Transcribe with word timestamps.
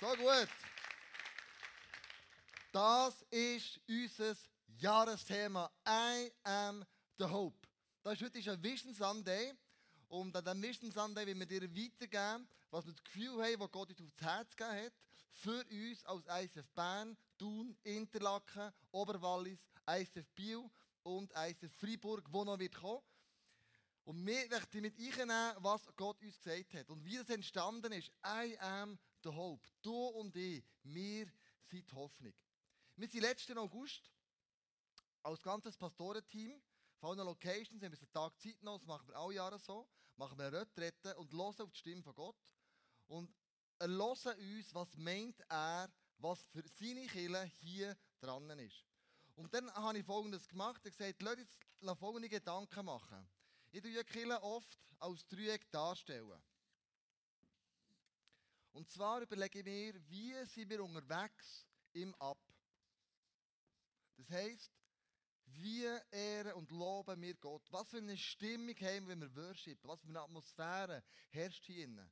So 0.00 0.06
gut. 0.14 0.48
Das 2.70 3.20
ist 3.30 3.80
unser 3.88 4.36
Jahresthema. 4.78 5.68
I 5.88 6.30
am 6.44 6.84
the 7.18 7.24
hope. 7.24 7.66
Das 8.04 8.12
ist 8.12 8.22
heute 8.22 8.52
ein 8.52 8.62
Vision 8.62 8.94
Sunday. 8.94 9.52
Und 10.06 10.36
an 10.36 10.44
diesem 10.44 10.62
Vision 10.62 10.92
Sunday 10.92 11.26
wollen 11.26 11.40
wir 11.40 11.46
dir 11.46 11.62
weitergeben, 11.62 12.48
was 12.70 12.86
wir 12.86 12.92
das 12.92 13.02
Gefühl 13.02 13.42
haben, 13.42 13.58
was 13.58 13.72
Gott 13.72 13.90
uns 13.90 14.00
aufs 14.00 14.22
Herz 14.22 14.54
gegeben 14.54 14.84
hat, 14.84 14.92
für 15.32 15.64
uns 15.64 16.04
als 16.04 16.44
ISF 16.44 16.70
Bern, 16.76 17.16
Thun, 17.36 17.76
Interlaken, 17.82 18.72
Oberwallis, 18.92 19.66
ISF 19.84 20.30
Biel 20.36 20.70
und 21.02 21.32
ISF 21.32 21.72
Freiburg, 21.74 22.24
wo 22.30 22.44
noch 22.44 22.60
wird 22.60 22.76
kommen. 22.76 23.02
Und 24.04 24.24
wir 24.24 24.48
möchten 24.48 24.80
mit 24.80 24.96
einnehmen, 24.96 25.56
was 25.58 25.82
Gott 25.96 26.22
uns 26.22 26.40
gesagt 26.40 26.74
hat. 26.74 26.88
Und 26.88 27.04
wie 27.04 27.16
das 27.16 27.30
entstanden 27.30 27.90
ist, 27.90 28.12
I 28.24 28.56
am 28.60 28.96
the 29.22 29.30
hope. 29.30 29.66
Du 29.82 29.92
und 29.92 30.34
ich, 30.36 30.62
wir 30.82 31.26
sind 31.70 31.90
die 31.90 31.94
Hoffnung. 31.94 32.34
Wir 32.96 33.08
sind 33.08 33.20
letzten 33.20 33.58
August 33.58 34.10
als 35.22 35.42
ganzes 35.42 35.76
Pastorenteam 35.76 36.60
von 36.98 37.10
allen 37.10 37.26
Locations 37.26 37.82
haben 37.82 37.92
wir 37.92 37.98
einen 37.98 38.12
Tag 38.12 38.40
Zeit 38.40 38.62
noch, 38.62 38.78
das 38.78 38.86
machen 38.86 39.08
wir 39.08 39.16
alle 39.16 39.34
Jahre 39.34 39.58
so, 39.58 39.88
machen 40.16 40.36
wir 40.38 40.46
eine 40.46 41.16
und 41.16 41.32
hören 41.32 41.60
auf 41.60 41.70
die 41.70 41.78
Stimme 41.78 42.02
von 42.02 42.14
Gott 42.14 42.36
und 43.06 43.32
hören 43.80 44.36
uns, 44.36 44.74
was 44.74 44.96
meint 44.96 45.40
er, 45.48 45.88
was 46.18 46.42
für 46.46 46.66
seine 46.66 47.06
Kirche 47.06 47.44
hier 47.60 47.96
dran 48.20 48.50
ist. 48.58 48.84
Und 49.36 49.54
dann 49.54 49.72
habe 49.74 49.98
ich 49.98 50.04
Folgendes 50.04 50.48
gemacht, 50.48 50.80
ich 50.84 50.92
habe 50.92 51.12
gesagt, 51.12 51.22
Leute, 51.22 51.42
jetzt 51.42 51.98
folgende 51.98 52.28
Gedanken 52.28 52.84
machen. 52.84 53.28
Ich 53.70 53.80
tue 53.80 53.92
die 53.92 54.04
Kirche 54.04 54.42
oft 54.42 54.76
als 54.98 55.24
Dreieck 55.28 55.70
darstellen. 55.70 56.42
Und 58.78 58.88
zwar 58.88 59.20
überlege 59.22 59.58
ich 59.58 59.64
mir, 59.64 60.08
wie 60.08 60.44
sind 60.44 60.70
wir 60.70 60.84
unterwegs 60.84 61.66
im 61.94 62.14
Ab. 62.20 62.38
Das 64.16 64.30
heisst, 64.30 64.72
wie 65.46 65.82
ehren 66.12 66.52
und 66.52 66.70
loben 66.70 67.20
wir 67.20 67.34
Gott? 67.34 67.66
Was 67.72 67.90
für 67.90 67.96
eine 67.96 68.16
Stimmung 68.16 68.76
haben 68.76 69.08
wir, 69.08 69.08
wenn 69.08 69.20
wir 69.22 69.34
worshipen? 69.34 69.88
Was 69.88 70.00
für 70.00 70.06
eine 70.06 70.20
Atmosphäre 70.20 71.02
herrscht 71.30 71.64
hier 71.66 71.86
innen? 71.86 72.08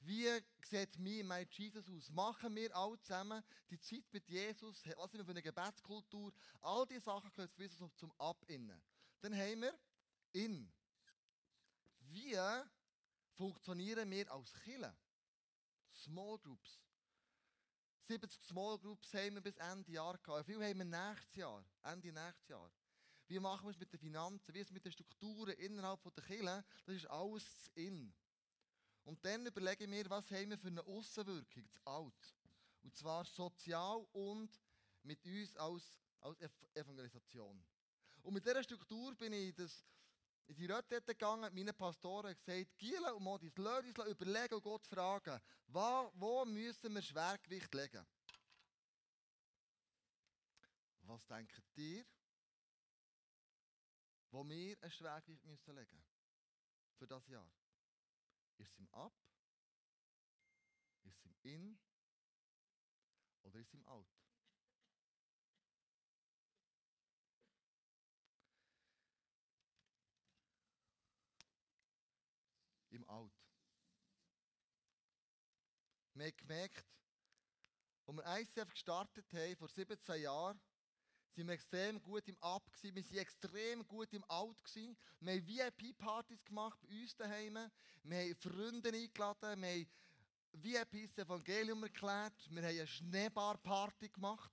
Wie 0.00 0.28
sieht 0.62 0.98
mir 0.98 1.24
mein 1.24 1.48
Jesus 1.52 1.88
aus? 1.88 2.10
Machen 2.10 2.54
wir 2.54 2.76
alle 2.76 3.00
zusammen 3.00 3.42
die 3.70 3.80
Zeit 3.80 4.04
mit 4.12 4.28
Jesus? 4.28 4.84
Was 4.96 5.10
sind 5.10 5.20
wir 5.20 5.24
für 5.24 5.30
eine 5.30 5.42
Gebetskultur? 5.42 6.34
All 6.60 6.86
diese 6.86 7.00
Sachen 7.00 7.32
gehören 7.32 7.70
zu 7.70 7.88
zum 7.96 8.12
Ab 8.18 8.44
innen. 8.46 8.82
Dann 9.22 9.34
haben 9.34 9.62
wir 9.62 9.80
in. 10.32 10.70
Wie 12.00 12.36
funktionieren 13.36 14.10
wir 14.10 14.30
als 14.30 14.52
Killer? 14.64 14.94
Small 16.00 16.38
Groups. 16.38 16.80
70 18.08 18.42
Small 18.42 18.78
Groups 18.78 19.14
haben 19.14 19.34
wir 19.34 19.40
bis 19.40 19.56
Ende 19.56 19.92
Jahr 19.92 20.18
gehabt. 20.18 20.46
Viel 20.46 20.62
haben 20.62 20.78
wir 20.78 20.84
nächstes 20.84 21.36
Jahr? 21.36 21.64
Ende 21.82 22.12
nächstes 22.12 22.48
Jahr. 22.48 22.70
Wie 23.28 23.38
machen 23.38 23.66
wir 23.66 23.70
es 23.70 23.78
mit 23.78 23.92
den 23.92 24.00
Finanzen? 24.00 24.52
Wie 24.52 24.58
ist 24.58 24.68
es 24.68 24.72
mit 24.72 24.84
den 24.84 24.90
Strukturen 24.90 25.54
innerhalb 25.58 26.02
der 26.02 26.24
Kirche? 26.24 26.64
Das 26.84 26.96
ist 26.96 27.06
alles 27.06 27.70
in. 27.74 28.12
Und 29.04 29.24
dann 29.24 29.46
überlege 29.46 29.84
ich 29.84 29.90
mir, 29.90 30.10
was 30.10 30.30
haben 30.30 30.50
wir 30.50 30.58
für 30.58 30.68
eine 30.68 30.84
Außenwirkung, 30.84 31.64
das 31.64 31.86
Alt. 31.86 32.34
Und 32.82 32.96
zwar 32.96 33.24
sozial 33.24 34.06
und 34.12 34.50
mit 35.02 35.24
uns 35.24 35.56
als, 35.56 36.00
als 36.20 36.40
Evangelisation. 36.74 37.62
Und 38.22 38.34
mit 38.34 38.44
dieser 38.44 38.62
Struktur 38.62 39.14
bin 39.14 39.32
ich 39.32 39.54
das, 39.54 39.86
in 40.50 40.56
die 40.56 40.66
Retrette 40.66 41.14
gegangen, 41.14 41.54
meine 41.54 41.72
Pastoren 41.72 42.34
gesagt, 42.34 42.76
Giela 42.76 43.12
und 43.12 43.22
Modis, 43.22 43.52
lasst 43.56 43.98
uns 43.98 44.08
überlegen 44.08 44.54
und 44.54 44.62
Gott 44.62 44.86
fragen, 44.86 45.40
wo, 45.68 46.12
wo 46.14 46.44
müssen 46.44 46.92
wir 46.92 47.02
Schwergewicht 47.02 47.72
legen? 47.72 48.06
Was 51.02 51.26
denkt 51.26 51.62
ihr? 51.76 52.04
wo 54.32 54.48
wir 54.48 54.76
ein 54.80 54.90
Schwergewicht 54.90 55.44
müssen 55.44 55.74
legen 55.74 56.04
für 56.96 57.06
das 57.06 57.26
Jahr. 57.28 57.50
Ist 58.58 58.70
es 58.70 58.78
im 58.78 58.88
Ab? 58.92 59.12
Ist 61.02 61.16
es 61.18 61.24
im 61.24 61.36
In? 61.42 61.80
Oder 63.42 63.58
ist 63.58 63.68
es 63.68 63.74
im 63.74 63.84
Out? 63.86 64.08
Out. 73.10 73.32
Wir 76.14 76.26
haben 76.26 76.36
gemerkt, 76.36 76.86
als 78.06 78.16
wir 78.16 78.38
ICF 78.38 78.72
gestartet 78.72 79.32
haben, 79.32 79.56
vor 79.56 79.68
17 79.68 80.22
Jahren, 80.22 80.60
sind 81.34 81.46
wir 81.46 81.54
extrem 81.54 82.00
gut 82.02 82.26
im 82.28 82.36
Ab. 82.40 82.62
Wir 82.82 83.02
sind 83.02 83.16
extrem 83.16 83.86
gut 83.86 84.12
im 84.12 84.24
Out. 84.24 84.56
Wir 84.74 85.34
haben 85.34 85.46
VIP-Partys 85.46 86.44
gemacht 86.44 86.78
bei 86.82 87.00
uns 87.00 87.16
daheim. 87.16 87.70
Wir 88.02 88.18
haben 88.18 88.34
Freunde 88.36 88.90
eingeladen. 88.90 89.62
Wir 89.62 89.68
haben 89.70 89.90
VIPs 90.52 91.14
das 91.14 91.24
Evangelium 91.26 91.82
erklärt. 91.82 92.34
Wir 92.50 92.62
haben 92.62 92.68
eine 92.68 92.86
Schneebar-Party 92.86 94.08
gemacht. 94.08 94.52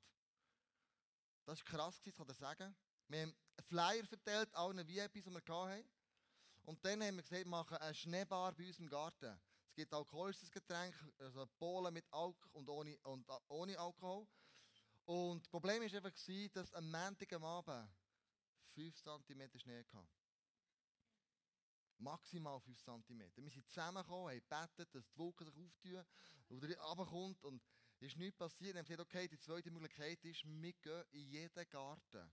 Das 1.45 1.59
war 1.59 1.65
krass, 1.65 2.01
kann 2.03 2.29
ich 2.29 2.37
sagen. 2.37 2.75
Wir 3.07 3.21
haben 3.21 3.35
Flyer 3.67 4.05
verteilt, 4.05 4.53
allen 4.53 4.87
VIPs, 4.87 5.13
die 5.13 5.25
wir 5.25 5.41
hatten. 5.41 5.89
Und 6.67 6.83
dann 6.83 7.01
haben 7.01 7.15
wir 7.15 7.23
gesagt, 7.23 7.45
wir 7.45 7.49
machen 7.49 7.77
eine 7.77 7.95
Schneebar 7.95 8.51
bei 8.51 8.67
uns 8.67 8.77
im 8.77 8.89
Garten. 8.89 9.39
Es 9.69 9.73
gibt 9.73 9.93
alkoholisches 9.93 10.51
Getränk, 10.51 10.93
also 11.17 11.47
Polen 11.57 11.93
mit 11.93 12.03
Alkohol 12.11 12.51
und 12.51 12.69
ohne, 12.69 12.97
und 13.03 13.25
ohne 13.47 13.79
Alkohol. 13.79 14.27
Und 15.05 15.45
das 15.45 15.49
Problem 15.49 15.81
war 15.81 15.93
einfach, 15.93 16.51
dass 16.53 16.73
am 16.73 16.91
Montag 16.91 17.31
Abend 17.31 17.89
5 18.73 19.01
cm 19.01 19.59
Schnee 19.59 19.85
hatte. 19.93 20.09
Maximal 21.99 22.59
5 22.59 22.83
cm. 22.83 23.31
Wir 23.37 23.49
sind 23.49 23.65
zusammengekommen, 23.69 24.27
haben 24.27 24.67
gebetet, 24.67 24.93
dass 24.93 25.09
die 25.09 25.17
Wolken 25.17 25.49
sich 25.49 25.63
auftun 25.63 26.05
oder 26.49 26.79
runterkommt 26.81 27.45
und 27.45 27.63
es 28.01 28.09
ist 28.09 28.17
nichts 28.17 28.37
passiert. 28.37 28.73
Wir 28.73 28.79
haben 28.79 28.85
gesagt, 28.85 29.07
okay, 29.07 29.29
die 29.29 29.39
zweite 29.39 29.71
Möglichkeit 29.71 30.21
ist, 30.25 30.43
wir 30.43 30.73
gehen 30.73 31.03
in 31.11 31.29
jeden 31.29 31.69
Garten 31.69 32.29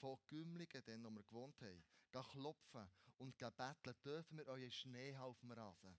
von 0.00 0.18
Gümmligen, 0.26 0.84
den 0.84 1.02
wir 1.02 1.22
gewohnt 1.22 1.60
haben, 1.60 1.84
klopfen 2.32 2.90
und 3.18 3.36
betteln, 3.36 3.94
dürfen 4.04 4.38
wir 4.38 4.46
euren 4.46 4.70
Schneehaufen 4.70 5.50
rasen. 5.52 5.96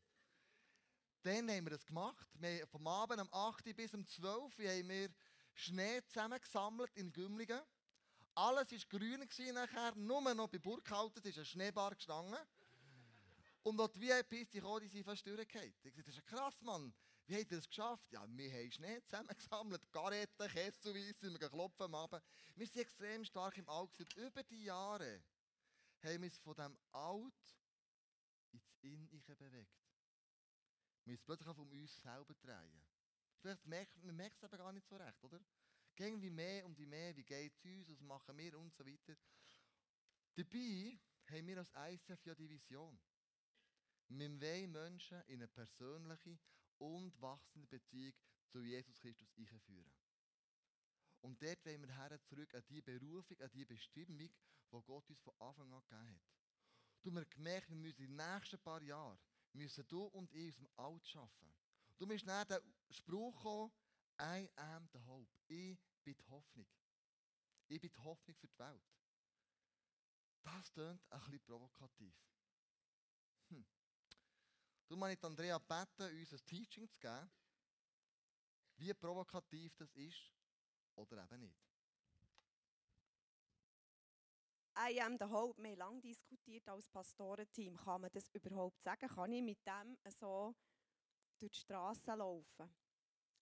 Dann 1.23 1.49
haben 1.49 1.65
wir 1.65 1.71
das 1.71 1.85
gemacht. 1.85 2.29
Wir 2.35 2.67
vom 2.67 2.87
Abend 2.87 3.19
um 3.19 3.33
8 3.33 3.75
bis 3.75 3.93
um 3.93 4.07
12 4.07 4.59
Uhr 4.59 4.65
haben 4.65 4.89
wir 4.89 5.09
Schnee 5.53 6.01
zusammengesammelt 6.05 6.95
in 6.95 7.11
Gümligen. 7.11 7.59
Alles 8.35 8.71
war 8.71 8.79
grün 8.99 9.27
nachher, 9.53 9.95
nur 9.95 10.21
noch 10.33 10.47
bei 10.47 10.59
Burghalten 10.59 11.23
ist 11.23 11.39
ein 11.39 11.45
Schneebar 11.45 11.95
gestanden. 11.95 12.39
Und 13.63 13.81
als 13.81 13.91
die 13.93 14.01
VIPs 14.01 14.51
die 14.51 14.61
kamen, 14.61 14.79
die 14.79 14.87
sind 14.87 15.03
fast 15.03 15.25
durchgefallen. 15.25 15.73
Ich 15.83 15.83
sagte, 15.83 16.03
das 16.03 16.15
ist 16.15 16.25
krass, 16.25 16.61
Mann. 16.61 16.93
Wie 17.25 17.35
habt 17.35 17.51
ihr 17.51 17.57
das 17.57 17.67
geschafft? 17.67 18.09
Ja, 18.11 18.25
wir 18.25 18.51
haben 18.53 18.71
Schnee 18.71 19.01
zusammengesammelt, 19.03 19.91
Garetten, 19.91 20.47
Kesselweisse, 20.47 21.19
sind 21.19 21.41
wir 21.41 21.49
klopfen 21.49 21.83
am 21.83 21.95
Abend. 21.95 22.23
Wir 22.55 22.67
sind 22.67 22.81
extrem 22.81 23.25
stark 23.25 23.57
im 23.57 23.67
Auge. 23.67 24.05
Über 24.15 24.43
die 24.43 24.63
Jahre 24.63 25.21
haben 26.03 26.21
wir 26.21 26.27
es 26.27 26.37
von 26.39 26.55
dem 26.55 26.77
Alt 26.91 27.57
ins 28.51 28.71
In 28.81 29.07
bewegt. 29.07 29.87
Wir 31.03 31.13
müssen 31.13 31.25
plötzlich 31.25 31.47
auf 31.47 31.57
uns 31.57 32.01
selber 32.01 32.33
drehen. 32.35 32.81
Vielleicht 33.39 33.65
merkt, 33.65 34.03
man 34.03 34.15
merkt 34.15 34.37
es 34.37 34.43
aber 34.43 34.57
gar 34.57 34.73
nicht 34.73 34.87
so 34.87 34.95
recht, 34.97 35.23
oder? 35.23 35.39
Gehen 35.95 36.21
wie 36.21 36.29
mehr 36.29 36.65
und 36.65 36.77
wie 36.77 36.85
mehr, 36.85 37.15
wie 37.15 37.23
geht 37.23 37.53
es 37.55 37.65
uns, 37.65 37.87
was 37.89 38.01
machen 38.01 38.37
wir 38.37 38.57
und 38.57 38.73
so 38.75 38.85
weiter. 38.85 39.15
Dabei 40.35 40.99
haben 41.29 41.47
wir 41.47 41.57
als 41.57 41.71
ICF 41.75 42.25
ja 42.25 42.35
die 42.35 42.49
Vision. 42.49 42.99
Wir 44.09 44.29
wollen 44.41 44.71
Menschen 44.71 45.21
in 45.27 45.41
eine 45.41 45.47
persönliche 45.47 46.37
und 46.77 47.19
wachsende 47.21 47.67
Beziehung 47.67 48.13
zu 48.47 48.61
Jesus 48.61 48.99
Christus 48.99 49.33
einführen. 49.37 49.91
Und 51.21 51.41
dort 51.41 51.65
wollen 51.65 51.81
wir 51.81 51.95
her 51.95 52.21
zurück 52.21 52.53
an 52.53 52.63
die 52.69 52.81
Berufung, 52.81 53.39
an 53.41 53.51
die 53.51 53.65
Bestimmung, 53.65 54.29
die 54.71 54.81
Gott 54.85 55.09
uns 55.09 55.19
von 55.19 55.33
Anfang 55.39 55.73
an 55.73 55.81
gegeben 55.81 56.09
hat. 56.09 56.21
Du 57.03 57.15
hast 57.15 57.31
gemerkt, 57.31 57.69
wir 57.69 57.77
müssen 57.77 58.01
in 58.01 58.07
den 58.07 58.15
nächsten 58.17 58.59
paar 58.59 58.81
Jahren, 58.81 59.17
müssen 59.53 59.87
du 59.87 60.03
und 60.03 60.33
ich 60.33 60.49
aus 60.49 60.55
dem 60.57 60.69
Alt 60.75 61.07
schaffen. 61.07 61.55
Du 61.97 62.05
bist 62.05 62.25
nach 62.25 62.45
der 62.45 62.61
Spruch 62.89 63.35
gekommen, 63.35 63.71
I 64.19 64.49
am 64.55 64.87
the 64.93 64.99
hope. 64.99 65.31
Ich 65.47 65.77
bin 66.03 66.15
die 66.15 66.27
Hoffnung. 66.27 66.67
Ich 67.67 67.79
bin 67.79 67.91
die 67.91 67.99
Hoffnung 67.99 68.35
für 68.35 68.47
die 68.47 68.59
Welt. 68.59 68.83
Das 70.43 70.71
klingt 70.71 71.01
ein 71.11 71.19
bisschen 71.19 71.39
provokativ. 71.41 72.15
Hm. 73.49 73.65
Du 74.87 74.95
meinst 74.95 75.23
Andrea 75.23 75.57
beten, 75.59 76.17
uns 76.17 76.33
ein 76.33 76.45
Teaching 76.45 76.89
zu 76.89 76.99
geben, 76.99 77.29
wie 78.77 78.93
provokativ 78.93 79.75
das 79.75 79.93
ist 79.95 80.33
oder 80.95 81.23
eben 81.23 81.41
nicht. 81.41 81.66
I 84.79 85.01
am 85.01 85.17
the 85.17 85.25
hope. 85.25 85.59
Wir 85.59 85.71
haben 85.71 85.77
lange 85.79 86.01
diskutiert 86.01 86.69
als 86.69 86.87
Pastorenteam. 86.87 87.75
Kann 87.77 88.01
man 88.01 88.11
das 88.11 88.29
überhaupt 88.31 88.79
sagen? 88.83 89.07
Kann 89.07 89.31
ich 89.31 89.41
mit 89.41 89.65
dem 89.65 89.97
so 90.11 90.53
durch 91.39 91.51
die 91.51 91.59
Straße 91.59 92.13
laufen. 92.13 92.69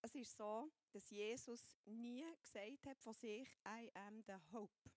es 0.01 0.15
ist 0.15 0.37
so, 0.37 0.71
dass 0.91 1.09
Jesus 1.09 1.75
nie 1.85 2.23
gesagt 2.41 2.85
hat 2.85 3.01
von 3.01 3.13
sich, 3.13 3.49
I 3.67 3.91
am 3.95 4.23
the 4.27 4.35
hope. 4.53 4.89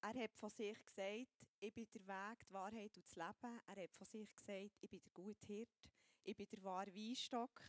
Er 0.00 0.24
hat 0.24 0.34
von 0.34 0.50
sich 0.50 0.76
gesagt, 0.84 1.46
ich 1.60 1.72
bin 1.72 1.86
der 1.94 2.06
Weg, 2.08 2.44
die 2.48 2.52
Wahrheit 2.52 2.96
und 2.96 3.06
das 3.06 3.14
Leben. 3.14 3.60
Er 3.66 3.82
hat 3.84 3.94
von 3.94 4.06
sich 4.06 4.34
gesagt, 4.34 4.76
ich 4.80 4.90
bin 4.90 5.00
der 5.02 5.12
gute 5.12 5.46
Hirt, 5.46 5.90
ich 6.24 6.36
bin 6.36 6.48
der 6.50 6.62
wahre 6.64 6.92
Weinstock, 6.92 7.62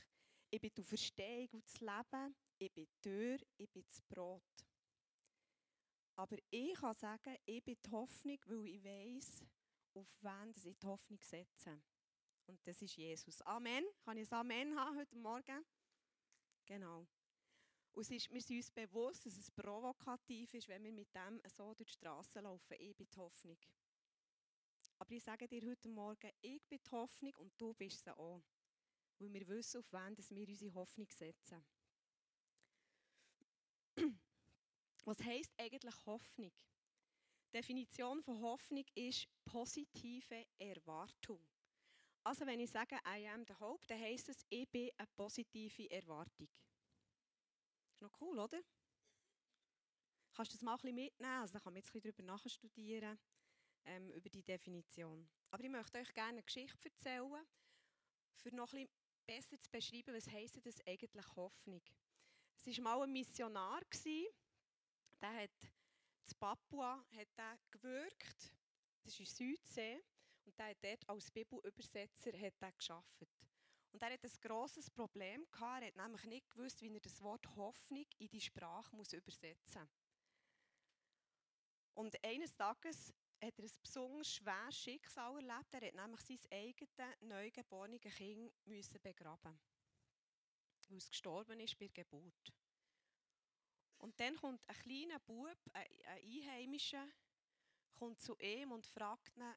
ich 0.49 0.59
bin 0.59 0.71
die 0.75 0.83
Verstehung 0.83 1.49
und 1.51 1.65
das 1.65 1.79
Leben, 1.81 2.35
ich 2.57 2.73
bin 2.73 2.85
die 2.85 3.01
Tür, 3.01 3.37
ich 3.57 3.69
bin 3.69 3.83
das 3.85 4.01
Brot. 4.01 4.41
Aber 6.15 6.37
ich 6.49 6.73
kann 6.75 6.93
sagen, 6.93 7.35
ich 7.45 7.63
bin 7.63 7.77
die 7.83 7.91
Hoffnung, 7.91 8.37
weil 8.45 8.67
ich 8.67 8.83
weiß, 8.83 9.43
auf 9.95 10.07
wen 10.21 10.53
ich 10.55 10.77
die 10.77 10.85
Hoffnung 10.85 11.19
setze. 11.21 11.81
Und 12.45 12.59
das 12.67 12.81
ist 12.81 12.95
Jesus. 12.95 13.41
Amen. 13.43 13.85
Kann 14.03 14.17
ich 14.17 14.31
ein 14.31 14.39
Amen 14.39 14.79
haben 14.79 14.97
heute 14.97 15.15
Morgen? 15.17 15.65
Genau. 16.65 17.07
Und 17.93 18.11
ist, 18.11 18.31
wir 18.31 18.41
sind 18.41 18.57
uns 18.57 18.71
bewusst, 18.71 19.25
dass 19.25 19.37
es 19.37 19.51
provokativ 19.51 20.53
ist, 20.53 20.67
wenn 20.67 20.83
wir 20.83 20.91
mit 20.91 21.13
dem 21.13 21.39
so 21.45 21.73
durch 21.73 21.89
die 21.89 21.93
Straße 21.93 22.39
laufen. 22.39 22.75
Ich 22.79 22.95
bin 22.95 23.07
die 23.07 23.17
Hoffnung. 23.17 23.57
Aber 24.97 25.11
ich 25.11 25.23
sage 25.23 25.47
dir 25.47 25.61
heute 25.69 25.89
Morgen, 25.89 26.31
ich 26.41 26.61
bin 26.67 26.79
die 26.83 26.91
Hoffnung 26.91 27.33
und 27.37 27.53
du 27.57 27.73
bist 27.73 28.03
sie 28.03 28.17
auch. 28.17 28.41
Weil 29.19 29.33
wir 29.33 29.47
wissen, 29.47 29.79
auf 29.79 29.91
wen 29.91 30.17
wir 30.17 30.47
unsere 30.47 30.73
Hoffnung 30.73 31.09
setzen. 31.11 31.63
Was 35.05 35.21
heisst 35.21 35.53
eigentlich 35.57 36.05
Hoffnung? 36.05 36.53
Die 37.47 37.57
Definition 37.57 38.23
von 38.23 38.39
Hoffnung 38.41 38.85
ist 38.95 39.27
positive 39.43 40.45
Erwartung. 40.57 41.45
Also 42.23 42.45
wenn 42.45 42.61
ich 42.61 42.71
sage, 42.71 42.95
I 43.05 43.27
am 43.27 43.45
the 43.45 43.53
hope, 43.59 43.85
dann 43.87 43.99
heisst 43.99 44.29
es, 44.29 44.45
ich 44.49 44.69
bin 44.69 44.89
eine 44.97 45.07
positive 45.07 45.91
Erwartung. 45.91 46.47
Ist 47.91 48.01
noch 48.01 48.21
cool, 48.21 48.39
oder? 48.39 48.61
Kannst 50.31 50.53
du 50.53 50.55
das 50.55 50.61
mal 50.63 50.73
ein 50.73 50.77
bisschen 50.77 50.95
mitnehmen? 50.95 51.41
Also 51.41 51.53
da 51.53 51.59
kann 51.59 51.73
man 51.73 51.81
jetzt 51.81 51.89
ein 51.89 52.01
bisschen 52.01 52.15
darüber 52.15 52.23
nachstudieren, 52.23 53.19
ähm, 53.85 54.09
über 54.11 54.29
die 54.29 54.41
Definition. 54.41 55.29
Aber 55.51 55.63
ich 55.63 55.69
möchte 55.69 55.97
euch 55.97 56.13
gerne 56.13 56.29
eine 56.29 56.43
Geschichte 56.43 56.89
erzählen, 56.89 57.45
für 58.37 58.55
noch 58.55 58.71
ein 58.73 58.87
bisschen 58.87 58.89
besser 59.27 59.59
zu 59.59 59.69
beschreiben, 59.69 60.15
was 60.15 60.27
heisst 60.27 60.65
das 60.65 60.79
eigentlich 60.87 61.35
Hoffnung. 61.35 61.83
Es 62.55 62.65
war 62.65 62.83
mal 62.83 63.03
ein 63.03 63.11
Missionar, 63.11 63.81
der 65.23 65.33
hat 65.33 65.63
in 65.63 66.37
Papua 66.39 67.03
hat 67.15 67.37
der 67.37 67.57
gewirkt, 67.71 68.53
das 69.03 69.19
ist 69.19 69.35
Südsee, 69.35 70.03
und 70.45 70.57
der 70.59 70.67
hat 70.67 70.83
dort 70.83 71.09
als 71.09 71.31
Bibelübersetzer 71.31 72.37
hat 72.37 72.61
er 72.61 72.71
geschafft. 72.73 73.25
Und 73.91 74.01
er 74.01 74.11
hat 74.11 74.23
ein 74.23 74.31
grosses 74.41 74.89
Problem 74.89 75.45
gehabt. 75.51 75.83
Er 75.83 75.87
hat 75.87 75.95
nämlich 75.95 76.23
nicht 76.25 76.49
gewusst, 76.49 76.81
wie 76.81 76.93
er 76.93 76.99
das 76.99 77.21
Wort 77.21 77.47
Hoffnung 77.55 78.05
in 78.17 78.29
die 78.29 78.41
Sprache 78.41 78.93
muss 78.95 79.13
übersetzen 79.13 79.81
muss. 79.81 79.89
Und 81.93 82.25
eines 82.25 82.55
Tages 82.55 83.13
hat 83.41 83.57
er 83.57 83.63
ein 83.63 83.71
besonders 83.81 84.33
schweres 84.33 84.77
Schicksal 84.77 85.35
erlebt. 85.35 85.73
Er 85.73 85.87
hat 85.87 85.95
nämlich 85.95 86.21
sein 86.21 86.39
eigenes 86.51 87.19
neugeborenes 87.21 88.01
Kind 88.01 88.51
müssen 88.65 88.99
begraben 89.01 89.59
weil 90.89 90.97
es 90.97 91.09
gestorben 91.09 91.59
ist 91.59 91.79
bei 91.79 91.87
der 91.87 92.03
Geburt. 92.03 92.53
Und 94.03 94.19
dann 94.19 94.35
kommt 94.35 94.67
ein 94.67 94.75
kleiner 94.75 95.17
Bub, 95.19 95.57
ein 95.71 95.87
Einheimischer, 96.07 97.07
kommt 97.95 98.19
zu 98.19 98.37
ihm 98.37 98.73
und 98.73 98.85
fragt 98.85 99.37
ihn, 99.37 99.55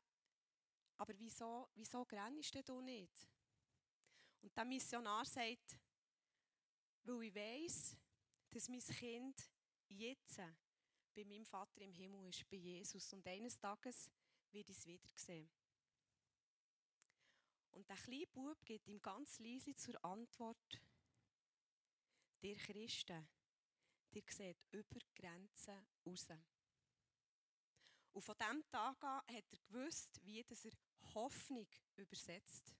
aber 0.98 1.18
wieso, 1.18 1.68
wieso 1.74 2.04
grennst 2.04 2.54
du 2.68 2.80
nicht? 2.80 3.28
Und 4.42 4.56
der 4.56 4.64
Missionar 4.64 5.24
sagt, 5.24 5.76
weil 7.02 7.24
ich 7.24 7.34
weiß, 7.34 7.96
dass 8.50 8.68
mein 8.68 8.78
Kind 8.78 9.50
jetzt 9.88 10.40
bei 11.12 11.24
meinem 11.24 11.44
Vater 11.44 11.80
im 11.80 11.92
Himmel 11.92 12.28
ist, 12.28 12.48
bei 12.48 12.56
Jesus. 12.56 13.12
Und 13.12 13.26
eines 13.26 13.58
Tages 13.58 14.08
wird 14.52 14.70
ich 14.70 14.78
es 14.78 14.86
wieder 14.86 15.08
sehen. 15.16 15.50
Und 17.72 17.88
der 17.88 17.96
kleine 17.96 18.28
Bub 18.28 18.64
gibt 18.64 18.86
ihm 18.86 19.02
ganz 19.02 19.40
leise 19.40 19.74
zur 19.74 20.02
Antwort, 20.04 20.80
der 22.42 22.54
Christen, 22.54 23.26
der 24.14 24.22
sieht 24.28 24.64
über 24.70 24.98
Grenzen 25.14 25.86
raus. 26.04 26.26
Und 28.12 28.22
von 28.22 28.34
diesem 28.38 28.66
Tag 28.70 29.02
an 29.04 29.20
hat 29.28 29.44
er 29.52 29.58
gewusst, 29.68 30.18
wie 30.24 30.40
er 30.40 31.14
Hoffnung 31.14 31.68
übersetzt. 31.96 32.74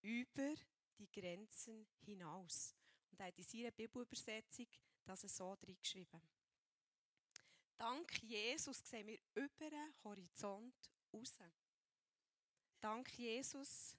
Über 0.00 0.54
die 0.98 1.10
Grenzen 1.10 1.86
hinaus. 2.00 2.74
Und 3.10 3.20
er 3.20 3.26
hat 3.26 3.38
in 3.38 3.44
seiner 3.44 3.70
Bibelübersetzung 3.70 4.66
das 5.04 5.20
so 5.22 5.52
reingeschrieben. 5.52 6.22
Dank 7.76 8.22
Jesus 8.22 8.78
sehen 8.88 9.06
wir 9.08 9.18
über 9.34 9.70
den 9.70 9.92
Horizont 10.04 10.74
raus. 11.12 11.38
Dank 12.80 13.18
Jesus 13.18 13.96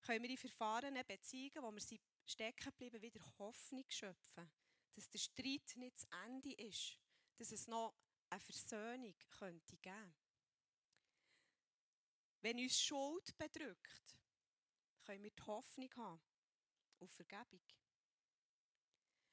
können 0.00 0.22
wir 0.22 0.30
in 0.30 0.36
verfahrenen 0.36 1.04
Beziehungen, 1.06 1.62
wo 1.62 1.72
wir 1.72 1.80
sie 1.80 2.00
stecken 2.24 2.72
bleiben, 2.72 3.02
wieder 3.02 3.20
Hoffnung 3.38 3.84
schöpfen. 3.88 4.50
Dass 4.96 5.08
der 5.08 5.18
Streit 5.18 5.76
nicht 5.76 5.98
zu 5.98 6.06
Ende 6.24 6.52
ist. 6.54 6.98
Dass 7.36 7.52
es 7.52 7.68
noch 7.68 7.94
eine 8.30 8.40
Versöhnung 8.40 9.14
könnte 9.30 9.76
geben. 9.76 10.14
Wenn 12.40 12.58
uns 12.58 12.80
Schuld 12.80 13.36
bedrückt, 13.38 14.18
können 15.04 15.22
wir 15.22 15.30
die 15.30 15.42
Hoffnung 15.42 15.90
haben 15.96 16.22
auf 17.00 17.10
Vergebung. 17.12 17.62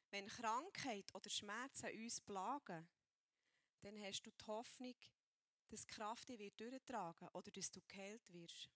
Wenn 0.10 0.28
Krankheit 0.28 1.14
oder 1.16 1.30
Schmerzen 1.30 1.90
uns 1.98 2.22
plagen, 2.22 2.88
dann 3.82 4.00
hast 4.02 4.24
du 4.24 4.32
die 4.32 4.46
Hoffnung, 4.46 4.96
dass 5.70 5.86
die 5.86 5.94
Kraft 5.94 6.30
dich 6.30 6.40
wird 6.40 6.60
durchtragen 6.60 7.28
oder 7.30 7.52
dass 7.52 7.72
du 7.72 7.82
geheilt 7.88 8.32
wirst. 8.32 8.70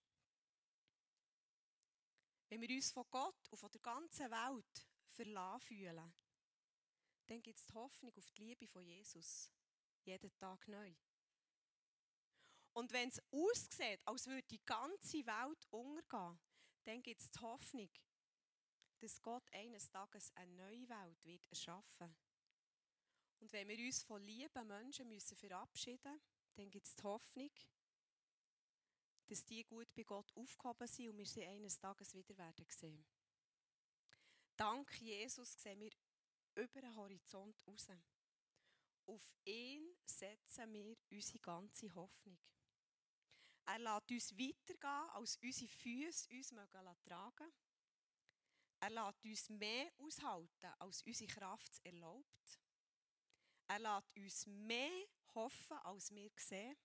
Wenn 2.50 2.62
wir 2.62 2.70
uns 2.76 2.92
von 2.92 3.06
Gott 3.12 3.48
und 3.52 3.58
von 3.58 3.72
der 3.72 3.82
ganzen 3.82 4.32
Welt 4.32 4.88
verlassen 5.08 5.62
fühlen, 5.62 6.14
dann 7.28 7.42
gibt 7.42 7.60
es 7.60 7.66
die 7.66 7.74
Hoffnung 7.74 8.14
auf 8.18 8.32
die 8.32 8.44
Liebe 8.44 8.68
von 8.68 8.84
Jesus. 8.84 9.52
Jeden 10.04 10.36
Tag 10.38 10.68
neu. 10.68 10.96
Und 12.74 12.92
wenn 12.94 13.10
es 13.10 13.22
aussieht, 13.32 14.02
als 14.06 14.28
würde 14.28 14.48
die 14.48 14.64
ganze 14.66 15.26
Welt 15.26 15.66
untergehen, 15.72 16.40
dann 16.84 17.02
gibt 17.02 17.22
es 17.22 17.32
die 17.32 17.40
Hoffnung, 17.40 17.90
dass 19.00 19.22
Gott 19.22 19.44
eines 19.52 19.90
Tages 19.90 20.32
eine 20.36 20.54
neue 20.54 20.88
Welt 20.88 21.26
wird 21.26 21.46
erschaffen 21.48 22.16
Und 23.40 23.52
wenn 23.52 23.68
wir 23.68 23.78
uns 23.86 24.04
von 24.04 24.22
lieben 24.22 24.68
Menschen 24.68 25.08
müssen 25.10 25.36
verabschieden 25.36 26.14
müssen, 26.14 26.22
dann 26.56 26.70
gibt 26.70 26.88
es 26.88 26.96
die 26.96 27.04
Hoffnung, 27.04 27.52
dass 29.28 29.44
die 29.44 29.64
gut 29.64 29.94
bei 29.94 30.04
Gott 30.04 30.32
aufgehoben 30.36 30.88
sind 30.88 31.10
und 31.10 31.18
wir 31.18 31.26
sie 31.26 31.46
eines 31.46 31.80
Tages 31.80 32.14
wieder 32.14 32.38
werden 32.38 32.66
sehen. 32.70 33.06
Dank 34.56 34.92
Jesus 35.02 35.54
sehen 35.62 35.80
wir 35.80 35.92
über 36.58 36.82
den 36.82 36.96
Horizont 36.96 37.66
raus. 37.68 37.88
Auf 39.06 39.34
ihn 39.46 39.96
setzen 40.06 40.74
wir 40.74 40.98
unsere 41.12 41.40
ganze 41.40 41.94
Hoffnung. 41.94 42.38
Er 43.66 43.80
lässt 43.80 44.12
uns 44.12 44.38
weitergehen, 44.38 45.10
als 45.12 45.38
unsere 45.38 45.68
Füße 45.70 46.30
uns 46.32 46.50
tragen 47.04 47.52
Er 48.80 48.90
lässt 48.90 49.26
uns 49.26 49.50
mehr 49.50 49.92
aushalten, 50.00 50.74
als 50.80 51.02
unsere 51.04 51.28
Kraft 51.32 51.80
erlaubt. 51.84 52.60
Er 53.68 53.80
lässt 53.80 54.16
uns 54.16 54.46
mehr 54.48 55.06
hoffen, 55.36 55.78
als 55.80 56.12
wir 56.12 56.32
sehen. 56.38 56.76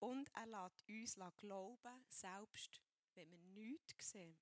Und 0.00 0.30
er 0.34 0.46
lässt 0.46 0.88
uns 0.88 1.36
glauben, 1.36 2.04
selbst 2.08 2.80
wenn 3.14 3.30
wir 3.30 3.38
nichts 3.38 4.10
sehen. 4.10 4.38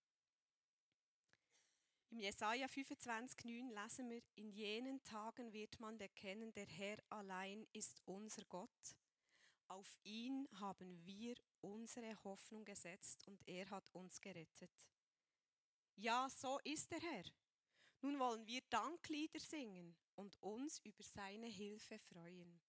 Im 2.11 2.21
Jesaja 2.21 2.67
25,9 2.67 3.75
lesen 3.75 4.11
wir: 4.11 4.23
In 4.37 4.51
jenen 4.51 5.03
Tagen 5.03 5.53
wird 5.53 5.79
man 5.81 5.99
erkennen, 5.99 6.53
der 6.53 6.67
Herr 6.67 6.99
allein 7.11 7.67
ist 7.73 8.01
unser 8.05 8.45
Gott. 8.45 8.97
Auf 9.69 9.99
ihn 10.05 10.49
haben 10.61 11.05
wir 11.05 11.35
unsere 11.61 12.23
Hoffnung 12.23 12.65
gesetzt 12.65 13.27
und 13.27 13.43
er 13.49 13.69
hat 13.71 13.91
uns 13.93 14.21
gerettet. 14.21 14.89
Ja, 15.97 16.29
so 16.31 16.61
ist 16.63 16.91
der 16.93 17.01
Herr. 17.01 17.25
Nun 18.03 18.19
wollen 18.19 18.47
wir 18.47 18.61
Danklieder 18.71 19.41
singen 19.41 19.97
und 20.15 20.41
uns 20.41 20.79
über 20.85 21.03
seine 21.03 21.47
Hilfe 21.47 21.99
freuen. 21.99 22.61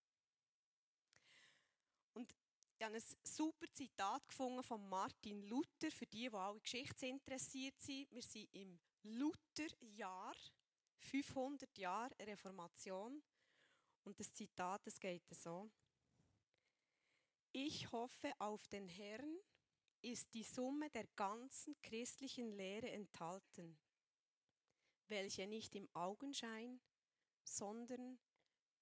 Und 2.14 2.34
ich 2.80 2.86
habe 2.86 2.96
ein 2.96 3.04
super 3.24 3.68
Zitat 3.74 4.28
gefunden 4.28 4.64
von 4.64 4.88
Martin 4.90 5.44
Luther, 5.44 5.92
für 5.92 6.08
die, 6.08 6.30
die 6.30 6.34
alle 6.36 6.60
geschichtsinteressiert 6.60 7.80
sind. 7.80 8.12
Wir 8.12 8.22
sind 8.22 8.54
im 8.54 8.80
Lutherjahr, 9.16 10.36
500 11.00 11.78
Jahre 11.78 12.16
Reformation. 12.20 13.22
Und 14.04 14.20
das 14.20 14.34
Zitat, 14.34 14.86
das 14.86 15.00
geht 15.00 15.28
so. 15.30 15.70
Ich 17.52 17.92
hoffe 17.92 18.32
auf 18.40 18.68
den 18.68 18.88
Herrn 18.88 19.38
ist 20.02 20.34
die 20.34 20.44
Summe 20.44 20.90
der 20.92 21.06
ganzen 21.16 21.76
christlichen 21.82 22.52
Lehre 22.52 22.90
enthalten. 22.92 23.78
welche 25.10 25.48
nicht 25.48 25.74
im 25.76 25.88
Augenschein, 25.94 26.82
sondern 27.44 28.20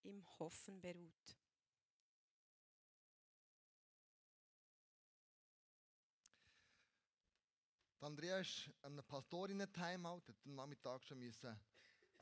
im 0.02 0.26
Hoffen 0.40 0.82
beruht. 0.82 1.38
Andrea 8.06 8.38
ist 8.38 8.70
an 8.84 8.92
einem 8.92 9.04
Pastorinnen-Timeout, 9.04 10.28
hat 10.28 10.36
am 10.46 10.54
Nachmittag 10.54 11.04
schon 11.04 11.18
müssen 11.18 11.60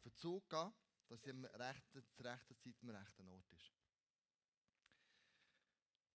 Verzug 0.02 0.50
gehen, 0.50 0.74
dass 1.10 1.22
sie 1.22 1.32
am 1.32 1.44
zur 1.44 2.26
rechten 2.26 2.56
Zeit 2.56 2.76
am 2.82 2.90
rechten 2.90 3.28
Ort 3.28 3.52
ist. 3.52 3.74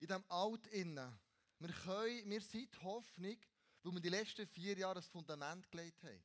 In 0.01 0.07
diesem 0.07 0.25
Alt 0.31 0.67
innen, 0.69 1.21
wir, 1.59 1.69
können, 1.69 2.31
wir 2.31 2.41
sind 2.41 2.83
Hoffnung, 2.83 3.37
weil 3.83 3.93
wir 3.93 4.01
die 4.01 4.09
letzten 4.09 4.47
vier 4.47 4.79
Jahre 4.79 4.95
das 4.95 5.09
Fundament 5.09 5.71
gelegt 5.71 6.03
haben. 6.03 6.25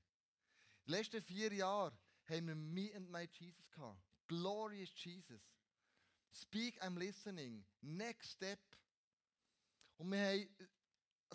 Die 0.88 0.92
letzten 0.92 1.22
vier 1.22 1.52
Jahre 1.52 1.98
haben 2.30 2.48
wir 2.48 2.56
Me 2.56 2.96
and 2.96 3.10
My 3.10 3.28
Jesus 3.30 3.70
gehabt. 3.72 4.02
Glorious 4.26 4.92
Jesus. 4.96 5.42
Speak, 6.32 6.82
I'm 6.82 6.98
listening. 6.98 7.66
Next 7.82 8.32
step. 8.32 8.62
Und 9.98 10.12
wir 10.12 10.26
haben 10.26 10.48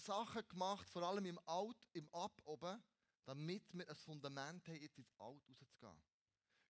Sachen 0.00 0.46
gemacht, 0.48 0.88
vor 0.90 1.02
allem 1.02 1.26
im 1.26 1.38
Alt, 1.46 1.88
im 1.92 2.08
Ab 2.12 2.40
oben, 2.44 2.82
damit 3.24 3.62
wir 3.74 3.88
ein 3.88 3.96
Fundament 3.96 4.66
haben, 4.66 4.76
jetzt 4.76 4.98
ins 4.98 5.12
Alt 5.18 5.42
rauszugehen. 5.48 6.02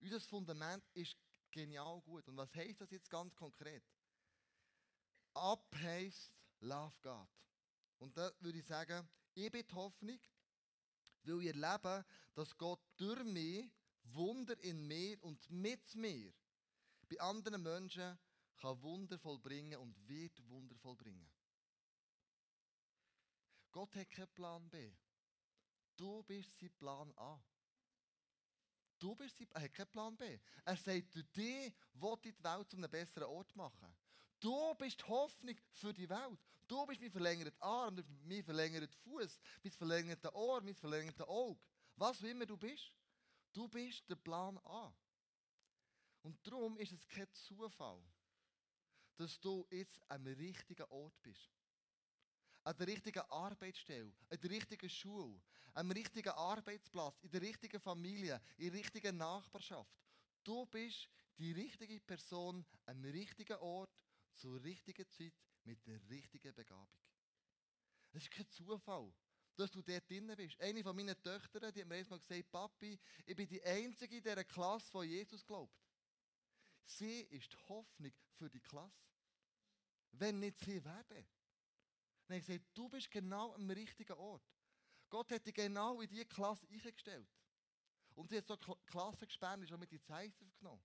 Unser 0.01 0.21
Fundament 0.21 0.85
ist 0.95 1.17
genial 1.51 2.01
gut. 2.03 2.27
Und 2.29 2.37
was 2.37 2.55
heißt 2.55 2.81
das 2.81 2.91
jetzt 2.91 3.11
ganz 3.11 3.35
konkret? 3.35 3.85
Ab 5.35 5.75
heisst 5.75 6.33
Love 6.61 6.97
God. 7.03 7.29
Und 7.99 8.17
da 8.17 8.31
würde 8.41 8.59
ich 8.59 8.67
sagen, 8.67 9.09
ich 9.35 9.51
bin 9.51 9.67
die 9.67 9.75
Hoffnung, 9.75 10.21
weil 11.23 11.41
ich 11.41 11.47
erlebe, 11.49 12.05
dass 12.35 12.57
Gott 12.57 12.81
durch 12.97 13.25
mich 13.25 13.71
Wunder 14.03 14.59
in 14.63 14.87
mir 14.87 15.23
und 15.23 15.49
mit 15.51 15.95
mir 15.95 16.33
bei 17.09 17.21
anderen 17.21 17.63
Menschen 17.63 18.19
kann 18.57 18.83
Wunder 18.83 19.19
vollbringen 19.19 19.79
und 19.79 20.09
wird 20.09 20.47
Wunder 20.49 20.77
vollbringen. 20.77 21.31
Gott 23.71 23.95
hat 23.97 24.11
keinen 24.11 24.29
Plan 24.35 24.69
B. 24.71 24.93
Du 25.97 26.23
bist 26.23 26.59
sein 26.59 26.71
Plan 26.79 27.13
A. 27.17 27.43
Du 28.99 29.15
bist 29.15 29.39
sein, 29.39 29.49
er 29.53 29.63
hat 29.63 29.75
keinen 29.75 29.91
Plan 29.91 30.17
B. 30.17 30.39
Er 30.65 30.77
sagt, 30.77 31.15
du 31.15 31.23
dich 31.23 31.73
will 31.95 32.17
die 32.25 32.35
Welt 32.43 32.71
zu 32.71 32.77
einem 32.77 32.91
besseren 32.91 33.29
Ort 33.29 33.55
machen. 33.55 33.95
Du 34.41 34.75
bist 34.75 35.01
die 35.01 35.05
Hoffnung 35.05 35.57
für 35.73 35.93
die 35.93 36.09
Welt. 36.09 36.39
Du 36.67 36.85
bist 36.87 37.01
mein 37.01 37.11
verlängerter 37.11 37.63
Arm, 37.63 38.05
mein 38.25 38.45
verlängerter 38.45 38.97
Fuß, 39.05 39.41
mein 39.63 39.73
verlängerter 39.73 40.35
Ohr, 40.35 40.61
mein 40.61 40.75
verlängerter 40.75 41.29
Auge. 41.29 41.61
Was 41.97 42.21
auch 42.21 42.29
immer 42.29 42.47
du 42.47 42.57
bist, 42.57 42.93
du 43.53 43.69
bist 43.69 44.09
der 44.09 44.17
Plan 44.17 44.59
A. 44.59 44.95
Und 46.23 46.47
darum 46.47 46.77
ist 46.79 46.93
es 46.93 47.07
kein 47.09 47.33
Zufall, 47.33 48.03
dass 49.17 49.41
du 49.41 49.67
jetzt 49.71 49.99
am 50.09 50.27
richtigen 50.27 50.87
Ort 50.91 51.21
bist 51.23 51.58
an 52.69 52.77
der 52.77 52.87
richtigen 52.87 53.23
Arbeitsstelle, 53.31 54.13
an 54.29 54.41
der 54.43 54.51
richtigen 54.51 54.91
Schule, 54.91 55.41
am 55.73 55.91
richtigen 55.91 56.29
Arbeitsplatz, 56.29 57.19
in 57.23 57.31
der 57.31 57.41
richtigen 57.41 57.81
Familie, 57.81 58.39
in 58.59 58.71
der 58.71 58.81
richtigen 58.81 59.17
Nachbarschaft. 59.17 59.91
Du 60.45 60.67
bist 60.67 61.09
die 61.39 61.53
richtige 61.53 61.99
Person 62.01 62.67
am 62.85 63.03
richtigen 63.07 63.57
Ort, 63.57 63.91
zur 64.35 64.63
richtigen 64.63 65.09
Zeit, 65.09 65.33
mit 65.65 65.87
der 65.87 65.99
richtigen 66.11 66.55
Begabung. 66.55 67.01
Es 68.13 68.25
ist 68.25 68.31
kein 68.31 68.49
Zufall, 68.51 69.15
dass 69.57 69.71
du 69.71 69.81
dort 69.81 70.11
drin 70.11 70.31
bist. 70.37 70.61
Eine 70.61 70.83
von 70.83 70.95
meinen 70.95 71.21
Töchtern, 71.23 71.73
die 71.73 71.81
hat 71.81 71.89
mir 71.89 71.95
einmal 71.95 72.19
gesagt, 72.19 72.53
Papi, 72.53 72.99
ich 73.25 73.35
bin 73.35 73.49
die 73.49 73.63
Einzige 73.63 74.19
in 74.19 74.23
dieser 74.23 74.45
Klasse, 74.45 75.01
die 75.01 75.07
Jesus 75.09 75.47
glaubt. 75.47 75.75
Sie 76.85 77.21
ist 77.23 77.51
die 77.51 77.69
Hoffnung 77.69 78.13
für 78.37 78.51
die 78.51 78.61
Klasse. 78.61 79.09
Wenn 80.13 80.39
nicht 80.39 80.59
sie 80.61 80.85
werden. 80.85 81.27
Dann 82.29 82.35
habe 82.35 82.41
ich 82.41 82.47
gesagt, 82.47 82.67
du 82.75 82.89
bist 82.91 83.11
genau 83.11 83.55
am 83.55 83.71
richtigen 83.71 84.13
Ort. 84.13 84.45
Gott 85.09 85.33
hat 85.33 85.47
dich 85.47 85.55
genau 85.55 86.03
in 86.03 86.09
diese 86.09 86.27
Klasse 86.27 86.69
eingestellt. 86.69 87.27
Und 88.15 88.29
sie 88.29 88.37
hat 88.37 88.47
so 88.47 88.57
Klassen 88.57 89.27
gesperrt, 89.27 89.63
ist 89.63 89.73
auch 89.73 89.79
mit 89.79 89.91
die 89.91 90.03
Zeit 90.03 90.35
aufgenommen. 90.43 90.83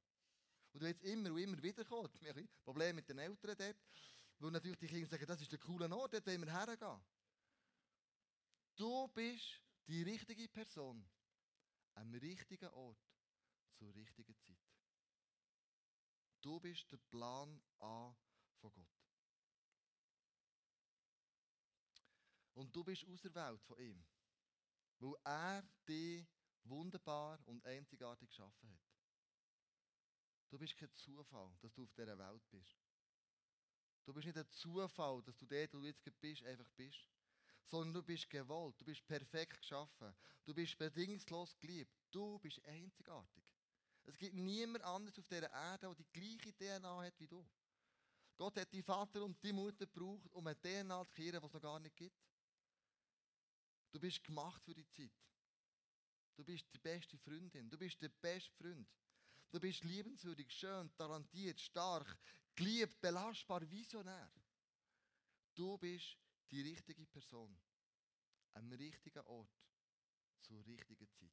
Und 0.71 0.81
du 0.81 0.87
jetzt 0.87 1.03
immer 1.03 1.31
und 1.31 1.39
immer 1.39 1.61
wieder 1.61 1.83
kommen. 1.83 2.09
Wir 2.21 2.29
haben 2.29 2.39
ein 2.39 2.49
Problem 2.63 2.95
mit 2.95 3.09
den 3.09 3.19
Eltern 3.19 3.57
dort. 3.57 3.77
Weil 4.39 4.51
natürlich 4.51 4.79
die 4.79 4.87
Kinder 4.87 5.07
sagen, 5.07 5.25
das 5.25 5.41
ist 5.41 5.51
der 5.51 5.59
coole 5.59 5.93
Ort, 5.93 6.13
dort 6.13 6.25
wollen 6.27 6.45
wir 6.45 6.51
hergehen. 6.51 7.03
Du 8.75 9.07
bist 9.09 9.61
die 9.87 10.01
richtige 10.03 10.47
Person 10.47 11.05
am 11.95 12.13
richtigen 12.13 12.69
Ort 12.69 13.05
zur 13.73 13.93
richtigen 13.93 14.35
Zeit. 14.37 14.57
Du 16.41 16.59
bist 16.59 16.89
der 16.91 16.97
Plan 16.97 17.61
A 17.79 18.15
von 18.61 18.71
Gott. 18.71 18.92
Und 22.53 22.75
du 22.75 22.83
bist 22.83 23.05
auserwählt 23.07 23.61
von 23.63 23.79
ihm. 23.79 24.03
Weil 24.99 25.15
er 25.23 25.63
dich 25.87 26.27
wunderbar 26.63 27.39
und 27.45 27.65
einzigartig 27.65 28.29
geschaffen 28.29 28.69
hat. 28.69 28.81
Du 30.49 30.57
bist 30.57 30.77
kein 30.77 30.93
Zufall, 30.93 31.51
dass 31.61 31.73
du 31.73 31.83
auf 31.83 31.93
dieser 31.93 32.17
Welt 32.17 32.49
bist. 32.51 32.77
Du 34.05 34.13
bist 34.13 34.27
nicht 34.27 34.37
ein 34.37 34.49
Zufall, 34.49 35.21
dass 35.23 35.37
du 35.37 35.45
dort, 35.45 35.73
wo 35.73 35.79
du 35.79 35.87
jetzt 35.87 36.03
bist, 36.19 36.43
einfach 36.43 36.69
bist. 36.75 37.09
Sondern 37.65 37.93
du 37.93 38.03
bist 38.03 38.29
gewollt, 38.29 38.79
du 38.79 38.85
bist 38.85 39.05
perfekt 39.07 39.59
geschaffen. 39.59 40.13
Du 40.45 40.53
bist 40.53 40.77
bedingungslos 40.77 41.57
geliebt. 41.57 41.91
Du 42.11 42.37
bist 42.39 42.63
einzigartig. 42.65 43.43
Es 44.05 44.17
gibt 44.17 44.35
niemand 44.35 44.83
anderes 44.83 45.17
auf 45.17 45.27
dieser 45.27 45.49
Erde, 45.49 45.87
der 45.87 45.95
die 45.95 46.11
gleiche 46.11 46.53
DNA 46.53 47.03
hat 47.03 47.19
wie 47.19 47.27
du. 47.27 47.45
Gott 48.35 48.57
hat 48.57 48.73
die 48.73 48.83
Vater 48.83 49.23
und 49.23 49.41
die 49.43 49.53
Mutter 49.53 49.85
gebraucht, 49.85 50.33
um 50.33 50.45
eine 50.45 50.59
DNA 50.59 51.05
zu 51.05 51.11
kreieren, 51.11 51.39
die 51.39 51.47
es 51.47 51.53
noch 51.53 51.61
gar 51.61 51.79
nicht 51.79 51.95
gibt. 51.95 52.17
Du 53.93 53.99
bist 53.99 54.23
gemacht 54.23 54.63
für 54.63 54.73
die 54.73 54.87
Zeit. 54.87 55.11
Du 56.35 56.43
bist 56.43 56.65
die 56.73 56.79
beste 56.79 57.15
Freundin. 57.19 57.69
Du 57.69 57.77
bist 57.77 58.01
der 58.01 58.09
beste 58.09 58.51
Freund. 58.55 58.89
Du 59.51 59.59
bist 59.59 59.83
liebenswürdig, 59.83 60.51
schön, 60.51 60.91
talentiert, 60.95 61.59
stark, 61.59 62.17
geliebt, 62.55 62.99
belastbar, 62.99 63.69
visionär. 63.69 64.33
Du 65.53 65.77
bist 65.77 66.17
die 66.49 66.61
richtige 66.61 67.05
Person. 67.05 67.55
Am 68.53 68.71
richtigen 68.71 69.23
Ort. 69.27 69.55
Zur 70.41 70.65
richtigen 70.65 71.07
Zeit. 71.11 71.31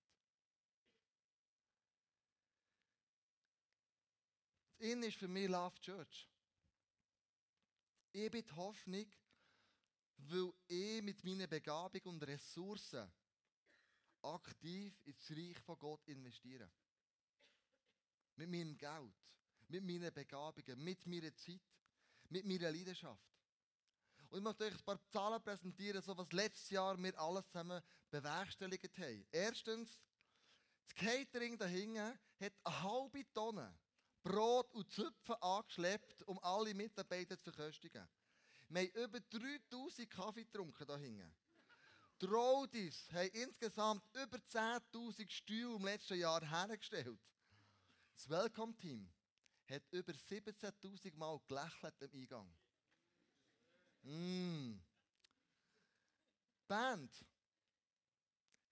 Das 4.77 4.87
Inn 4.87 5.03
ist 5.03 5.17
für 5.17 5.29
mich 5.29 5.49
Love 5.49 5.79
Church. 5.81 6.29
Ich 8.13 8.31
bin 8.31 8.45
die 8.45 8.53
Hoffnung, 8.53 9.11
weil 10.29 10.53
ich 10.69 11.03
mit 11.03 11.25
meinen 11.25 11.49
Begabungen 11.49 12.17
und 12.17 12.23
Ressourcen 12.23 13.11
aktiv 14.23 15.01
ins 15.05 15.31
Reich 15.31 15.59
von 15.61 15.79
Gott 15.79 16.07
investiere. 16.09 16.71
Mit 18.37 18.51
meinem 18.51 18.77
Geld, 18.77 19.15
mit 19.69 19.85
meinen 19.85 20.13
Begabungen, 20.13 20.83
mit 20.83 21.07
meiner 21.07 21.35
Zeit, 21.35 21.61
mit 22.29 22.45
meiner 22.45 22.71
Leidenschaft. 22.71 23.31
Und 24.29 24.39
ich 24.39 24.45
möchte 24.45 24.65
euch 24.65 24.75
ein 24.75 24.85
paar 24.85 25.03
Zahlen 25.09 25.43
präsentieren, 25.43 26.03
so 26.03 26.17
was 26.17 26.31
letztes 26.33 26.71
Jahr 26.71 26.97
wir 26.97 27.19
alles 27.19 27.47
zusammen 27.47 27.83
bewerkstelligt 28.11 28.99
haben. 28.99 29.27
Erstens, 29.33 30.01
das 30.85 30.95
Catering 30.95 31.59
dahinten 31.59 32.19
hat 32.39 32.53
eine 32.65 32.83
halbe 32.83 33.33
Tonne 33.33 33.77
Brot 34.23 34.73
und 34.75 34.91
Zöpfe 34.93 35.41
angeschleppt, 35.43 36.23
um 36.25 36.39
alle 36.41 36.75
Mitarbeiter 36.75 37.41
zu 37.41 37.51
verköstigen. 37.51 38.07
Wir 38.71 38.83
haben 38.83 38.91
über 38.93 39.21
3000 39.21 40.09
Kaffee 40.09 40.45
getrunken 40.45 40.87
da 40.87 40.97
hinten. 40.97 41.35
Die 42.21 42.27
Rodis 42.27 43.11
haben 43.13 43.29
insgesamt 43.31 44.05
über 44.15 44.39
10.000 44.39 45.29
Stühle 45.29 45.75
im 45.75 45.85
letzten 45.85 46.19
Jahr 46.19 46.41
hergestellt. 46.41 47.19
Das 48.15 48.29
Welcome-Team 48.29 49.11
hat 49.69 49.83
über 49.91 50.13
17.000 50.13 51.17
Mal 51.17 51.41
gelächelt 51.49 52.01
am 52.01 52.11
Eingang. 52.13 52.57
Mm. 54.03 54.79
Die 56.55 56.67
Band 56.69 57.27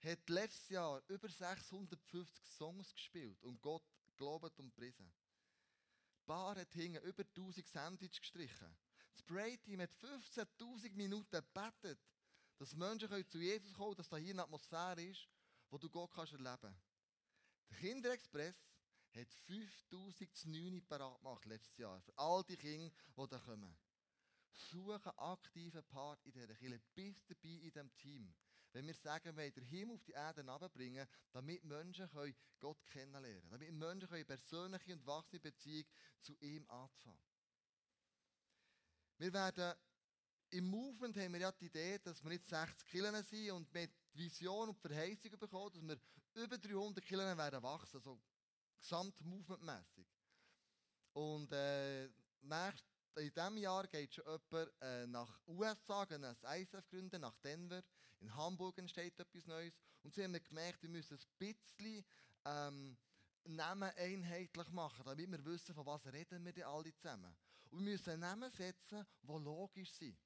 hat 0.01 0.29
letztes 0.29 0.69
Jahr 0.69 1.03
über 1.09 1.27
650 1.27 2.45
Songs 2.45 2.93
gespielt 2.93 3.43
und 3.43 3.61
Gott 3.61 3.83
gelobt 4.15 4.57
und 4.59 4.73
gepriesen. 4.73 5.11
Die 6.21 6.25
Bar 6.25 6.55
hat 6.55 6.73
hinten 6.73 7.03
über 7.03 7.23
1000 7.23 7.67
Sandwich 7.67 8.21
gestrichen. 8.21 8.77
Das 9.19 9.25
Pray-Team 9.25 9.81
hat 9.81 9.91
15.000 9.95 10.93
Minuten 10.93 11.29
gebetet, 11.29 11.99
dass 12.57 12.73
Menschen 12.73 13.09
zu 13.27 13.37
Jesus 13.37 13.73
kommen 13.73 13.87
können, 13.87 13.95
dass 13.97 14.07
da 14.07 14.15
hier 14.15 14.31
eine 14.31 14.43
Atmosphäre 14.43 15.03
ist, 15.03 15.27
wo 15.69 15.77
du 15.77 15.89
Gott 15.89 16.09
kannst 16.11 16.31
erleben 16.31 16.57
kannst. 16.61 16.79
Der 17.69 17.77
Kinderexpress 17.79 18.55
hat 19.13 19.27
5.009 19.49 20.81
parat 20.87 21.17
gemacht 21.17 21.45
letztes 21.45 21.77
Jahr. 21.77 21.99
Für 21.99 22.17
all 22.17 22.43
die 22.45 22.55
Kinder, 22.55 22.89
die 23.17 23.27
da 23.27 23.37
kommen. 23.39 23.77
Suche 24.53 25.17
aktiven 25.17 25.83
Part 25.83 26.25
in 26.25 26.31
dieser 26.31 26.55
Kirche. 26.55 26.79
Bist 26.95 27.29
dabei 27.29 27.49
in 27.49 27.59
diesem 27.59 27.93
Team. 27.97 28.33
wenn 28.71 28.87
wir 28.87 28.93
sagen, 28.93 29.35
wir 29.35 29.53
wollen 29.53 29.65
Himmel 29.65 29.95
auf 29.95 30.03
die 30.05 30.13
Erde 30.13 30.45
herabbringen, 30.45 31.07
damit 31.33 31.65
Menschen 31.65 32.09
Gott 32.59 32.85
kennenlernen 32.85 33.49
können. 33.49 33.51
Damit 33.51 33.73
Menschen 33.73 34.07
können 34.07 34.25
persönliche 34.25 34.93
und 34.93 35.05
wachsende 35.05 35.41
Beziehung 35.41 35.85
zu 36.21 36.37
ihm 36.39 36.65
anfangen. 36.69 37.28
Wir 39.19 39.33
werden 39.33 39.73
im 40.51 40.65
Movement 40.65 41.15
haben 41.17 41.33
wir 41.33 41.41
ja 41.41 41.51
die 41.51 41.65
Idee, 41.65 41.99
dass 41.99 42.23
wir 42.23 42.29
nicht 42.29 42.47
60 42.47 42.87
Killen 42.87 43.23
sind 43.23 43.51
und 43.51 43.71
mit 43.73 43.91
Vision 44.13 44.69
und 44.69 44.79
Verheißung 44.79 45.37
bekommen, 45.37 45.71
dass 45.73 45.83
wir 45.83 46.43
über 46.43 46.57
300 46.57 47.03
Killen 47.05 47.37
werden 47.37 47.61
wachsen, 47.61 47.97
also 47.97 48.17
gesamt 48.79 49.19
movementmässig. 49.21 50.07
Und 51.11 51.51
äh, 51.51 52.09
nach, 52.41 52.73
in 53.17 53.31
diesem 53.33 53.57
Jahr 53.57 53.87
geht 53.87 54.13
schon 54.13 54.23
jemand 54.23 54.71
äh, 54.81 55.05
nach 55.05 55.39
USA, 55.47 56.03
ein 56.03 56.61
ISF 56.61 56.89
gründen, 56.89 57.21
nach 57.21 57.35
Denver. 57.39 57.83
In 58.21 58.33
Hamburg 58.33 58.77
entsteht 58.77 59.19
etwas 59.19 59.45
Neues. 59.47 59.73
Und 60.01 60.15
sie 60.15 60.23
haben 60.23 60.41
gemerkt, 60.41 60.81
wir 60.81 60.89
müssen 60.89 61.17
ein 61.17 61.25
bisschen 61.37 62.05
ähm, 62.45 62.97
Namen 63.43 63.91
einheitlich 63.97 64.69
machen, 64.69 65.03
damit 65.05 65.29
wir 65.29 65.45
wissen, 65.45 65.75
von 65.75 65.85
was 65.85 66.05
reden 66.07 66.45
wir 66.45 66.67
alle 66.67 66.95
zusammen. 66.95 67.35
Und 67.69 67.85
wir 67.85 67.91
müssen 67.91 68.19
Namen 68.19 68.49
setzen, 68.51 69.05
die 69.21 69.27
logisch 69.27 69.91
sind. 69.91 70.17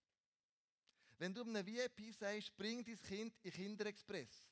Wenn 1.17 1.33
du 1.33 1.43
einem 1.43 1.65
VIP 1.65 2.13
sagst, 2.13 2.55
bring 2.57 2.83
dein 2.83 3.01
Kind 3.01 3.37
in 3.43 3.51
Kinderexpress, 3.51 4.49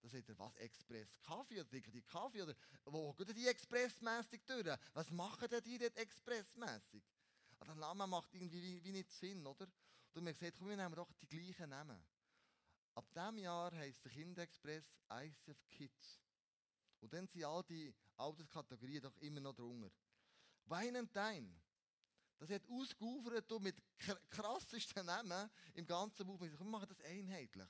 dann 0.00 0.10
sagt 0.10 0.28
er, 0.28 0.38
was, 0.38 0.54
Express 0.56 1.18
Kaffee 1.22 1.60
oder 1.60 1.68
trinken 1.68 1.92
die 1.92 2.02
Kaffee 2.02 2.42
oder 2.42 2.54
wo 2.84 3.12
gehen 3.14 3.34
die 3.34 3.46
expressmäßig 3.46 4.44
durch? 4.44 4.78
Was 4.92 5.10
machen 5.10 5.48
denn 5.48 5.62
die 5.62 5.78
dort 5.78 5.96
expressmäßig? 5.96 7.02
Ah, 7.58 7.64
der 7.64 7.74
Name 7.76 8.06
macht 8.06 8.34
irgendwie 8.34 8.82
wie, 8.84 8.92
nicht 8.92 9.10
Sinn, 9.10 9.46
oder? 9.46 9.66
Und 10.12 10.26
haben 10.26 10.26
gesagt, 10.26 10.58
komm, 10.58 10.68
wir 10.68 10.76
nehmen 10.76 10.94
doch 10.94 11.10
die 11.14 11.26
gleichen 11.26 11.70
Namen. 11.70 12.04
Ab 12.94 13.10
diesem 13.12 13.38
Jahr 13.38 13.74
heisst 13.74 14.04
der 14.04 14.12
Kinderexpress 14.12 14.84
ICF 15.10 15.66
Kids. 15.70 16.20
Und 17.00 17.12
dann 17.12 17.26
sind 17.26 17.44
all 17.44 17.64
die 17.64 17.94
Alterskategorien 18.16 19.02
doch 19.02 19.16
immer 19.16 19.40
noch 19.40 19.54
drunter. 19.54 19.90
Wein 20.66 21.08
Dine. 21.12 21.63
Das 22.38 22.50
hat 22.50 22.68
ausgeufert 22.68 23.50
mit 23.60 23.76
krassesten 24.30 25.06
Namen 25.06 25.50
im 25.74 25.86
ganzen 25.86 26.26
Movement. 26.26 26.58
Wir 26.58 26.66
machen 26.66 26.88
das 26.88 27.00
einheitlich. 27.00 27.68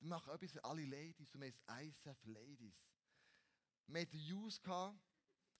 Wir 0.00 0.08
machen 0.08 0.32
etwas 0.32 0.52
für 0.52 0.64
alle 0.64 0.84
Ladies. 0.84 1.30
Du 1.30 1.38
meinst 1.38 1.60
ISF 1.68 2.24
Ladies. 2.24 2.74
Wir 3.86 4.02
hatten 4.02 4.16
Use 4.16 4.60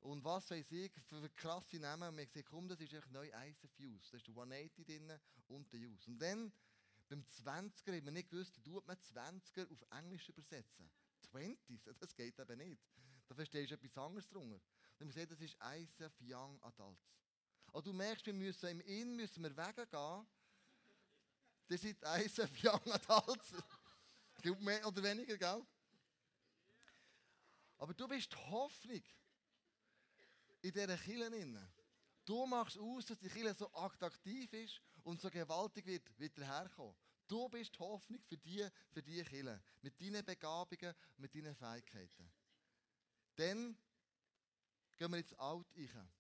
und 0.00 0.23
was 0.23 0.50
weiß 0.50 0.71
ich 0.73 0.93
für 1.09 1.28
krasse 1.31 1.78
Namen. 1.78 2.09
Und 2.09 2.17
wir 2.17 2.23
haben 2.23 2.33
gesagt, 2.33 2.49
komm, 2.49 2.69
das 2.69 2.81
ist 2.81 2.93
echt 2.93 3.11
neu 3.11 3.28
ISF 3.28 3.78
Use. 3.81 4.11
Da 4.11 4.17
ist 4.17 4.26
der 4.26 4.35
180 4.35 4.87
drin 4.87 5.12
und 5.49 5.73
der 5.73 5.81
Use. 5.81 6.11
Und 6.11 6.19
dann 6.19 6.52
beim 7.09 7.23
20er 7.23 7.97
haben 7.97 8.05
wir 8.05 8.12
nicht 8.12 8.31
gewusst, 8.31 8.62
tut 8.62 8.87
man 8.87 8.97
20er 8.97 9.71
auf 9.71 9.85
Englisch 9.90 10.28
übersetzen. 10.28 10.90
20s, 11.33 11.93
das 12.00 12.14
geht 12.14 12.38
eben 12.38 12.59
nicht. 12.59 12.83
Da 13.26 13.35
verstehst 13.35 13.71
du 13.71 13.75
etwas 13.75 13.97
anderes 13.99 14.28
drunter. 14.28 14.57
Und 14.57 14.62
wir 14.99 15.07
haben 15.07 15.09
gesagt, 15.09 15.33
das 15.33 15.40
ist 15.40 15.57
ISF 15.61 16.21
Young 16.21 16.62
Adults. 16.62 17.19
Also 17.72 17.90
du 17.90 17.92
merkst, 17.92 18.26
wir 18.26 18.34
müssen 18.34 18.68
im 18.68 18.80
Inn 18.80 19.16
müssen 19.16 19.42
wir 19.42 19.56
weggehen. 19.56 20.26
Das 21.68 21.80
sind 21.80 22.02
ISF 22.02 22.64
Young 22.64 22.92
Adults. 22.92 23.52
Mehr 24.60 24.87
oder 24.87 25.02
weniger, 25.02 25.37
gell? 25.37 25.66
Aber 27.78 27.94
du 27.94 28.08
bist 28.08 28.32
die 28.32 28.37
Hoffnung 28.37 29.02
in 30.62 30.72
dieser 30.72 30.96
Kirche. 30.96 31.68
Du 32.25 32.46
machst 32.46 32.78
aus, 32.78 33.06
dass 33.06 33.18
die 33.18 33.28
Kirche 33.28 33.54
so 33.54 33.72
attraktiv 33.72 34.52
ist 34.52 34.80
und 35.02 35.20
so 35.20 35.30
gewaltig 35.30 35.87
wird, 35.87 36.18
wieder 36.18 36.44
herkommen. 36.46 36.94
Du 37.26 37.48
bist 37.48 37.75
die 37.75 37.78
Hoffnung 37.78 38.20
für 38.22 38.37
die, 38.38 38.66
für 38.90 39.02
die 39.02 39.22
Kirche. 39.22 39.62
Mit 39.82 40.00
deinen 40.00 40.25
Begabungen, 40.25 40.94
mit 41.16 41.34
deinen 41.34 41.54
Fähigkeiten. 41.54 42.30
Dann 43.37 43.76
gehen 44.97 45.10
wir 45.10 45.19
ins 45.19 45.34
Alt 45.34 45.66
rein. 45.76 46.10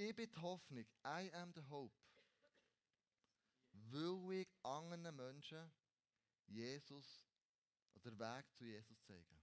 Ich 0.00 0.14
bin 0.14 0.30
die 0.30 0.40
Hoffnung. 0.40 0.86
I 1.04 1.28
am 1.34 1.52
the 1.56 1.62
hope 1.68 1.92
will 3.90 4.32
ich 4.32 4.46
anderen 4.62 5.16
Menschen 5.16 5.72
Jesus 6.46 7.26
oder 7.96 8.12
den 8.12 8.18
Weg 8.20 8.46
zu 8.52 8.64
Jesus 8.64 8.96
zeigen. 9.02 9.42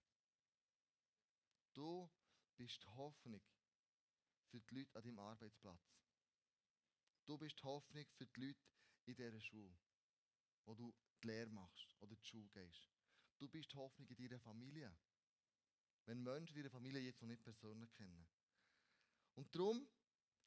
Du 1.73 2.09
bist 2.55 2.81
die 2.81 2.87
Hoffnung 2.87 3.41
für 4.49 4.61
die 4.61 4.75
Leute 4.75 4.95
an 4.95 5.03
deinem 5.03 5.19
Arbeitsplatz. 5.19 5.93
Du 7.25 7.37
bist 7.37 7.59
die 7.59 7.63
Hoffnung 7.63 8.05
für 8.13 8.25
die 8.25 8.39
Leute 8.39 8.63
in 9.07 9.15
dieser 9.15 9.41
Schule, 9.41 9.77
wo 10.63 10.73
du 10.73 10.95
die 11.21 11.27
Lehre 11.27 11.49
machst 11.49 11.93
oder 11.99 12.15
die 12.15 12.25
Schule 12.25 12.47
gehst. 12.51 12.89
Du 13.39 13.49
bist 13.49 13.73
die 13.73 13.75
Hoffnung 13.75 14.07
in 14.07 14.15
deiner 14.15 14.39
Familie. 14.39 14.97
Wenn 16.05 16.23
Menschen 16.23 16.55
deine 16.55 16.69
Familie 16.69 17.01
jetzt 17.01 17.21
noch 17.21 17.27
nicht 17.27 17.43
persönlich 17.43 17.91
kennen. 17.91 18.25
Und 19.33 19.53
darum 19.53 19.85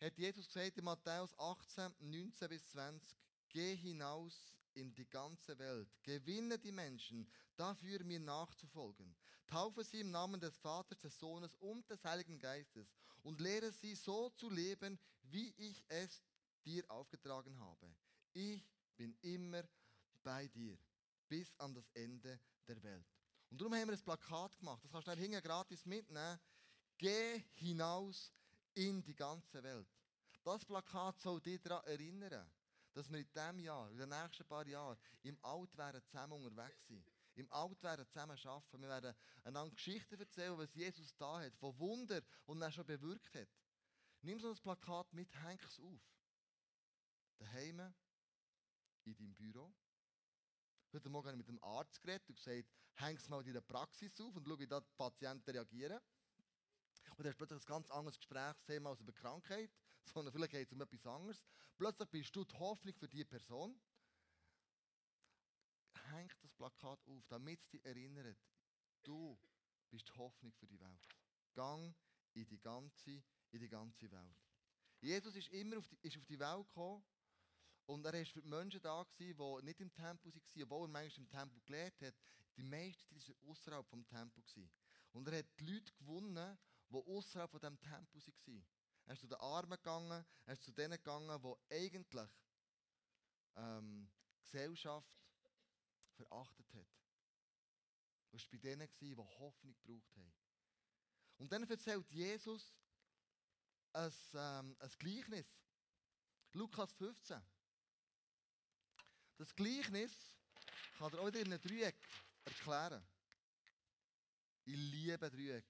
hat 0.01 0.17
Jesus 0.17 0.47
gesagt 0.47 0.79
in 0.79 0.85
Matthäus 0.85 1.37
18, 1.39 1.95
19 2.01 2.49
bis 2.49 2.67
20, 2.71 3.17
Geh 3.49 3.75
hinaus 3.77 4.53
in 4.75 4.95
die 4.95 5.09
ganze 5.09 5.59
Welt, 5.59 5.89
gewinne 6.03 6.59
die 6.59 6.73
Menschen, 6.73 7.29
dafür 7.57 8.05
mir 8.05 8.21
nachzufolgen. 8.21 9.17
Taufe 9.47 9.83
sie 9.83 10.01
im 10.01 10.11
Namen 10.11 10.41
des 10.41 10.57
Vaters, 10.59 10.99
des 10.99 11.19
Sohnes 11.19 11.55
und 11.57 11.89
des 11.91 12.05
Heiligen 12.05 12.39
Geistes 12.39 12.95
und 13.23 13.41
lehre 13.41 13.73
sie 13.73 13.95
so 13.95 14.29
zu 14.31 14.51
leben, 14.51 14.99
wie 15.23 15.53
ich 15.57 15.83
es 15.89 16.23
dir 16.65 16.89
aufgetragen 16.91 17.59
habe. 17.59 17.95
Ich 18.35 18.63
bin 18.97 19.17
immer 19.23 19.65
bei 20.23 20.47
dir, 20.49 20.79
bis 21.29 21.55
an 21.59 21.75
das 21.75 21.89
Ende 21.95 22.39
der 22.67 22.83
Welt. 22.83 23.07
Und 23.51 23.61
darum 23.61 23.75
haben 23.75 23.89
wir 23.89 23.97
ein 23.97 24.03
Plakat 24.03 24.57
gemacht, 24.59 24.85
das 24.85 24.93
kannst 24.93 25.09
du 25.09 25.13
hinten 25.13 25.43
gratis 25.43 25.87
mitnehmen. 25.87 26.39
Geh 26.99 27.43
hinaus 27.55 28.33
in 28.79 29.03
die 29.03 29.15
ganze 29.15 29.63
Welt. 29.63 29.89
Das 30.45 30.65
Plakat 30.65 31.19
soll 31.21 31.41
dich 31.41 31.61
daran 31.61 31.85
erinnern 31.85 32.51
dass 32.99 33.09
wir 33.11 33.19
in 33.21 33.29
diesem 33.33 33.59
Jahr, 33.61 33.89
in 33.93 33.99
den 33.99 34.09
nächsten 34.09 34.45
paar 34.45 34.67
Jahren, 34.67 34.99
im 35.23 35.39
Alt 35.45 35.77
werden 35.77 36.03
zusammen 36.03 36.33
unterwegs 36.33 36.85
sein. 36.89 37.05
Im 37.37 37.49
Alt 37.53 37.81
werden 37.85 38.05
zusammen 38.09 38.37
arbeiten. 38.45 38.83
Wir 38.83 38.89
werden 38.89 39.15
einander 39.45 39.73
Geschichten 39.73 40.19
erzählen, 40.19 40.59
was 40.59 40.75
Jesus 40.75 41.15
da 41.17 41.41
hat, 41.41 41.55
von 41.59 41.79
Wunder 41.79 42.21
und 42.47 42.61
er 42.61 42.73
schon 42.73 42.85
bewirkt 42.87 43.33
hat. 43.37 43.49
Nimm 44.23 44.41
so 44.41 44.51
ein 44.51 44.57
Plakat 44.57 45.13
mit, 45.13 45.33
häng 45.45 45.61
es 45.63 45.79
auf. 45.79 46.01
Daheim, 47.39 47.95
in 49.05 49.15
deinem 49.15 49.37
Büro. 49.37 49.73
Heute 50.93 51.09
Morgen 51.09 51.29
habe 51.29 51.37
ich 51.37 51.47
mit 51.47 51.49
dem 51.49 51.63
Arzt 51.63 52.03
geredet 52.03 52.29
und 52.29 52.35
gesagt, 52.35 52.69
häng 52.95 53.17
es 53.17 53.29
mal 53.29 53.47
in 53.47 53.53
der 53.53 53.61
Praxis 53.61 54.21
auf 54.21 54.35
und 54.35 54.45
schau, 54.45 54.59
wie 54.59 54.67
die 54.67 54.81
Patienten 54.97 55.51
reagieren. 55.51 56.01
Und 57.19 57.25
dann 57.25 57.33
hast 57.33 57.41
du 57.41 57.47
plötzlich 57.47 57.69
ein 57.69 57.75
ganz 57.75 57.91
anderes 57.91 58.17
Gesprächsthema 58.17 58.91
als 58.91 59.01
über 59.01 59.13
Krankheit, 59.13 59.71
sondern 60.05 60.33
vielleicht 60.33 60.53
geht 60.53 60.69
es 60.69 60.73
um 60.73 60.81
etwas 60.81 61.05
anderes. 61.05 61.45
Plötzlich 61.77 62.09
bist 62.11 62.37
du 62.37 62.45
die 62.45 62.55
Hoffnung 62.55 62.95
für 62.95 63.09
diese 63.09 63.25
Person. 63.25 63.77
Hängt 66.11 66.37
das 66.41 66.53
Plakat 66.53 67.01
auf, 67.09 67.27
damit 67.29 67.61
es 67.61 67.71
dich 67.71 67.85
erinnert, 67.85 68.39
du 69.03 69.37
bist 69.91 70.09
die 70.09 70.13
Hoffnung 70.13 70.53
für 70.53 70.69
die 70.69 70.79
Welt. 70.79 71.09
Gang 71.55 71.93
in 72.35 72.47
die 72.47 72.61
ganze, 72.61 73.21
in 73.51 73.59
die 73.61 73.69
ganze 73.69 74.09
Welt. 74.13 74.37
Jesus 75.01 75.35
ist 75.35 75.49
immer 75.49 75.79
auf 75.79 75.89
die, 75.89 75.99
ist 76.03 76.17
auf 76.17 76.25
die 76.25 76.39
Welt 76.39 76.69
gekommen 76.69 77.03
und 77.87 78.07
er 78.07 78.13
war 78.13 78.25
für 78.27 78.43
die 78.43 78.49
Menschen 78.49 78.81
da, 78.81 79.05
die 79.19 79.35
nicht 79.65 79.81
im 79.81 79.93
Tempel 79.93 80.33
waren, 80.33 80.63
obwohl 80.63 80.87
er 80.87 80.89
manchmal 80.89 81.25
im 81.25 81.29
Tempel 81.29 81.61
gelehrt 81.63 82.01
hat. 82.01 82.15
Die 82.57 82.63
meisten 82.63 83.17
waren 83.17 83.51
außerhalb 83.51 83.89
vom 83.89 84.07
Tempel. 84.07 84.41
Gewesen. 84.45 84.71
Und 85.13 85.27
er 85.27 85.39
hat 85.39 85.47
die 85.59 85.65
Leute 85.65 85.93
gewonnen, 85.95 86.59
die 86.91 86.97
außerhalb 86.97 87.51
von 87.51 87.61
diesem 87.61 87.81
Tempel 87.81 88.21
waren. 88.21 88.67
Er 89.07 89.15
ist 89.15 89.21
zu 89.21 89.27
den 89.27 89.39
Armen 89.39 89.71
gegangen, 89.71 90.25
er 90.45 90.53
ist 90.53 90.63
zu 90.63 90.73
denen 90.73 90.93
gegangen, 90.93 91.41
die 91.43 91.75
eigentlich 91.75 92.31
ähm, 93.57 94.11
Gesellschaft 94.43 95.11
verachtet 96.15 96.75
hat. 96.75 96.87
Er 98.33 98.39
war 98.39 98.47
bei 98.51 98.59
denen, 98.59 98.89
die 99.01 99.17
Hoffnung 99.17 99.75
gebraucht 99.83 100.17
haben. 100.17 100.35
Und 101.39 101.53
dann 101.53 101.69
erzählt 101.69 102.09
Jesus 102.11 102.75
ein, 103.93 104.13
ähm, 104.35 104.77
ein 104.79 104.91
Gleichnis. 104.99 105.47
Lukas 106.53 106.93
15. 106.93 107.41
Das 109.37 109.55
Gleichnis 109.55 110.13
kann 110.99 111.13
er 111.13 111.21
auch 111.21 111.29
in 111.29 111.47
einem 111.47 111.61
Dreieck 111.61 111.97
erklären. 112.45 113.07
Ich 114.65 114.77
liebe 114.77 115.31
Dreieck. 115.31 115.65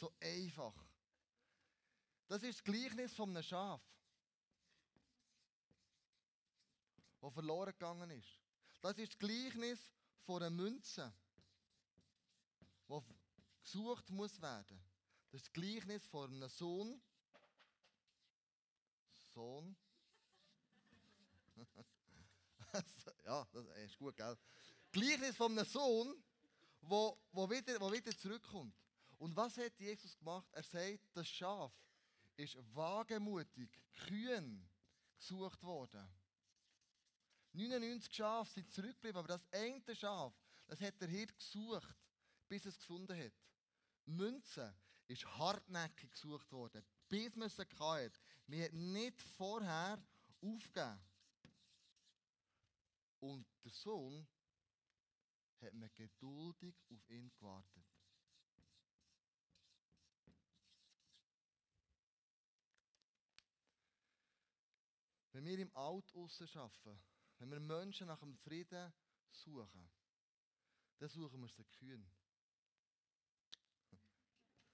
So 0.00 0.10
einfach. 0.18 0.72
Das 2.26 2.42
ist 2.42 2.60
das 2.60 2.64
Gleichnis 2.64 3.12
von 3.12 3.28
einem 3.28 3.42
Schaf, 3.42 3.82
das 7.20 7.34
verloren 7.34 7.72
gegangen 7.72 8.10
ist. 8.10 8.40
Das 8.80 8.96
ist 8.96 9.12
das 9.12 9.18
Gleichnis 9.18 9.92
von 10.22 10.42
einer 10.42 10.48
Münze, 10.48 11.12
die 12.88 12.98
gesucht 13.62 14.08
muss 14.08 14.40
werden. 14.40 14.82
Das 15.30 15.42
ist 15.42 15.48
das 15.48 15.52
Gleichnis 15.52 16.06
von 16.06 16.32
einem 16.32 16.48
Sohn. 16.48 17.02
Sohn. 19.34 19.76
ja, 23.26 23.46
das 23.52 23.66
ist 23.84 23.98
gut, 23.98 24.16
gell? 24.16 24.38
Gleichnis 24.92 25.36
von 25.36 25.52
einem 25.52 25.66
Sohn, 25.66 26.24
wo, 26.80 27.18
wo, 27.32 27.50
wieder, 27.50 27.78
wo 27.78 27.92
wieder 27.92 28.16
zurückkommt. 28.16 28.74
Und 29.20 29.36
was 29.36 29.58
hat 29.58 29.78
Jesus 29.78 30.16
gemacht? 30.16 30.48
Er 30.52 30.62
sagt, 30.62 31.04
das 31.12 31.28
Schaf 31.28 31.72
ist 32.36 32.56
wagemutig, 32.74 33.70
kühn 34.06 34.66
gesucht 35.18 35.62
worden. 35.62 36.08
99 37.52 38.14
Schafe 38.14 38.50
sind 38.50 38.72
zurückgeblieben, 38.72 39.18
aber 39.18 39.28
das 39.28 39.46
eine 39.52 39.94
Schaf, 39.94 40.32
das 40.66 40.80
hat 40.80 40.98
der 41.02 41.08
Hirt 41.08 41.36
gesucht, 41.36 41.96
bis 42.48 42.64
es 42.64 42.78
gefunden 42.78 43.14
hat. 43.14 43.32
Münze 44.06 44.74
ist 45.06 45.26
hartnäckig 45.36 46.10
gesucht 46.12 46.50
worden, 46.50 46.82
bis 47.06 47.36
man 47.36 47.50
sie 47.50 47.66
hatte. 47.78 48.18
Wir 48.46 48.64
haben 48.64 48.92
nicht 48.92 49.20
vorher 49.20 50.02
aufgegeben. 50.40 50.98
Und 53.18 53.46
der 53.64 53.72
Sohn 53.72 54.26
hat 55.60 55.74
man 55.74 55.90
geduldig 55.92 56.74
auf 56.88 57.10
ihn 57.10 57.30
gewartet. 57.34 57.79
Wenn 65.40 65.46
wir 65.46 65.58
im 65.58 65.74
Alt 65.74 66.14
arbeiten, 66.14 67.00
wenn 67.38 67.50
wir 67.50 67.60
Menschen 67.60 68.08
nach 68.08 68.20
dem 68.20 68.36
Frieden 68.36 68.92
suchen, 69.30 69.90
dann 70.98 71.08
suchen 71.08 71.40
wir 71.40 71.48
sie 71.48 71.64
kühn. 71.64 72.06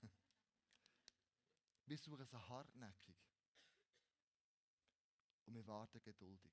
Wir 1.86 1.96
suchen 1.96 2.26
sie 2.26 2.48
hartnäckig. 2.48 3.16
Und 5.44 5.54
wir 5.54 5.64
warten 5.68 6.02
geduldig. 6.02 6.52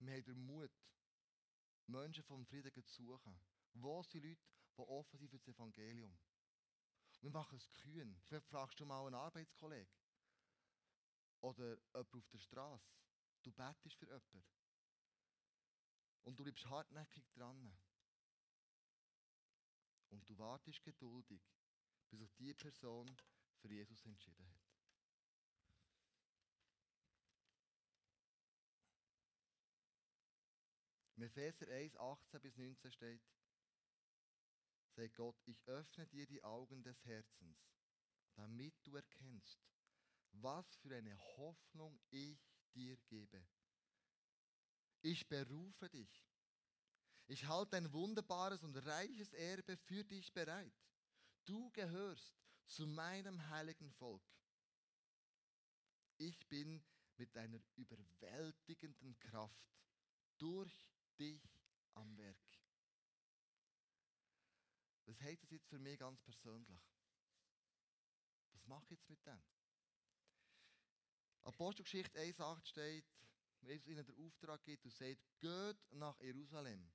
Wir 0.00 0.12
haben 0.12 0.24
den 0.24 0.44
Mut, 0.44 0.78
Menschen 1.86 2.22
vom 2.24 2.44
Frieden 2.44 2.70
zu 2.74 2.82
suchen. 2.82 3.40
Wo 3.72 4.02
sind 4.02 4.24
Leute, 4.24 4.42
die 4.76 4.82
offen 4.82 5.18
sind 5.18 5.30
für 5.30 5.38
das 5.38 5.48
Evangelium? 5.48 6.18
Wir 7.26 7.32
machen 7.32 7.56
es 7.58 7.68
kühn. 7.72 8.16
Vielleicht 8.22 8.46
fragst 8.46 8.78
du 8.78 8.86
mal 8.86 9.04
einen 9.04 9.16
Arbeitskollegen 9.16 9.92
oder 11.40 11.76
jemanden 11.92 12.18
auf 12.18 12.28
der 12.28 12.38
Straße. 12.38 12.94
Du 13.42 13.50
betest 13.50 13.96
für 13.96 14.06
jemanden. 14.06 14.44
Und 16.22 16.38
du 16.38 16.44
bleibst 16.44 16.64
hartnäckig 16.66 17.28
dran. 17.32 17.76
Und 20.10 20.28
du 20.28 20.38
wartest 20.38 20.84
geduldig, 20.84 21.42
bis 22.10 22.20
sich 22.20 22.32
diese 22.36 22.54
Person 22.54 23.16
für 23.56 23.72
Jesus 23.72 24.06
entschieden 24.06 24.48
hat. 24.48 24.62
Im 31.16 31.22
Epheser 31.22 31.66
1, 31.66 31.96
18 31.96 32.40
bis 32.40 32.56
19 32.56 32.92
steht, 32.92 33.26
sagt 34.96 35.14
Gott, 35.14 35.36
ich 35.44 35.62
öffne 35.66 36.06
dir 36.06 36.26
die 36.26 36.42
Augen 36.42 36.82
des 36.82 37.04
Herzens, 37.04 37.70
damit 38.34 38.74
du 38.84 38.96
erkennst, 38.96 39.60
was 40.32 40.74
für 40.76 40.94
eine 40.94 41.16
Hoffnung 41.36 42.00
ich 42.10 42.38
dir 42.74 42.96
gebe. 43.08 43.46
Ich 45.02 45.28
berufe 45.28 45.88
dich. 45.90 46.26
Ich 47.28 47.46
halte 47.46 47.76
ein 47.76 47.92
wunderbares 47.92 48.62
und 48.62 48.76
reiches 48.86 49.32
Erbe 49.34 49.76
für 49.76 50.02
dich 50.04 50.32
bereit. 50.32 50.74
Du 51.44 51.70
gehörst 51.72 52.34
zu 52.66 52.86
meinem 52.86 53.48
heiligen 53.50 53.92
Volk. 53.92 54.22
Ich 56.16 56.48
bin 56.48 56.82
mit 57.16 57.36
einer 57.36 57.60
überwältigenden 57.74 59.18
Kraft 59.18 59.76
durch 60.38 60.88
dich 61.18 61.42
am 61.94 62.16
Werk. 62.16 62.38
Was 65.06 65.20
heißt 65.20 65.42
das 65.42 65.50
jetzt 65.50 65.68
für 65.68 65.78
mich 65.78 65.98
ganz 65.98 66.20
persönlich? 66.20 66.80
Was 68.52 68.66
mache 68.66 68.84
ich 68.84 68.90
jetzt 68.90 69.08
mit 69.08 69.24
dem? 69.24 69.42
Apostelgeschichte 71.44 72.18
1,8 72.18 72.66
steht, 72.66 73.04
Jesus 73.60 73.86
ihnen 73.86 74.04
den 74.04 74.26
Auftrag 74.26 74.62
gibt 74.64 74.84
und 74.84 74.92
sagt, 74.92 75.18
geht 75.38 75.92
nach 75.92 76.18
Jerusalem. 76.20 76.90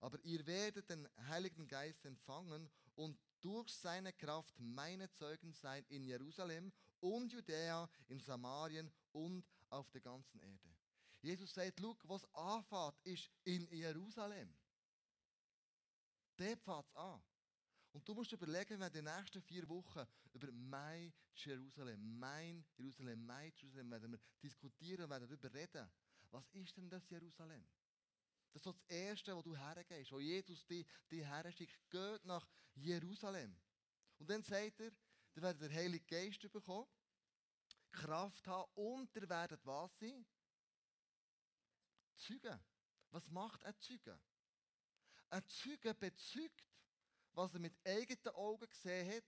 Aber 0.00 0.22
ihr 0.24 0.46
werdet 0.46 0.88
den 0.90 1.08
Heiligen 1.28 1.66
Geist 1.66 2.04
empfangen 2.04 2.70
und 2.94 3.18
durch 3.40 3.68
seine 3.70 4.12
Kraft 4.12 4.54
meine 4.58 5.10
Zeugen 5.10 5.52
sein 5.52 5.84
in 5.88 6.04
Jerusalem 6.04 6.72
und 7.00 7.32
Judäa, 7.32 7.88
in 8.08 8.20
Samarien 8.20 8.92
und 9.12 9.44
auf 9.70 9.90
der 9.90 10.00
ganzen 10.00 10.40
Erde. 10.40 10.74
Jesus 11.20 11.52
sagt, 11.52 11.80
schau, 11.80 11.96
was 12.04 12.24
anfängt, 12.34 12.98
ist 13.04 13.30
in 13.44 13.66
Jerusalem. 13.70 14.54
Dort 16.36 16.60
fängt 16.60 16.86
es 16.86 16.96
an. 16.96 17.22
Und 17.92 18.08
du 18.08 18.14
musst 18.14 18.32
überlegen, 18.32 18.80
wenn 18.80 18.92
die 18.92 19.02
nächsten 19.02 19.40
vier 19.42 19.68
Wochen 19.68 20.04
über 20.32 20.50
mein 20.50 21.12
Jerusalem, 21.32 22.18
mein 22.18 22.64
Jerusalem, 22.76 23.24
mein 23.24 23.52
Jerusalem 23.54 23.90
werden 23.90 24.10
wir 24.10 24.20
diskutieren 24.42 25.04
und 25.04 25.10
darüber 25.10 25.54
reden. 25.54 25.88
Was 26.32 26.50
ist 26.50 26.76
denn 26.76 26.90
das 26.90 27.08
Jerusalem? 27.08 27.64
Das 28.52 28.66
ist 28.66 28.66
das 28.66 28.82
Erste, 28.88 29.36
wo 29.36 29.42
du 29.42 29.56
hergehst, 29.56 30.10
wo 30.10 30.18
Jesus 30.18 30.66
dich, 30.66 30.84
dich 31.08 31.24
herschickt. 31.24 31.78
Geht 31.88 32.24
nach 32.24 32.48
Jerusalem. 32.74 33.56
Und 34.18 34.28
dann 34.28 34.42
sagt 34.42 34.80
er, 34.80 34.90
ihr 35.36 35.42
werdet 35.42 35.62
der 35.62 35.72
Heilige 35.72 36.04
Geist 36.04 36.40
bekommen, 36.50 36.88
Kraft 37.92 38.46
haben 38.48 38.70
und 38.74 39.14
ihr 39.14 39.28
werdet 39.28 39.64
was 39.64 39.96
sein? 39.98 40.26
Zeugen. 42.16 42.60
Was 43.10 43.30
macht 43.30 43.64
ein 43.64 43.78
Zeuge? 43.78 44.18
Ein 45.30 45.46
Zeuge 45.48 45.94
bezeugt, 45.94 46.64
was 47.32 47.54
er 47.54 47.60
mit 47.60 47.74
eigenen 47.84 48.34
Augen 48.34 48.68
gesehen 48.68 49.16
hat 49.16 49.24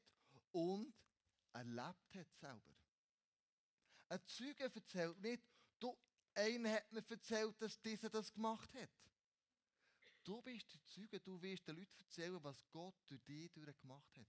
und 0.53 0.95
erlebt 1.53 2.15
hat 2.15 2.33
selber. 2.35 2.77
Ein 4.09 4.21
Zeuge 4.27 4.65
erzählt 4.65 5.21
nicht, 5.21 5.43
du, 5.79 5.97
einer 6.35 6.73
hat 6.73 6.93
mir 6.93 7.05
erzählt, 7.09 7.61
dass 7.61 7.81
dieser 7.81 8.09
das 8.09 8.33
gemacht 8.33 8.73
hat. 8.75 8.91
Du 10.23 10.43
bist 10.43 10.73
der 10.73 10.85
Zeuge, 10.85 11.21
du 11.21 11.41
wirst 11.41 11.67
den 11.67 11.77
Leuten 11.77 11.99
erzählen, 12.01 12.43
was 12.43 12.65
Gott 12.71 12.97
durch 13.07 13.23
dich 13.25 13.53
gemacht 13.53 14.19
hat. 14.19 14.27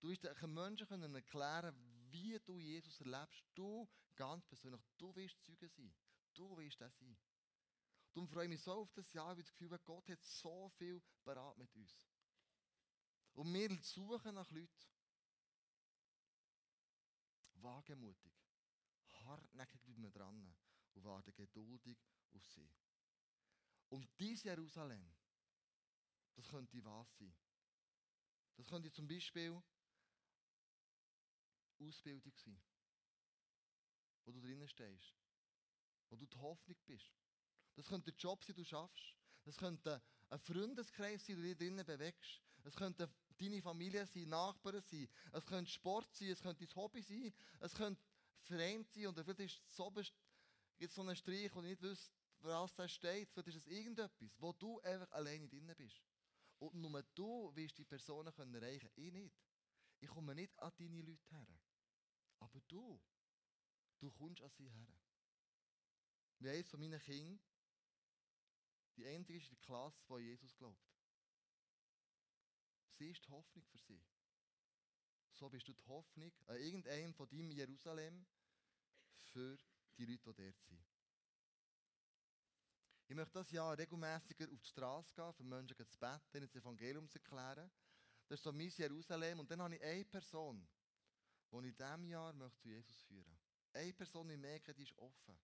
Du 0.00 0.08
wirst 0.08 0.24
den 0.24 0.54
Menschen 0.54 1.14
erklären, 1.14 1.74
wie 2.10 2.38
du 2.44 2.58
Jesus 2.58 3.00
erlebst. 3.00 3.42
Du 3.54 3.88
ganz 4.14 4.44
persönlich, 4.46 4.80
du 4.98 5.14
wirst 5.16 5.42
Zeuge 5.42 5.68
sein. 5.68 5.94
Du 6.34 6.56
wirst 6.58 6.80
das 6.80 6.96
sein. 6.98 7.16
Darum 8.16 8.30
freue 8.30 8.44
ich 8.44 8.48
mich 8.48 8.62
so 8.62 8.72
auf 8.72 8.90
das 8.94 9.12
Jahr, 9.12 9.28
weil 9.28 9.40
ich 9.40 9.44
das 9.44 9.52
Gefühl 9.52 9.70
habe, 9.72 9.84
Gott 9.84 10.08
hat 10.08 10.22
so 10.22 10.70
viel 10.70 11.02
parat 11.22 11.58
mit 11.58 11.70
uns. 11.74 12.08
Und 13.34 13.52
wir 13.52 13.78
suchen 13.82 14.34
nach 14.34 14.50
Leuten. 14.50 14.88
Wagemutig. 17.56 18.32
Hartnäckig 19.26 19.82
bleiben 19.82 20.02
wir 20.02 20.10
dran 20.10 20.56
und 20.94 21.04
warten 21.04 21.34
geduldig 21.34 21.98
auf 22.32 22.42
sie. 22.46 22.66
Und 23.90 24.08
dieses 24.18 24.44
Jerusalem, 24.44 25.14
das 26.36 26.48
könnte 26.48 26.82
was 26.86 27.18
sein? 27.18 27.36
Das 28.54 28.66
könnte 28.66 28.90
zum 28.90 29.06
Beispiel 29.06 29.62
Ausbildung 31.80 32.32
sein, 32.34 32.62
wo 34.24 34.32
du 34.32 34.40
drinnen 34.40 34.68
stehst, 34.68 35.14
wo 36.08 36.16
du 36.16 36.24
die 36.24 36.38
Hoffnung 36.38 36.78
bist. 36.86 37.25
Das 37.76 37.86
könnte 37.86 38.10
ein 38.10 38.16
Job 38.18 38.42
sein, 38.42 38.56
den 38.56 38.64
du 38.64 38.68
schaffst. 38.68 39.14
Das 39.44 39.56
könnte 39.56 40.02
ein 40.30 40.38
Freundeskreis 40.40 41.24
sein, 41.24 41.36
den 41.36 41.42
du 41.42 41.48
dich 41.48 41.58
drinnen 41.58 41.86
bewegst. 41.86 42.42
Es 42.64 42.74
könnte 42.74 43.08
deine 43.38 43.62
Familie 43.62 44.06
sein, 44.06 44.28
Nachbarn 44.28 44.82
sein. 44.82 45.08
Es 45.32 45.46
könnte 45.46 45.70
Sport 45.70 46.12
sein, 46.14 46.28
es 46.30 46.40
könnte 46.40 46.66
dein 46.66 46.74
Hobby 46.74 47.02
sein. 47.02 47.32
Es 47.60 47.74
könnte 47.74 48.02
Verein 48.42 48.84
sein. 48.84 49.06
Und 49.06 49.14
vielleicht 49.20 49.40
ist 49.40 49.62
es 49.68 49.76
so, 49.76 49.92
gibt 50.78 50.92
so 50.92 51.02
einen 51.02 51.14
Strich, 51.14 51.54
wo 51.54 51.60
ich 51.60 51.66
nicht 51.66 51.82
wüsste, 51.82 52.12
was 52.40 52.74
da 52.74 52.88
steht. 52.88 53.30
Vielleicht 53.30 53.48
ist 53.48 53.56
es 53.56 53.66
irgendetwas, 53.66 54.34
wo 54.38 54.52
du 54.52 54.80
einfach 54.80 55.10
alleine 55.12 55.48
drin 55.48 55.72
bist. 55.76 56.02
Und 56.58 56.74
nur 56.74 57.02
du 57.14 57.54
wirst 57.54 57.78
die 57.78 57.84
Personen 57.84 58.32
können 58.34 58.54
erreichen 58.54 58.90
Ich 58.96 59.12
nicht. 59.12 59.36
Ich 60.00 60.08
komme 60.08 60.34
nicht 60.34 60.58
an 60.58 60.72
deine 60.78 61.02
Leute 61.02 61.36
her. 61.36 61.46
Aber 62.40 62.60
du, 62.68 63.00
du 63.98 64.10
kommst 64.10 64.42
an 64.42 64.50
sie 64.50 64.68
her. 64.68 64.88
Wie 66.38 66.50
eines 66.50 66.68
von 66.68 66.80
meinen 66.80 67.00
Kindern, 67.00 67.40
die 68.96 69.06
einzige 69.06 69.38
ist 69.38 69.50
der 69.50 69.58
Klasse, 69.58 70.04
die 70.08 70.24
Jesus 70.24 70.54
glaubt. 70.56 70.96
Sie 72.98 73.10
ist 73.10 73.24
die 73.26 73.30
Hoffnung 73.30 73.64
für 73.64 73.78
sie. 73.78 74.02
So 75.32 75.50
bist 75.50 75.68
du 75.68 75.74
die 75.74 75.86
Hoffnung 75.86 76.32
an 76.46 76.56
irgendeinem 76.56 77.12
von 77.12 77.28
deinem 77.28 77.50
Jerusalem 77.50 78.26
für 79.20 79.58
die 79.98 80.06
Leute, 80.06 80.32
die 80.32 80.42
dort 80.42 80.60
sind. 80.62 80.86
Ich 83.08 83.14
möchte 83.14 83.34
das 83.34 83.50
Jahr 83.50 83.78
regelmäßiger 83.78 84.50
auf 84.50 84.60
die 84.60 84.68
Straße 84.68 85.14
gehen, 85.14 85.34
für 85.34 85.44
Menschen 85.44 85.76
zu 85.76 85.98
beten, 85.98 86.40
das 86.40 86.54
Evangelium 86.54 87.08
zu 87.08 87.18
erklären. 87.18 87.70
Das 88.28 88.40
ist 88.40 88.44
so 88.44 88.52
mein 88.52 88.68
Jerusalem. 88.68 89.40
Und 89.40 89.50
dann 89.50 89.62
habe 89.62 89.76
ich 89.76 89.82
eine 89.82 90.04
Person, 90.04 90.66
die 91.52 91.56
ich 91.58 91.64
in 91.64 91.76
diesem 91.76 92.08
Jahr 92.08 92.34
zu 92.56 92.68
Jesus 92.68 93.00
führen 93.02 93.24
möchte. 93.28 93.46
Eine 93.74 93.92
Person, 93.92 94.26
die 94.26 94.34
ich 94.34 94.40
merke, 94.40 94.74
die 94.74 94.82
ist 94.82 94.98
offen. 94.98 95.38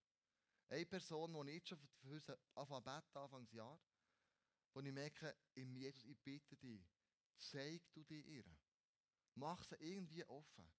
Eine 0.73 0.87
Person, 0.87 1.45
die 1.45 1.51
ich 1.51 1.67
schon 1.67 1.77
für 2.01 2.39
anfangen 2.55 2.83
beten, 2.83 3.17
Anfangsjahr, 3.19 3.79
wo 4.73 4.79
ich 4.79 4.91
merke, 4.91 5.37
im 5.53 5.75
Jesus, 5.75 6.03
ich 6.03 6.17
bitte 6.17 6.57
dich, 6.57 6.81
zeig 7.37 7.83
du 7.93 8.03
dir 8.03 8.25
ihr. 8.25 8.43
Mach 9.35 9.63
sie 9.63 9.75
irgendwie 9.75 10.25
offen. 10.25 10.73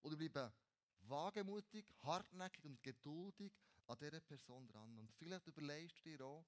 Oder 0.00 0.16
bleibe 0.16 0.54
wagemutig, 1.00 1.84
hartnäckig 2.00 2.64
und 2.64 2.82
geduldig 2.82 3.52
an 3.88 3.98
dieser 3.98 4.22
Person 4.22 4.66
dran. 4.66 4.96
Und 4.96 5.12
vielleicht 5.12 5.46
überlegst 5.48 5.98
du 5.98 6.16
dir 6.16 6.24
auch, 6.24 6.46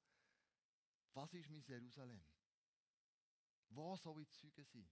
was 1.12 1.30
ist 1.34 1.50
mein 1.50 1.62
Jerusalem? 1.64 2.24
Wo 3.68 3.94
soll 3.96 4.22
ich 4.22 4.30
Zeuge 4.30 4.64
sein? 4.64 4.90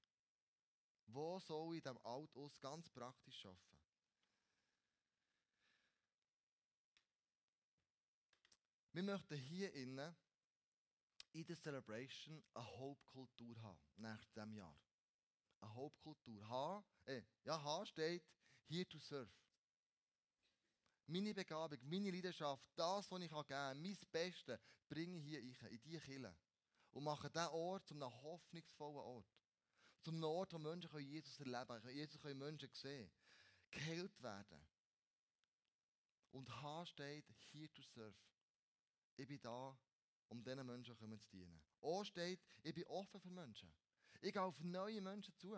Wo 1.07 1.41
soll 1.41 1.77
ich 1.77 1.87
in 1.87 1.95
diesem 1.95 2.07
Alt 2.07 2.61
ganz 2.61 2.91
praktisch 2.91 3.47
arbeiten? 3.47 3.80
Wir 9.01 9.15
möchten 9.15 9.39
hier 9.39 9.73
innen 9.73 10.15
in 11.33 11.47
der 11.47 11.57
Celebration 11.57 12.45
eine 12.53 12.67
Hauptkultur 12.77 13.57
haben, 13.63 13.81
nach 13.97 14.23
diesem 14.27 14.53
Jahr. 14.53 14.79
Eine 15.63 15.75
Hauptkultur. 15.75 16.47
H, 16.47 16.85
äh, 17.07 17.23
ja, 17.45 17.65
H 17.65 17.87
steht 17.87 18.23
hier 18.67 18.87
to 18.87 18.99
serve. 18.99 19.33
Meine 21.07 21.33
Begabung, 21.33 21.79
meine 21.81 22.11
Leidenschaft, 22.11 22.63
das, 22.77 23.11
was 23.11 23.23
ich 23.23 23.31
geben 23.31 23.47
kann, 23.47 23.81
mein 23.81 23.97
Bestes, 24.13 24.61
bringe 24.87 25.17
ich 25.17 25.25
hier 25.25 25.39
rein, 25.39 25.73
in 25.73 25.81
diese 25.81 26.01
Kirche. 26.01 26.37
Und 26.91 27.05
mache 27.05 27.31
diesen 27.31 27.49
Ort 27.49 27.87
zu 27.87 27.95
einem 27.95 28.23
hoffnungsvollen 28.23 28.97
Ort. 28.99 29.35
Zum 30.03 30.23
Ort, 30.23 30.53
wo 30.53 30.59
Menschen 30.59 31.01
Jesus 31.01 31.41
erleben 31.41 31.81
können. 31.81 31.97
Jesus 31.97 32.21
können 32.21 32.39
Menschen 32.39 32.69
sehen, 32.75 33.11
geheilt 33.71 34.23
werden. 34.23 34.61
Und 36.33 36.51
H 36.61 36.85
steht, 36.85 37.25
here 37.51 37.73
to 37.73 37.81
serve. 37.81 38.15
Ich 39.21 39.29
bin 39.29 39.39
da, 39.43 39.79
um 40.31 40.43
diesen 40.43 40.67
Menschen 40.67 40.97
zu 40.97 41.29
dienen. 41.31 41.63
O 41.83 42.03
steht, 42.05 42.41
ich 42.63 42.73
bin 42.73 42.85
offen 42.85 43.21
für 43.21 43.31
Menschen. 43.31 43.71
Ich 44.23 44.33
gehe 44.33 44.41
auf 44.41 44.59
neue 44.63 45.03
Menschen 45.03 45.37
zu. 45.37 45.55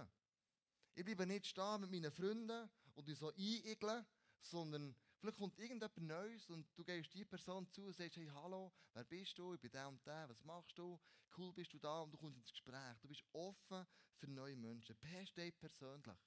Ich 0.94 1.04
bleibe 1.04 1.26
nicht 1.26 1.46
stehen 1.46 1.80
mit 1.82 1.92
meinen 1.92 2.10
Freunden 2.10 2.68
und 2.96 3.06
die 3.06 3.14
so 3.14 3.28
einigeln, 3.28 4.04
sondern 4.40 4.96
vielleicht 5.20 5.38
kommt 5.38 5.56
irgendjemand 5.60 5.96
Neues 5.96 6.50
und 6.50 6.66
du 6.76 6.82
gehst 6.82 7.14
die 7.14 7.24
Person 7.24 7.70
zu 7.70 7.84
und 7.84 7.94
sagst, 7.94 8.16
hey, 8.16 8.26
hallo, 8.34 8.72
wer 8.94 9.04
bist 9.04 9.38
du? 9.38 9.54
Ich 9.54 9.60
bin 9.60 9.70
der 9.70 9.88
und 9.88 10.04
der, 10.04 10.28
was 10.28 10.42
machst 10.42 10.76
du? 10.76 11.00
Cool 11.38 11.52
bist 11.52 11.72
du 11.72 11.78
da 11.78 12.00
und 12.00 12.10
du 12.10 12.18
kommst 12.18 12.38
ins 12.38 12.50
Gespräch. 12.50 12.98
Du 13.00 13.06
bist 13.06 13.22
offen 13.32 13.86
für 14.16 14.26
neue 14.26 14.56
Menschen. 14.56 14.96
P 14.96 15.24
steht 15.24 15.56
persönlich. 15.60 16.18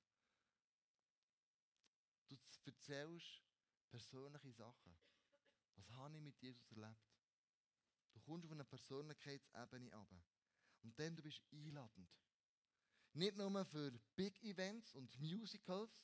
Du 2.29 2.37
erzählst 2.63 3.41
persönliche 3.89 4.53
Sachen. 4.53 4.97
Was 5.75 5.89
habe 5.91 6.15
ich 6.15 6.23
mit 6.23 6.41
Jesus 6.41 6.71
erlebt? 6.71 7.04
Du 8.15 8.21
kommst 8.21 8.45
auf 8.45 8.51
eine 8.51 8.65
Persönlichkeitsebene 8.65 9.93
ab. 9.93 10.11
Und 10.81 10.97
dann 10.99 11.15
du 11.15 11.21
bist 11.21 11.41
einladend. 11.51 12.09
Nicht 13.13 13.37
nur 13.37 13.65
für 13.65 13.91
Big 14.15 14.41
Events 14.43 14.93
und 14.93 15.19
Musicals, 15.19 16.03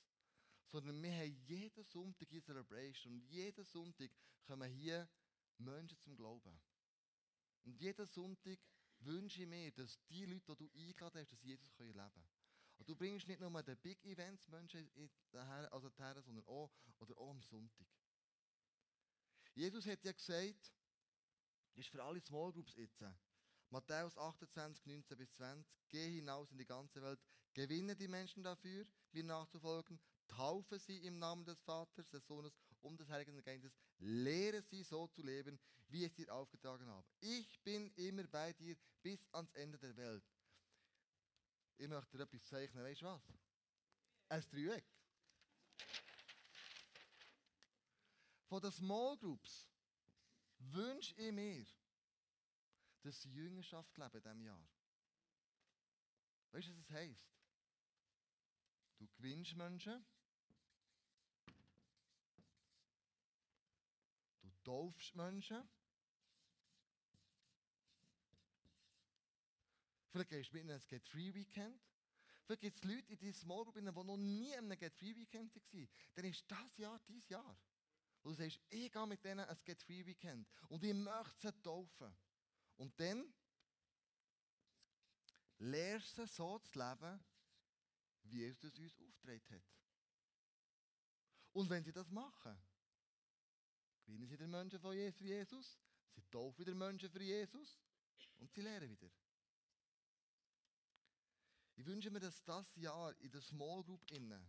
sondern 0.67 1.01
wir 1.01 1.11
haben 1.11 1.35
jeden 1.47 1.83
Sonntag 1.83 2.29
hier 2.29 2.43
Celebration 2.43 3.13
und 3.13 3.23
jeden 3.25 3.65
Sonntag 3.65 4.11
kommen 4.45 4.71
hier 4.71 5.09
Menschen 5.57 5.99
zum 5.99 6.15
Glauben. 6.15 6.61
Und 7.63 7.75
jeden 7.79 8.05
Sonntag 8.05 8.59
wünsche 8.99 9.41
ich 9.41 9.47
mir, 9.47 9.71
dass 9.71 9.99
die 10.07 10.25
Leute, 10.25 10.55
die 10.55 10.67
du 10.67 10.69
eingeladen 10.73 11.21
hast, 11.21 11.31
dass 11.31 11.41
Jesus 11.41 11.77
leben 11.77 11.93
können. 11.93 12.29
Und 12.77 12.89
du 12.89 12.95
bringst 12.95 13.27
nicht 13.27 13.39
nur 13.39 13.63
den 13.63 13.77
Big 13.77 14.03
Events 14.05 14.47
Menschen 14.47 14.89
daher, 15.31 15.71
also 15.71 15.89
daher, 15.89 16.21
sondern 16.21 16.45
auch, 16.47 16.71
oder 16.99 17.17
auch 17.17 17.29
am 17.29 17.41
Sonntag. 17.41 17.87
Jesus 19.53 19.85
hat 19.85 20.03
ja 20.03 20.11
gesagt, 20.11 20.71
ist 21.75 21.89
für 21.89 22.03
alle 22.03 22.21
Small 22.21 22.51
Groups 22.51 22.75
jetzt. 22.75 23.03
Matthäus 23.69 24.17
28, 24.17 24.85
19 24.85 25.17
bis 25.17 25.31
20. 25.33 25.65
Geh 25.87 26.09
hinaus 26.09 26.51
in 26.51 26.57
die 26.57 26.65
ganze 26.65 27.01
Welt, 27.01 27.19
gewinne 27.53 27.95
die 27.95 28.07
Menschen 28.07 28.43
dafür, 28.43 28.85
mir 29.11 29.23
nachzufolgen, 29.23 29.99
taufe 30.27 30.79
sie 30.79 30.97
im 31.05 31.19
Namen 31.19 31.45
des 31.45 31.61
Vaters, 31.61 32.09
des 32.09 32.25
Sohnes 32.25 32.53
und 32.81 32.99
des 32.99 33.09
Heiligen 33.09 33.41
Geistes, 33.43 33.73
lehre 33.99 34.61
sie 34.61 34.83
so 34.83 35.07
zu 35.07 35.21
leben, 35.21 35.59
wie 35.87 36.05
ich 36.05 36.13
dir 36.13 36.33
aufgetragen 36.33 36.87
habe. 36.87 37.07
Ich 37.19 37.61
bin 37.63 37.91
immer 37.95 38.23
bei 38.27 38.53
dir 38.53 38.75
bis 39.01 39.25
ans 39.33 39.51
Ende 39.53 39.77
der 39.77 39.95
Welt. 39.97 40.23
Ich 41.77 41.87
möchte 41.87 42.17
dir 42.17 42.23
etwas 42.23 42.43
zeichnen, 42.45 42.83
weißt 42.83 43.01
du 43.01 43.05
was? 43.05 43.21
Ein 44.29 44.43
Dreieck. 44.49 44.85
Von 48.47 48.61
den 48.61 48.71
Small 48.71 49.17
Groups 49.17 49.70
wünsche 50.71 51.15
ich 51.15 51.31
mir, 51.31 51.65
dass 53.03 53.21
sie 53.21 53.31
Jüngerschaft 53.31 53.97
leben 53.97 54.13
in 54.13 54.21
diesem 54.21 54.41
Jahr. 54.41 54.69
Weißt 56.51 56.67
du, 56.67 56.71
was 56.71 56.85
das 56.87 56.91
heisst? 56.91 57.31
Du 58.99 59.07
gewinnst 59.17 59.55
Menschen, 59.55 60.05
du 64.41 64.51
taufst 64.63 65.15
Menschen, 65.15 65.67
vielleicht 70.11 70.29
gehst 70.29 70.51
du 70.51 70.53
mit 70.53 70.63
ihnen 70.63 70.75
ins 70.75 70.87
Get 70.87 71.07
Free 71.07 71.33
Weekend, 71.33 71.81
vielleicht 72.45 72.61
gibt 72.61 72.77
es 72.77 72.83
Leute 72.83 73.13
in 73.13 73.17
dieser 73.17 73.39
Small 73.39 73.63
Group, 73.63 73.75
die 73.75 73.81
noch 73.81 74.17
nie 74.17 74.51
in 74.51 74.59
einem 74.59 74.77
Get 74.77 74.93
Free 74.93 75.15
Weekend 75.15 75.55
waren, 75.55 75.89
dann 76.13 76.25
ist 76.25 76.45
das 76.51 76.77
Jahr 76.77 76.99
dein 77.07 77.21
Jahr. 77.27 77.57
Und 78.23 78.37
du 78.37 78.43
sagst, 78.43 78.59
ich 78.69 78.91
gehe 78.91 79.07
mit 79.07 79.23
denen 79.23 79.45
ein 79.45 79.57
Get 79.63 79.81
Free 79.81 80.05
Weekend 80.05 80.47
und 80.69 80.83
ich 80.83 80.93
möchte 80.93 81.39
sie 81.39 81.61
taufen. 81.61 82.15
Und 82.77 82.99
dann 82.99 83.33
lehrst 85.57 86.17
du 86.17 86.25
so 86.25 86.59
zu 86.59 86.79
leben, 86.79 87.19
wie 88.23 88.37
Jesus 88.37 88.77
uns 88.77 88.99
aufgetragen 88.99 89.55
hat. 89.55 89.63
Und 91.53 91.69
wenn 91.69 91.83
sie 91.83 91.91
das 91.91 92.09
machen, 92.09 92.57
gewinnen 94.05 94.27
sie 94.27 94.37
den 94.37 94.51
Menschen 94.51 94.79
von 94.79 94.95
Jesus, 94.95 95.79
sie 96.15 96.21
taufen 96.29 96.59
wieder 96.59 96.75
Menschen 96.75 97.09
für 97.09 97.21
Jesus 97.21 97.79
und 98.37 98.51
sie 98.51 98.61
lehren 98.61 98.89
wieder. 98.89 99.11
Ich 101.75 101.85
wünsche 101.85 102.11
mir, 102.11 102.19
dass 102.19 102.43
das 102.43 102.75
Jahr 102.75 103.15
in 103.21 103.31
der 103.31 103.41
Small 103.41 103.83
Group 103.83 104.09
innen 104.11 104.47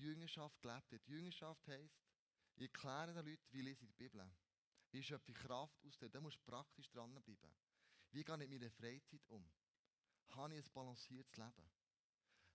Jüngerschaft 0.00 0.60
gelebt 0.60 0.90
wird. 0.90 1.06
Jüngerschaft 1.06 1.66
heisst, 1.68 2.00
ich 2.56 2.62
erkläre 2.62 3.14
den 3.14 3.26
Leuten, 3.26 3.52
wie 3.52 3.62
lese 3.62 3.84
ich 3.84 3.90
die 3.90 3.96
Bibel. 3.96 4.30
Wie 4.92 5.02
schöpfe 5.02 5.30
ich 5.30 5.38
Kraft 5.38 5.84
aus 5.86 5.98
dem? 5.98 6.10
Da 6.10 6.20
musst 6.20 6.38
du 6.38 6.50
praktisch 6.50 6.90
dranbleiben. 6.90 7.54
Wie 8.10 8.24
gehe 8.24 8.34
ich 8.34 8.48
mit 8.48 8.50
meiner 8.50 8.70
Freizeit 8.70 9.26
um? 9.28 9.48
Habe 10.30 10.56
ich 10.56 10.64
ein 10.64 10.72
balanciertes 10.72 11.36
Leben? 11.36 11.70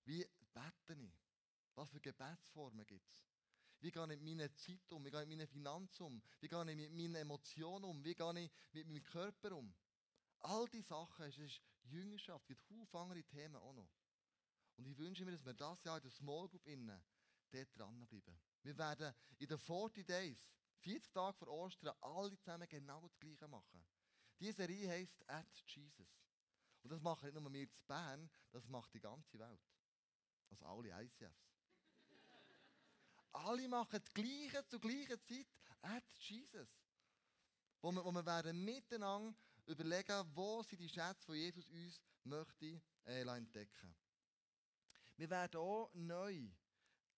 Wie 0.06 0.26
bete 0.54 1.02
ich? 1.02 1.14
Was 1.76 1.90
für 1.90 2.00
Gebetsformen 2.00 2.86
gibt 2.86 3.10
es? 3.12 3.26
Wie 3.80 3.92
gehe 3.92 4.04
ich 4.04 4.10
mit 4.10 4.22
meiner 4.22 4.54
Zeit 4.56 4.92
um? 4.92 5.06
Wie 5.06 5.12
gehe 5.12 5.22
ich 5.22 5.28
mit 5.28 5.38
meinen 5.38 5.48
Finanzen 5.48 6.04
um? 6.04 6.22
Wie 6.40 6.48
gehe 6.48 6.72
ich 6.72 6.76
mit 6.76 6.92
meinen 6.92 7.16
Emotionen 7.16 7.86
um? 7.86 8.04
Wie 8.04 8.16
gehe 8.16 8.44
ich 8.44 8.52
mit 8.74 8.88
meinem 8.88 9.04
Körper 9.04 9.56
um? 9.56 9.74
All 10.40 10.68
diese 10.68 10.88
Sachen, 10.88 11.26
es 11.26 11.38
ist 11.38 11.62
Jüngerschaft, 11.84 12.44
es 12.44 12.48
gibt 12.48 12.64
viele 12.64 12.88
andere 12.94 13.24
Themen 13.24 13.56
auch 13.56 13.74
noch. 13.74 13.90
Und 14.78 14.86
ich 14.86 14.98
wünsche 14.98 15.26
mir, 15.26 15.32
dass 15.32 15.46
wir 15.46 15.54
das 15.54 15.84
Jahr 15.84 15.98
in 15.98 16.04
der 16.04 16.12
Small 16.12 16.48
Group 16.50 16.66
innen 16.68 17.02
dort 17.56 17.80
dranbleiben. 17.80 18.40
Wir 18.64 18.78
werden 18.78 19.14
in 19.38 19.48
den 19.48 19.58
40 19.58 20.06
Days, 20.06 20.50
40 20.80 21.12
Tage 21.12 21.38
vor 21.38 21.48
Ostern, 21.48 21.96
alle 22.02 22.38
zusammen 22.38 22.68
genau 22.68 23.02
das 23.02 23.18
Gleiche 23.20 23.48
machen. 23.48 23.86
Diese 24.40 24.54
Serie 24.54 24.90
heisst 24.90 25.30
At 25.30 25.48
Jesus. 25.68 26.08
Und 26.84 26.92
das 26.92 27.02
machen 27.02 27.26
nicht 27.26 27.42
nur 27.42 27.52
wir 27.52 27.62
in 27.62 27.70
Bern, 27.88 28.30
das 28.52 28.68
macht 28.68 28.94
die 28.94 29.00
ganze 29.00 29.40
Welt. 29.40 29.62
Also 30.50 30.66
alle 30.66 31.04
ICFs. 31.04 31.52
alle 33.32 33.68
machen 33.68 34.00
das 34.00 34.14
Gleiche 34.14 34.66
zur 34.68 34.80
gleichen 34.80 35.20
Zeit 35.22 35.48
At 35.82 36.04
Jesus. 36.20 36.70
Wo 37.82 37.92
wir, 37.92 38.04
wo 38.04 38.12
wir 38.12 38.26
werden 38.26 38.64
miteinander 38.64 39.36
überlegen, 39.66 40.32
wo 40.34 40.64
sind 40.64 40.80
die 40.80 40.90
Schätze, 40.90 41.32
die 41.32 41.40
Jesus 41.40 41.68
uns 41.68 42.02
möchte 42.24 42.82
äh, 43.06 43.22
entdecken. 43.22 43.96
Wir 45.18 45.30
werden 45.30 45.60
auch 45.60 45.90
neu 45.94 46.50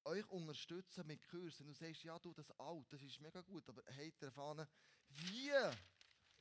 euch 0.07 0.27
unterstützen 0.29 1.05
mit 1.05 1.21
Kursen. 1.27 1.67
Du 1.67 1.73
sagst, 1.73 2.03
ja, 2.03 2.17
du, 2.19 2.33
das 2.33 2.49
alt, 2.59 2.91
das 2.91 3.01
ist 3.01 3.19
mega 3.19 3.41
gut, 3.41 3.67
aber 3.69 3.83
habt 3.85 4.21
ihr 4.21 4.27
erfahren, 4.27 4.67
wie 5.09 5.51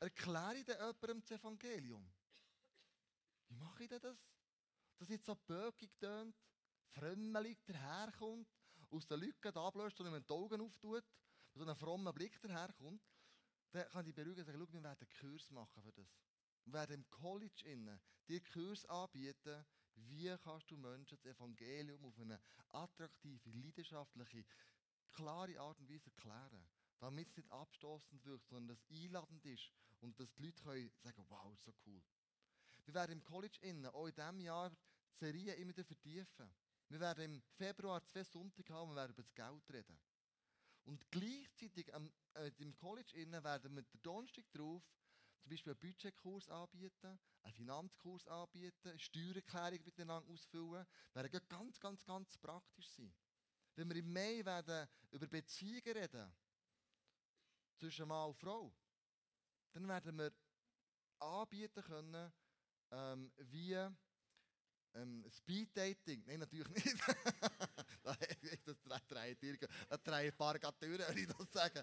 erkläre 0.01 0.57
ich 0.57 0.65
denn 0.65 0.77
jemandem 0.77 1.21
das 1.21 1.31
Evangelium? 1.33 2.09
Wie 3.49 3.57
mache 3.57 3.85
ich 3.85 3.89
denn 3.89 4.01
das? 4.01 4.19
Dass 4.99 5.09
jetzt 5.09 5.27
so 5.27 5.35
böckig 5.35 5.97
tönt, 5.99 6.37
frömmelig 6.89 7.63
daherkommt, 7.65 8.49
aus 8.91 9.07
den 9.07 9.21
Lücken 9.21 9.57
ablöst 9.57 10.01
und 10.01 10.07
ihm 10.07 10.25
die 10.25 10.33
Augen 10.33 10.61
auftut, 10.61 11.05
so 11.55 11.65
ein 11.65 11.77
frommer 11.77 12.13
Blick 12.13 12.41
daherkommt, 12.41 13.03
dann 13.73 13.89
kann 13.89 14.07
ich 14.07 14.15
beruhigen 14.15 14.41
und 14.41 14.47
sagen, 14.47 14.59
schau, 14.59 14.73
wir 14.73 14.83
werden 14.83 15.07
einen 15.07 15.21
Kurs 15.21 15.51
machen 15.51 15.83
für 15.83 15.93
das. 15.93 16.19
Wir 16.65 16.73
werden 16.73 16.95
im 16.95 17.11
College 17.11 17.65
innen 17.65 18.01
dir 18.29 18.43
Kurs 18.43 18.85
anbieten, 18.87 19.65
wie 19.97 20.35
kannst 20.43 20.71
du 20.71 20.77
Menschen 20.77 21.17
das 21.17 21.37
Evangelium 21.37 22.05
auf 22.05 22.19
eine 22.19 22.41
attraktive, 22.73 23.51
leidenschaftliche, 23.51 24.45
klare 25.13 25.59
Art 25.59 25.79
und 25.81 25.89
Weise 25.89 26.11
erklären. 26.11 26.69
Damit 26.99 27.29
es 27.29 27.37
nicht 27.37 27.53
abstoßend 27.53 28.25
wirkt, 28.25 28.49
sondern 28.49 28.69
dass 28.69 28.83
es 28.83 28.91
einladend 28.91 29.45
ist 29.45 29.71
und 30.01 30.19
dass 30.19 30.33
die 30.35 30.43
Leute 30.43 30.63
können 30.63 30.91
sagen 31.03 31.25
wow, 31.29 31.53
ist 31.53 31.65
so 31.65 31.75
cool. 31.87 32.03
Wir 32.85 32.95
werden 32.95 33.13
im 33.13 33.25
College 33.25 33.59
innen 33.63 33.87
auch 33.87 34.07
in 34.07 34.15
diesem 34.15 34.41
Jahr 34.41 34.71
die 34.71 35.19
Serie 35.19 35.55
immer 35.55 35.71
wieder 35.71 35.85
vertiefen. 35.85 36.55
Wir 36.89 37.01
werden 37.01 37.25
im 37.25 37.43
Februar 37.57 38.05
zwei 38.07 38.23
Sonntage 38.23 38.73
haben 38.73 38.91
und 38.91 38.95
wir 38.95 39.03
werden 39.03 39.13
über 39.13 39.23
das 39.23 39.35
Geld 39.35 39.71
reden. 39.73 39.99
Und 40.85 41.11
gleichzeitig 41.11 41.93
äh, 42.35 42.53
im 42.59 42.75
College 42.77 43.13
innen 43.15 43.43
werden 43.43 43.75
wir 43.75 43.83
den 43.83 44.03
Donnerstag 44.03 44.45
drauf 44.53 44.83
zum 45.39 45.51
Beispiel 45.51 45.73
einen 45.73 45.81
Budgetkurs 45.81 46.49
anbieten, 46.49 47.19
einen 47.43 47.55
Finanzkurs 47.55 48.27
anbieten, 48.27 48.89
eine 48.89 48.99
Steuererklärung 48.99 49.85
miteinander 49.85 50.29
ausfüllen. 50.29 50.87
Werden 51.13 51.41
ganz, 51.49 51.79
ganz, 51.81 52.05
ganz 52.05 52.37
praktisch 52.39 52.89
sein. 52.91 53.15
Wenn 53.75 53.89
wir 53.89 53.97
im 53.97 54.13
Mai 54.13 54.45
werden 54.45 54.89
über 55.11 55.27
Beziehungen 55.27 55.83
reden, 55.97 56.33
zwischen 57.77 58.09
Mann 58.09 58.29
und 58.29 58.39
Frau, 58.39 58.75
dann 59.73 59.87
werden 59.87 60.17
wir 60.17 60.33
anbieten 61.19 61.83
können, 61.83 62.33
ähm, 62.91 63.33
wie 63.37 63.75
ähm, 64.95 65.25
Speed 65.31 65.77
Dating. 65.77 66.25
Nein, 66.27 66.41
natürlich 66.41 66.85
nicht. 66.85 66.97
das 68.65 68.83
drei, 68.83 69.01
drei, 69.09 69.37
drei 70.03 70.31
Pargatüren, 70.31 71.07
würde 71.07 71.21
ich 71.21 71.27
das 71.27 71.53
sagen. 71.53 71.83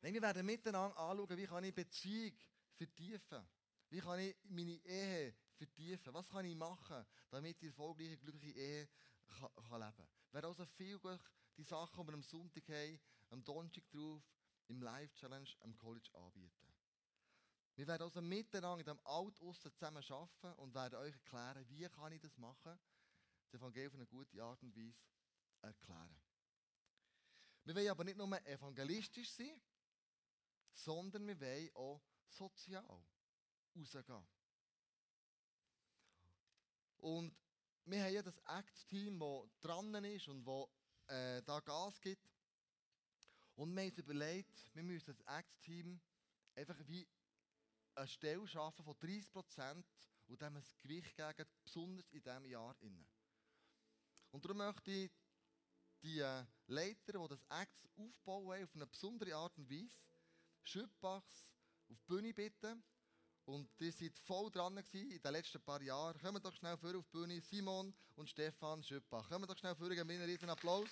Nein, 0.00 0.14
wir 0.14 0.22
werden 0.22 0.46
miteinander 0.46 0.96
anschauen, 0.96 1.36
wie 1.36 1.46
kann 1.46 1.64
ich 1.64 1.74
Beziehung 1.74 2.32
vertiefen. 2.74 3.48
Wie 3.90 4.00
kann 4.00 4.18
ich 4.20 4.36
meine 4.44 4.80
Ehe 4.84 5.34
vertiefen? 5.56 6.14
Was 6.14 6.28
kann 6.28 6.44
ich 6.44 6.54
machen, 6.54 7.04
damit 7.30 7.60
ich 7.62 7.68
erfolgreiche, 7.68 8.16
glückliche 8.18 8.58
Ehe 8.58 8.88
kann, 9.26 9.50
kann 9.68 9.80
leben 9.80 9.96
kann? 9.96 10.08
Wir 10.30 10.34
werden 10.34 10.46
also 10.46 10.66
viel 10.66 10.98
die 11.56 11.64
Sachen, 11.64 12.06
die 12.06 12.08
wir 12.08 12.14
am 12.14 12.22
Sonntag 12.22 12.68
haben, 12.68 13.00
am 13.30 13.44
Donnerstag 13.44 13.90
drauf, 13.90 14.22
im 14.68 14.82
Live-Challenge 14.82 15.48
am 15.60 15.76
College 15.76 16.10
anbieten. 16.14 16.74
Wir 17.74 17.86
werden 17.86 18.02
also 18.02 18.20
miteinander 18.20 18.80
in 18.80 18.84
diesem 18.84 19.06
Alt 19.06 19.36
zusammen 19.36 20.04
arbeiten 20.08 20.52
und 20.60 20.74
werden 20.74 20.98
euch 20.98 21.14
erklären, 21.14 21.64
wie 21.68 21.88
kann 21.88 22.12
ich 22.12 22.20
das 22.20 22.36
machen, 22.36 22.78
das 23.44 23.54
Evangelium 23.54 23.92
auf 23.92 23.94
eine 23.94 24.06
gute 24.06 24.42
Art 24.42 24.62
und 24.62 24.76
Weise 24.76 24.94
erklären. 25.62 26.20
Wir 27.64 27.74
wollen 27.74 27.88
aber 27.88 28.04
nicht 28.04 28.16
nur 28.16 28.46
evangelistisch 28.46 29.30
sein, 29.30 29.60
sondern 30.78 31.26
wir 31.26 31.40
wollen 31.40 31.70
auch 31.74 32.02
sozial 32.28 33.04
rausgehen. 33.74 34.26
Und 36.98 37.36
wir 37.84 38.02
haben 38.02 38.12
ja 38.12 38.22
das 38.22 38.38
Act-Team, 38.46 39.18
das 39.18 39.58
dran 39.60 40.04
ist 40.04 40.28
und 40.28 40.44
das 40.44 40.68
äh, 41.08 41.42
da 41.42 41.60
Gas 41.60 42.00
gibt. 42.00 42.28
Und 43.56 43.74
wir 43.74 43.82
haben 43.82 43.90
uns 43.90 43.98
überlegt, 43.98 44.74
wir 44.74 44.82
müssen 44.82 45.06
das 45.06 45.20
Act-Team 45.26 46.00
einfach 46.54 46.76
wie 46.86 47.08
eine 47.94 48.06
Stelle 48.06 48.46
schaffen 48.46 48.84
von 48.84 48.94
30% 48.94 49.84
und 50.26 50.40
dem 50.40 50.56
ein 50.56 50.64
Gewicht 50.82 51.16
geben, 51.16 51.48
besonders 51.64 52.08
in 52.10 52.22
diesem 52.22 52.46
Jahr. 52.46 52.76
Und 54.30 54.44
darum 54.44 54.58
möchte 54.58 54.90
ich 54.90 55.10
die 56.02 56.20
äh, 56.20 56.44
Leiter, 56.66 57.12
die 57.12 57.28
das 57.28 57.44
Act 57.48 57.88
aufbauen, 57.96 58.62
auf 58.62 58.74
eine 58.74 58.86
besondere 58.86 59.34
Art 59.34 59.56
und 59.58 59.68
Weise, 59.68 59.98
Schüppachs 60.64 61.50
auf 61.88 61.98
die 62.00 62.06
Bühne 62.06 62.34
bitten. 62.34 62.82
Und 63.44 63.68
die 63.80 63.90
sind 63.90 64.18
voll 64.18 64.50
dran 64.50 64.76
in 64.76 65.20
den 65.22 65.32
letzten 65.32 65.62
paar 65.62 65.80
Jahren. 65.80 66.20
Kommen 66.20 66.42
doch 66.42 66.54
schnell 66.54 66.76
vor 66.76 66.94
auf 66.96 67.06
die 67.06 67.12
Bühne. 67.12 67.40
Simon 67.40 67.94
und 68.14 68.28
Stefan 68.28 68.82
Schüppach. 68.82 69.28
Kommen 69.28 69.46
doch 69.46 69.56
schnell 69.56 69.74
vor, 69.74 69.88
geben 69.88 70.08
wir 70.08 70.20
einen 70.20 70.50
Applaus. 70.50 70.88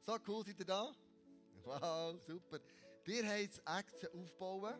So 0.00 0.18
cool, 0.26 0.44
seid 0.44 0.58
ihr 0.58 0.64
da? 0.64 0.94
Wow, 1.64 2.20
super. 2.26 2.58
Ihr 3.06 3.28
habt 3.28 3.66
Aktien 3.66 4.12
aufbauen, 4.14 4.74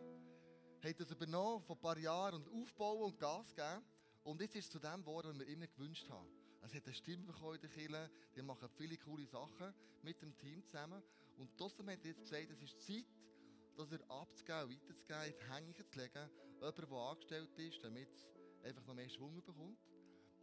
habt 0.83 0.99
das 0.99 1.11
übernommen 1.11 1.63
vor 1.63 1.75
ein 1.75 1.81
paar 1.81 1.97
Jahren 1.97 2.43
und 2.43 2.61
aufbauen 2.61 3.03
und 3.03 3.19
Gas 3.19 3.53
geben. 3.55 3.85
Und 4.23 4.41
jetzt 4.41 4.55
ist 4.55 4.65
es 4.65 4.71
zu 4.71 4.79
dem 4.79 5.01
geworden, 5.01 5.29
was 5.29 5.39
wir 5.39 5.47
immer 5.47 5.67
gewünscht 5.67 6.09
haben. 6.09 6.42
Es 6.63 6.73
hat 6.73 6.85
eine 6.85 6.93
Stimme 6.93 7.25
bekommen 7.25 7.55
in 7.55 7.61
der 7.61 7.69
Kirche. 7.69 8.09
Die 8.35 8.41
machen 8.41 8.69
viele 8.77 8.97
coole 8.97 9.25
Sachen 9.27 9.73
mit 10.01 10.21
dem 10.21 10.35
Team 10.37 10.63
zusammen. 10.65 11.03
Und 11.37 11.57
trotzdem 11.57 11.89
hat 11.89 11.99
er 12.03 12.11
jetzt 12.11 12.21
gesagt, 12.21 12.49
es 12.51 12.61
ist 12.61 12.81
Zeit, 12.81 13.05
dass 13.75 13.91
er 13.91 13.99
abzugeben, 14.09 14.71
weiterzugeben, 14.71 15.25
in 15.25 15.33
die 15.37 15.53
Hänge 15.53 15.73
zu 15.73 15.99
legen. 15.99 16.29
Jemand, 16.59 16.77
der 16.77 16.97
angestellt 16.97 17.59
ist, 17.59 17.83
damit 17.83 18.09
es 18.13 18.29
einfach 18.63 18.85
noch 18.85 18.95
mehr 18.95 19.09
Schwung 19.09 19.35
bekommt. 19.43 19.77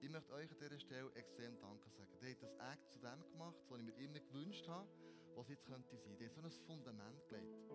Ich 0.01 0.11
möchte 0.11 0.33
euch 0.33 0.51
an 0.51 0.59
dieser 0.59 0.81
Stelle 0.81 1.11
extrem 1.15 1.59
Danke 1.59 1.89
sagen. 1.91 2.09
Ihr 2.23 2.31
habt 2.31 2.43
das 2.43 2.53
Act 2.73 2.91
zu 2.91 2.99
dem 2.99 3.33
gemacht, 3.33 3.57
was 3.69 3.79
ich 3.79 3.85
mir 3.85 3.97
immer 3.97 4.21
gewünscht 4.21 4.69
habe, 4.69 4.89
was 5.37 5.49
jetzt 5.49 5.65
könnte 5.65 5.97
sein. 5.97 6.17
Ihr 6.19 6.27
habt 6.27 6.35
so 6.35 6.43
ein 6.43 6.51
Fundament 6.67 7.29
gelegt. 7.29 7.71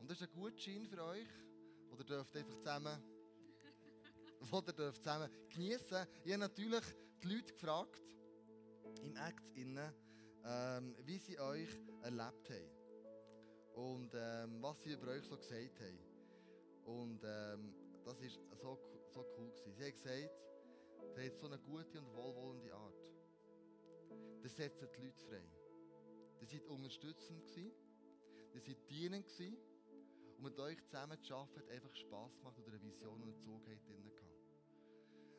Und 0.00 0.10
das 0.10 0.20
ist 0.20 0.28
ein 0.28 0.34
guter 0.34 0.56
Schein 0.58 0.86
für 0.86 1.02
euch, 1.02 1.28
oder 1.90 2.04
dürft 2.04 2.36
einfach 2.36 2.56
zusammen 2.58 3.02
wo 4.50 4.58
ihr 4.58 4.72
dürft 4.72 5.02
zusammen 5.02 5.30
geniessen 5.48 6.06
Ich 6.24 6.36
natürlich 6.36 6.84
die 7.22 7.28
Leute 7.28 7.52
gefragt, 7.52 8.02
im 9.02 9.16
Act 9.16 9.50
innen, 9.54 9.92
ähm, 10.44 10.96
wie 11.04 11.18
sie 11.18 11.38
euch 11.38 11.68
erlebt 12.02 12.50
haben. 12.50 12.70
Und 13.74 14.12
ähm, 14.14 14.62
was 14.62 14.82
sie 14.82 14.92
über 14.92 15.08
euch 15.08 15.24
so 15.24 15.36
gesagt 15.36 15.80
haben. 15.80 15.98
Und 16.84 17.22
ähm, 17.24 17.74
das 18.04 18.20
war 18.20 18.28
so, 18.56 18.78
so 19.10 19.26
cool. 19.36 19.50
Gewesen. 19.50 19.74
Sie 19.74 19.84
haben 19.84 19.92
gesagt, 19.92 20.30
ihr 21.16 21.24
habt 21.24 21.40
so 21.40 21.46
eine 21.46 21.58
gute 21.58 21.98
und 21.98 22.14
wohlwollende 22.14 22.72
Art. 22.74 22.94
Das 24.42 24.56
setzt 24.56 24.80
die 24.80 25.02
Leute 25.02 25.18
frei. 25.28 25.42
Ihr 26.40 26.46
seid 26.46 26.66
unterstützend 26.68 27.46
gewesen. 27.46 27.72
Ihr 28.54 28.60
seid 28.60 28.90
dienend 28.90 29.26
gewesen. 29.26 29.56
Und 30.36 30.44
mit 30.44 30.58
euch 30.58 30.82
zusammen 30.84 31.20
zu 31.22 31.34
arbeiten, 31.34 31.60
hat 31.60 31.70
einfach 31.70 31.94
Spass 31.96 32.36
gemacht 32.38 32.58
und 32.58 32.68
eine 32.68 32.80
Vision 32.82 33.22
und 33.22 33.28
einen 33.28 33.40
Zug 33.40 33.64
drin 33.64 33.80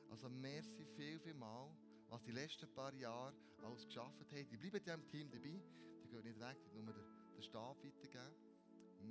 also 0.10 0.30
merci 0.30 0.86
viel, 0.96 1.20
viel 1.20 1.34
mal, 1.34 1.70
was 2.10 2.24
die 2.24 2.32
letzten 2.32 2.68
paar 2.74 2.94
Jahre 2.94 3.34
alles 3.64 3.86
geschafft 3.86 4.20
haben. 4.32 4.50
Die 4.50 4.58
bleiben 4.58 4.82
ja 4.86 4.94
im 4.94 5.08
Team 5.08 5.30
dabei, 5.30 5.62
die 6.04 6.10
gehen 6.10 6.24
nicht 6.24 6.40
weg, 6.40 6.58
die 6.74 6.82
nur 6.82 6.94
den, 6.94 7.06
den 7.36 7.44
Stab 7.44 7.78
weitergeben. 7.84 8.36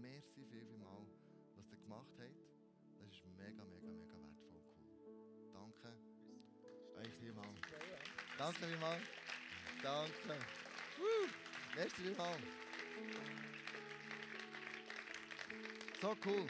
Merci 0.01 0.45
viel, 0.45 0.65
viel 0.67 0.79
mal, 0.79 1.07
was 1.57 1.71
ihr 1.71 1.79
gemacht 1.79 2.13
habt. 2.19 2.37
Das 2.99 3.11
ist 3.11 3.25
mega, 3.37 3.65
mega, 3.65 3.89
mega 3.93 4.19
wertvoll. 4.21 4.63
Cool. 5.05 5.51
Danke 5.53 5.97
euch 6.97 7.15
vielmals. 7.21 7.61
Danke 8.39 8.67
vielmals. 8.67 9.03
Danke. 9.83 10.41
Woo. 10.99 11.29
Merci 11.75 12.03
vielmals. 12.03 12.41
So 16.01 16.17
cool. 16.25 16.47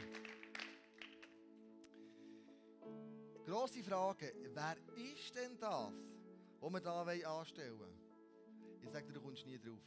Grosse 3.47 3.81
Frage, 3.81 4.33
wer 4.53 4.75
ist 4.97 5.33
denn 5.33 5.57
das, 5.57 5.93
was 6.59 6.83
wir 6.83 7.11
hier 7.13 7.29
anstellen 7.29 7.79
wollen? 7.79 7.97
Ich 8.81 8.89
sage 8.89 9.07
dir, 9.07 9.13
du 9.13 9.21
kommst 9.21 9.45
nie 9.45 9.57
drauf. 9.57 9.79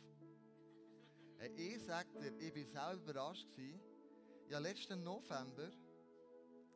Ich 1.58 1.84
sage 1.84 2.08
dir, 2.18 2.32
ich 2.38 2.74
war 2.74 2.96
selber 2.96 3.12
überrascht. 3.12 3.48
Ja, 4.48 4.60
letzten 4.60 5.02
November 5.02 5.70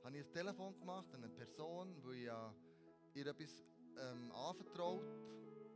habe 0.05 0.19
ich 0.19 0.27
ein 0.27 0.33
Telefon 0.35 0.79
gemacht 0.79 1.07
an 1.15 1.25
eine 1.25 1.33
Person, 1.33 1.97
die 2.05 2.25
ich 2.25 3.15
ihr 3.15 3.27
etwas 3.29 3.65
ähm, 3.97 4.31
anvertraut 4.33 5.01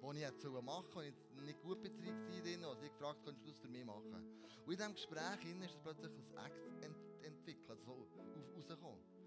was 0.03 0.15
ich 0.15 0.63
machen 0.63 0.87
sollen, 0.93 1.15
und 1.35 1.39
ich 1.39 1.43
nicht 1.47 1.63
gut 1.63 1.83
betreibt 1.83 2.63
war. 2.63 2.69
Also 2.69 2.83
ich 2.83 2.93
gefragt, 2.93 3.25
könntest 3.25 3.47
du 3.47 3.51
das 3.51 3.59
für 3.59 3.69
mich 3.69 3.85
machen? 3.87 4.13
Und 4.13 4.73
in 4.73 4.77
diesem 4.77 4.93
Gespräch 4.93 5.43
ist 5.65 5.83
plötzlich 5.83 6.13
ein 6.13 6.45
Act 6.45 6.85
ent 6.85 6.97
entwickelt, 7.23 7.81
so 7.83 7.93
rausgekommen. 8.55 9.18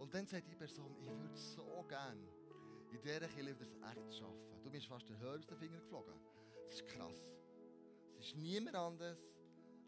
Und 0.00 0.14
dann 0.14 0.26
sagt 0.26 0.48
die 0.48 0.54
Person, 0.54 0.96
ich 0.98 1.10
würde 1.10 1.36
so 1.36 1.84
gerne 1.86 2.26
in 2.90 3.02
dieser 3.02 3.28
Kirche 3.28 3.54
das 3.54 3.68
echt 3.68 4.14
schaffen. 4.18 4.62
Du 4.64 4.70
bist 4.70 4.86
fast 4.86 5.06
den 5.10 5.16
Finger 5.18 5.78
geflogen. 5.78 6.14
Das 6.64 6.76
ist 6.76 6.86
krass. 6.88 7.22
Es 8.18 8.28
ist 8.28 8.36
niemand 8.36 8.76
anders 8.76 9.18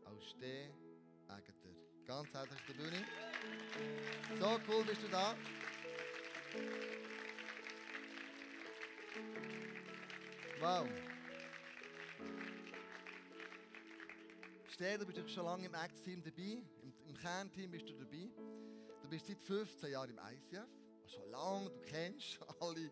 als 0.04 0.36
der 0.38 0.66
Ägter. 1.34 1.70
Ganz 2.04 2.30
herzlich 2.34 2.60
auf 2.60 2.66
der 2.66 2.74
Bühne. 2.74 3.06
So 4.38 4.60
cool 4.68 4.84
bist 4.84 5.02
du 5.02 5.08
da. 5.08 5.34
Wow. 10.60 10.86
Steh, 14.68 14.98
du 14.98 15.06
bist 15.06 15.30
schon 15.30 15.44
lange 15.46 15.64
im 15.64 15.74
Act-Team 15.74 16.22
dabei. 16.22 16.62
Im, 16.82 16.92
Im 17.08 17.16
Kernteam 17.16 17.70
bist 17.70 17.88
du 17.88 17.94
dabei 17.94 18.30
bist 19.12 19.26
seit 19.26 19.42
15 19.42 19.90
Jahren 19.90 20.08
im 20.08 20.18
ICF, 20.18 20.66
schon 21.06 21.30
lange, 21.30 21.68
du 21.68 21.80
kennst 21.82 22.38
alle 22.60 22.90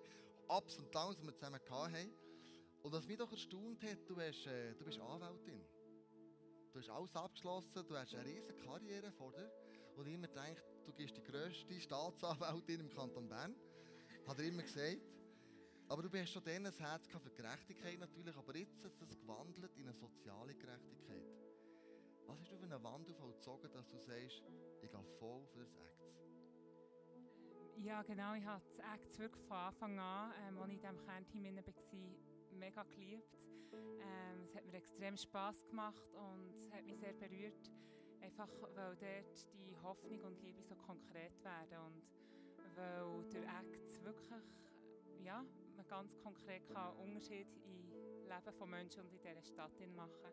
Ups 0.48 0.76
und 0.76 0.94
Downs, 0.94 1.16
die 1.16 1.24
wir 1.24 1.34
zusammen 1.34 1.58
hatten. 1.70 2.12
Und 2.82 2.92
was 2.92 3.06
mich 3.06 3.16
doch 3.16 3.32
erstaunt 3.32 3.82
hat, 3.82 3.98
du, 4.06 4.16
hast, 4.16 4.46
äh, 4.46 4.74
du 4.74 4.84
bist 4.84 5.00
Anwältin. 5.00 5.64
Du 6.72 6.78
hast 6.78 6.90
alles 6.90 7.16
abgeschlossen, 7.16 7.86
du 7.88 7.96
hast 7.96 8.14
eine 8.14 8.26
riesige 8.26 8.52
Karriere 8.52 9.10
vor 9.12 9.32
dir. 9.32 9.50
Und 9.96 10.08
immer 10.08 10.28
gedacht, 10.28 10.62
du 10.84 10.92
bist 10.92 11.16
die 11.16 11.22
grösste 11.22 11.80
Staatsanwältin 11.80 12.80
im 12.80 12.90
Kanton 12.90 13.26
Bern. 13.26 13.54
Hat 14.26 14.38
er 14.38 14.44
immer 14.44 14.62
gesagt. 14.62 15.00
Aber 15.88 16.02
du 16.02 16.18
hast 16.18 16.32
schon 16.32 16.44
dann 16.44 16.66
ein 16.66 16.72
Herz 16.74 17.06
für 17.06 17.30
Gerechtigkeit 17.30 17.98
natürlich, 17.98 18.36
aber 18.36 18.54
jetzt 18.56 18.84
hat 18.84 18.92
es 19.08 19.18
gewandelt 19.18 19.74
in 19.76 19.88
eine 19.88 19.94
soziale 19.94 20.54
Gerechtigkeit. 20.54 21.39
Was 22.26 22.40
hast 22.40 22.52
du 22.52 22.56
für 22.56 22.64
einen 22.64 22.82
Wandel 22.82 23.14
vollzogen, 23.14 23.70
dass 23.72 23.88
du 23.88 23.98
sagst, 23.98 24.42
ich 24.82 24.90
gehe 24.90 25.04
voll 25.18 25.46
für 25.52 25.60
das 25.60 25.74
Acts? 25.76 26.00
Ja, 27.76 28.02
genau. 28.02 28.34
Ich 28.34 28.44
habe 28.44 28.62
das 28.68 28.78
Acts 28.78 29.18
wirklich 29.18 29.44
von 29.46 29.56
Anfang 29.56 29.98
an, 29.98 30.32
ähm, 30.46 30.58
als 30.58 30.68
ich 30.68 30.74
in 30.74 30.80
diesem 30.80 31.06
Kernteam 31.06 31.56
war, 31.56 32.58
mega 32.58 32.82
geliebt. 32.82 33.38
Ähm, 33.72 34.44
es 34.44 34.54
hat 34.54 34.64
mir 34.66 34.74
extrem 34.74 35.16
Spass 35.16 35.66
gemacht 35.68 36.14
und 36.14 36.54
es 36.58 36.70
hat 36.72 36.84
mich 36.84 36.98
sehr 36.98 37.12
berührt. 37.14 37.70
Einfach, 38.20 38.48
weil 38.74 38.96
dort 38.96 39.52
die 39.54 39.74
Hoffnung 39.82 40.20
und 40.24 40.42
Liebe 40.42 40.62
so 40.62 40.74
konkret 40.74 41.32
werden 41.42 41.78
und 41.86 42.02
weil 42.76 43.24
der 43.32 43.42
Acts 43.44 44.02
wirklich, 44.04 44.44
ja, 45.24 45.42
man 45.76 45.86
ganz 45.86 46.18
konkret 46.18 46.68
kann 46.68 46.94
Unterschied 46.96 47.48
im 47.64 47.90
Leben 48.28 48.52
von 48.58 48.70
Menschen 48.70 49.00
und 49.02 49.12
in 49.12 49.20
dieser 49.20 49.42
Stadt 49.42 49.72
machen. 49.96 50.32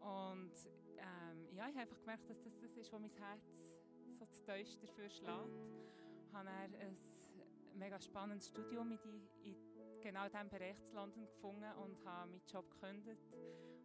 Und 0.00 0.52
ähm, 0.98 1.48
ja, 1.54 1.68
ich 1.68 1.74
habe 1.74 1.82
einfach 1.82 2.00
gemerkt, 2.00 2.28
dass 2.28 2.42
das 2.42 2.58
das 2.60 2.76
ist, 2.76 2.92
was 2.92 3.00
mein 3.00 3.10
Herz 3.10 3.42
so 4.18 4.26
zu 4.26 4.44
dafür 4.46 5.08
schlägt. 5.08 5.70
Ich 6.26 6.32
habe 6.34 6.48
ein 6.48 6.96
mega 7.74 8.00
spannendes 8.00 8.48
Studium 8.48 8.90
in, 8.92 8.98
die, 8.98 9.50
in 9.50 10.00
genau 10.00 10.28
diesem 10.28 10.48
Bereich 10.48 10.82
zu 10.84 10.94
London 10.94 11.26
gefunden 11.26 11.72
und 11.82 12.04
habe 12.04 12.30
meinen 12.30 12.42
Job 12.46 12.68
gekündigt 12.70 13.32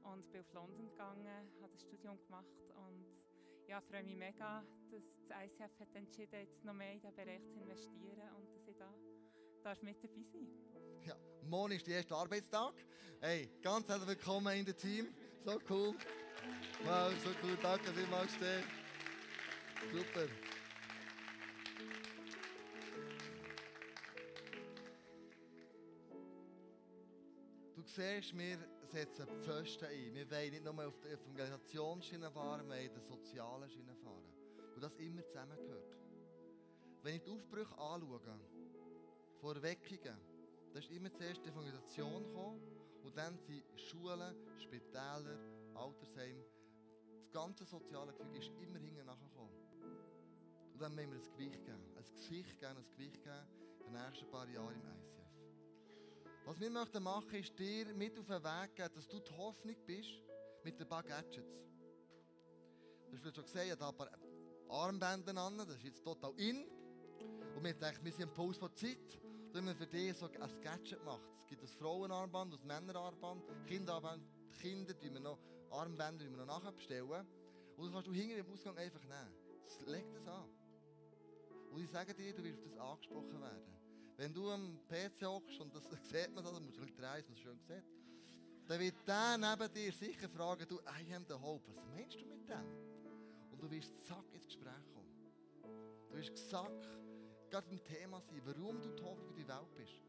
und 0.03 0.32
bin 0.32 0.41
auf 0.41 0.53
London 0.53 0.89
gegangen, 0.89 1.51
habe 1.61 1.72
das 1.72 1.82
Studium 1.82 2.20
gemacht 2.26 2.72
und 2.76 3.05
ja, 3.68 3.80
freue 3.82 4.03
mich 4.03 4.16
mega, 4.16 4.64
dass 4.91 5.03
das 5.28 5.45
ICF 5.45 5.80
hat 5.80 5.95
entschieden, 5.95 6.39
jetzt 6.39 6.66
noch 6.66 6.74
mehr 6.74 6.93
in 6.93 6.99
diesen 6.99 7.16
Bereich 7.16 7.47
zu 7.47 7.59
investieren 7.59 8.30
und 8.38 8.53
dass 8.53 8.68
ich 8.68 8.76
da 8.76 8.93
darf 9.64 9.82
mit 9.82 10.03
dabei 10.03 10.24
sein 10.24 10.47
Ja, 11.05 11.16
morgen 11.43 11.74
ist 11.74 11.88
der 11.88 11.97
erste 11.97 12.16
Arbeitstag. 12.16 12.74
Hey, 13.22 13.49
ganz 13.61 13.88
herzlich 13.88 14.09
willkommen 14.09 14.57
in 14.57 14.66
dem 14.66 14.76
Team. 14.76 15.14
So 15.45 15.59
cool. 15.70 15.95
Wow, 16.86 17.14
so 17.24 17.30
cool. 17.42 17.58
Danke 17.62 17.94
vielmals, 17.94 18.34
Steve. 18.34 18.64
Super. 19.92 20.28
Du 27.76 27.82
siehst, 27.84 28.38
wir 28.38 28.58
setzen 28.92 29.28
Pfosten 29.42 29.86
ein. 29.86 30.14
Wir 30.14 30.30
wollen 30.30 30.52
nicht 30.52 30.64
nur 30.64 30.88
auf 30.88 31.00
der 31.00 31.12
Evangelisationsschiene 31.12 32.32
fahren, 32.32 32.68
wir 32.68 32.76
wollen 32.76 32.86
in 32.86 32.94
der 32.94 33.02
sozialen 33.02 33.70
Schiene 33.70 33.96
fahren. 33.96 34.34
Und 34.76 34.84
das 34.84 34.96
immer 34.98 35.26
zusammengehört. 35.26 35.98
Wenn 37.02 37.16
ich 37.16 37.22
die 37.24 37.32
Aufbrüche 37.32 37.78
anschaue, 37.78 38.40
vor 39.40 39.56
Erweckungen, 39.56 40.18
da 40.74 40.80
ist 40.80 40.90
immer 40.90 41.14
zuerst 41.14 41.46
die 41.46 41.50
Evangelisation 41.50 42.24
gekommen 42.24 42.62
und 43.04 43.18
dann 43.18 43.38
sind 43.38 43.64
Schulen, 43.76 44.36
Spitäler, 44.58 45.38
Altersheim, 45.76 46.43
das 47.19 47.32
ganze 47.32 47.65
soziale 47.65 48.13
Gefüge 48.13 48.38
ist 48.38 48.51
immer 48.61 48.80
hinten 48.80 49.05
nachgekommen. 49.05 49.53
Und 50.74 50.82
dann 50.82 50.95
müssen 50.95 51.11
wir 51.11 51.19
ein 51.19 51.38
Gewicht 51.38 51.65
geben. 51.65 51.84
Ein 51.95 52.15
Gesicht 52.15 52.59
geben, 52.59 52.78
ein 52.78 52.89
Gewicht 52.91 53.24
geben 53.24 53.47
in 53.86 53.93
den 53.93 54.05
nächsten 54.05 54.30
paar 54.30 54.47
Jahren 54.49 54.74
im 54.74 54.82
ICF. 54.82 55.13
Was 56.45 56.59
wir 56.59 56.69
möchten 56.69 57.03
machen, 57.03 57.36
ist 57.36 57.57
dir 57.57 57.93
mit 57.93 58.19
auf 58.19 58.26
den 58.28 58.43
Weg 58.43 58.76
geben, 58.76 58.93
dass 58.93 59.07
du 59.07 59.19
die 59.19 59.32
Hoffnung 59.38 59.76
bist 59.86 60.24
mit 60.63 60.80
ein 60.80 60.88
paar 60.88 61.03
Gadgets. 61.03 61.63
Du 63.09 63.17
hast 63.17 63.36
schon 63.36 63.45
gesehen, 63.45 63.74
ich 63.74 63.80
habe 63.80 63.88
ein 63.88 63.95
paar 63.95 64.09
Armbänder 64.69 65.38
an, 65.38 65.57
das 65.57 65.69
ist 65.69 65.84
jetzt 65.84 66.03
total 66.03 66.34
in. 66.38 66.65
Und 67.55 67.63
wir 67.63 67.74
denken, 67.74 68.03
wir 68.03 68.11
sind 68.11 68.24
im 68.24 68.34
Puls 68.34 68.57
von 68.57 68.76
Zeit, 68.76 69.19
dass 69.53 69.63
wir 69.63 69.76
für 69.76 69.88
dich 69.88 70.17
so 70.17 70.26
ein 70.26 70.61
Gadget 70.61 71.03
macht. 71.05 71.21
Es 71.43 71.47
gibt 71.47 71.61
ein 71.61 71.67
Frauenarmband, 71.67 72.59
ein 72.59 72.67
Männerarmband, 72.67 73.43
Kinderarmband, 73.67 74.24
Kinder, 74.59 74.93
die 74.95 75.13
wir 75.13 75.19
noch 75.19 75.38
Armbänder, 75.74 76.24
die 76.24 76.30
wir 76.30 76.45
noch 76.45 76.59
nachher 76.59 76.71
bestellen. 76.71 77.28
Und 77.76 77.86
das 77.86 77.93
kannst 77.93 78.07
du 78.07 78.13
hinten 78.13 78.38
im 78.38 78.51
Ausgang 78.51 78.78
einfach 78.78 79.01
nehmen. 79.01 79.34
Leg 79.88 80.05
das 80.13 80.28
an. 80.28 80.49
Und 81.71 81.84
ich 81.84 81.89
sage 81.89 82.13
dir, 82.13 82.34
du 82.34 82.43
wirst 82.43 82.59
auf 82.59 82.69
das 82.69 82.78
angesprochen 82.78 83.41
werden. 83.41 83.74
Wenn 84.15 84.34
du 84.34 84.49
am 84.51 84.80
PC 84.88 85.26
hockst 85.26 85.59
und 85.59 85.74
das 85.76 85.84
sieht 86.09 86.34
man 86.34 86.43
dann 86.43 86.63
musst 86.63 86.78
du 86.78 86.82
ein 86.84 86.95
drehen, 86.95 87.26
es 87.32 87.39
schön 87.39 87.59
sieht. 87.59 87.84
Dann 88.67 88.80
wird 88.80 88.95
der 89.07 89.38
neben 89.38 89.74
dir 89.74 89.91
sicher 89.91 90.30
fragen, 90.30 90.65
du, 90.67 90.80
I 90.82 91.13
am 91.15 91.26
the 91.28 91.34
hope. 91.34 91.67
Was 91.67 91.84
meinst 91.95 92.21
du 92.21 92.26
mit 92.26 92.47
dem? 92.47 93.51
Und 93.51 93.61
du 93.61 93.69
wirst 93.71 93.91
zack 94.05 94.24
ins 94.32 94.45
Gespräch 94.45 94.88
kommen. 94.93 95.03
Du 96.09 96.15
wirst 96.15 96.49
zack 96.49 96.71
gerade 97.49 97.69
ein 97.69 97.84
Thema 97.84 98.21
sein, 98.21 98.41
warum 98.45 98.82
du 98.82 98.91
die 98.91 99.03
Hoffnung 99.03 99.28
für 99.28 99.41
die 99.41 99.47
Welt 99.47 99.76
bist. 99.76 100.01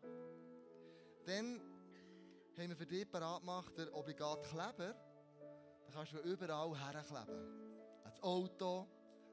Dann 1.25 1.61
haben 2.57 2.69
wir 2.69 2.77
für 2.77 2.87
dich 2.87 3.11
parat 3.11 3.41
gemacht, 3.41 3.77
der 3.77 3.93
obligate 3.95 4.49
Kleber. 4.49 4.95
Kannst 5.95 6.13
du 6.13 6.19
überall 6.19 6.77
herkleben. 6.77 8.03
Ans 8.03 8.21
Auto, 8.21 8.89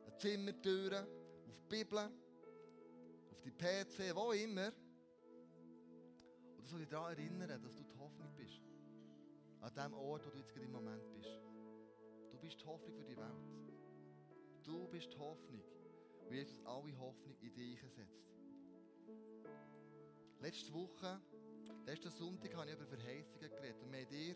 an 0.06 0.20
Zimmertüren, 0.20 1.08
auf 1.48 1.58
die 1.58 1.76
Bibel, 1.76 1.98
auf 1.98 3.42
die 3.44 3.50
PC, 3.50 4.16
wo 4.16 4.32
immer. 4.32 4.68
Und 4.68 6.64
das 6.64 6.70
soll 6.70 6.82
dich 6.82 6.90
daran 6.90 7.18
erinnern, 7.18 7.64
dass 7.64 7.76
du 7.76 7.84
die 7.84 7.98
Hoffnung 7.98 8.32
bist. 8.36 8.62
An 9.60 9.74
dem 9.74 9.94
Ort, 9.96 10.24
wo 10.24 10.30
du 10.30 10.38
jetzt 10.38 10.54
gerade 10.54 10.66
im 10.66 10.72
Moment 10.72 11.12
bist. 11.16 11.32
Du 12.30 12.38
bist 12.38 12.62
die 12.62 12.66
Hoffnung 12.68 12.94
für 12.94 13.06
die 13.06 13.18
Welt. 13.18 13.82
Du 14.64 14.88
bist 14.88 15.12
die 15.12 15.18
Hoffnung. 15.18 15.64
Und 16.28 16.32
Jesus 16.32 16.64
alle 16.64 16.96
Hoffnung 17.00 17.36
in 17.42 17.54
dich 17.56 17.82
setzt. 17.82 18.22
Letzte 20.40 20.72
Woche, 20.74 21.20
letzten 21.88 22.12
Sonntag, 22.12 22.54
habe 22.56 22.70
ich 22.70 22.76
über 22.76 22.86
Verheißungen 22.86 23.50
geredet. 23.50 23.82
Und 23.82 23.92
wir 23.92 24.02
haben 24.02 24.31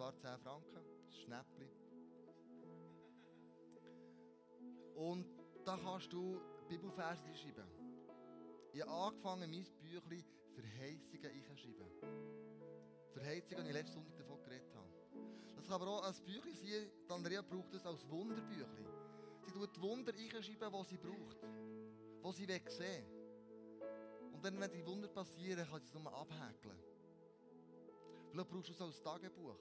zwar 0.00 0.16
10 0.16 0.38
Franken, 0.38 0.78
ein 0.78 1.12
Schnäppchen. 1.12 1.68
Und 4.94 5.26
da 5.62 5.76
kannst 5.76 6.10
du 6.10 6.40
Bibelverse 6.70 7.34
schreiben. 7.34 7.68
Ich 8.72 8.80
habe 8.80 8.90
angefangen, 8.90 9.50
mein 9.50 9.66
Büchlein 9.82 10.24
Verheißungen 10.54 11.26
einzuschreiben. 11.26 11.90
Verheißungen, 13.12 13.64
die 13.64 13.68
ich 13.68 13.74
letzten 13.74 13.92
Sonntag 13.92 14.16
davon 14.16 14.40
geredet 14.40 14.74
habe. 14.74 14.88
Das 15.56 15.64
kann 15.66 15.74
aber 15.74 15.88
auch 15.88 16.02
ein 16.02 16.14
Büchlein 16.24 16.54
sein, 16.54 16.90
Andrea 17.10 17.42
braucht 17.42 17.74
es 17.74 17.84
als 17.84 18.08
Wunderbüchlein. 18.08 18.86
Sie 19.44 19.52
tut 19.52 19.76
die 19.76 19.82
Wunder 19.82 20.14
einschreiben, 20.14 20.82
die 20.82 20.88
sie 20.88 20.96
braucht. 20.96 21.42
Die 22.24 22.32
sie 22.32 22.70
sehen 22.70 23.04
Und 24.32 24.42
dann, 24.42 24.58
wenn 24.58 24.72
die 24.72 24.86
Wunder 24.86 25.08
passieren, 25.08 25.68
kann 25.68 25.80
sie 25.80 25.88
es 25.88 25.92
nur 25.92 26.10
abhäkeln. 26.10 26.82
Vielleicht 28.30 28.48
brauchst 28.48 28.68
du 28.70 28.72
es 28.72 28.80
als 28.80 29.02
Tagebuch. 29.02 29.58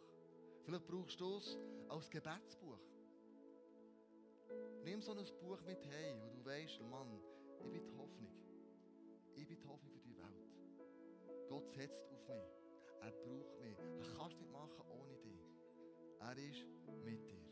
Vielleicht 0.70 0.86
brauchst 0.86 1.20
du 1.20 1.38
es 1.38 1.58
als 1.88 2.08
Gebetsbuch. 2.12 2.78
Nimm 4.84 5.02
so 5.02 5.14
ein 5.14 5.26
Buch 5.40 5.60
mit 5.66 5.84
hey, 5.88 6.16
wo 6.22 6.30
du 6.30 6.46
weißt, 6.46 6.80
Mann, 6.92 7.20
ich 7.58 7.72
bin 7.72 7.84
die 7.84 7.98
Hoffnung. 7.98 8.36
Ich 9.36 9.48
bin 9.48 9.58
die 9.58 9.68
Hoffnung 9.68 9.92
für 9.92 10.08
die 10.08 10.16
Welt. 10.16 11.50
Gott 11.50 11.72
setzt 11.72 12.06
auf 12.12 12.28
mich. 12.28 12.54
Er 13.02 13.10
braucht 13.10 13.60
mich. 13.60 13.80
Er 13.80 14.16
kann 14.16 14.30
es 14.30 14.38
nicht 14.38 14.52
machen 14.52 14.86
ohne 14.92 15.18
dich. 15.18 15.42
Er 16.20 16.38
ist 16.38 16.64
mit 17.04 17.28
dir. 17.28 17.50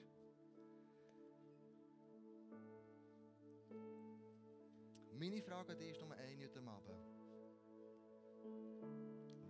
Meine 5.14 5.42
Frage 5.42 5.72
an 5.72 5.80
dich 5.80 5.90
ist 5.90 6.02
nur 6.02 6.14
eine 6.14 6.44
heute 6.44 6.60
Abend. 6.68 7.04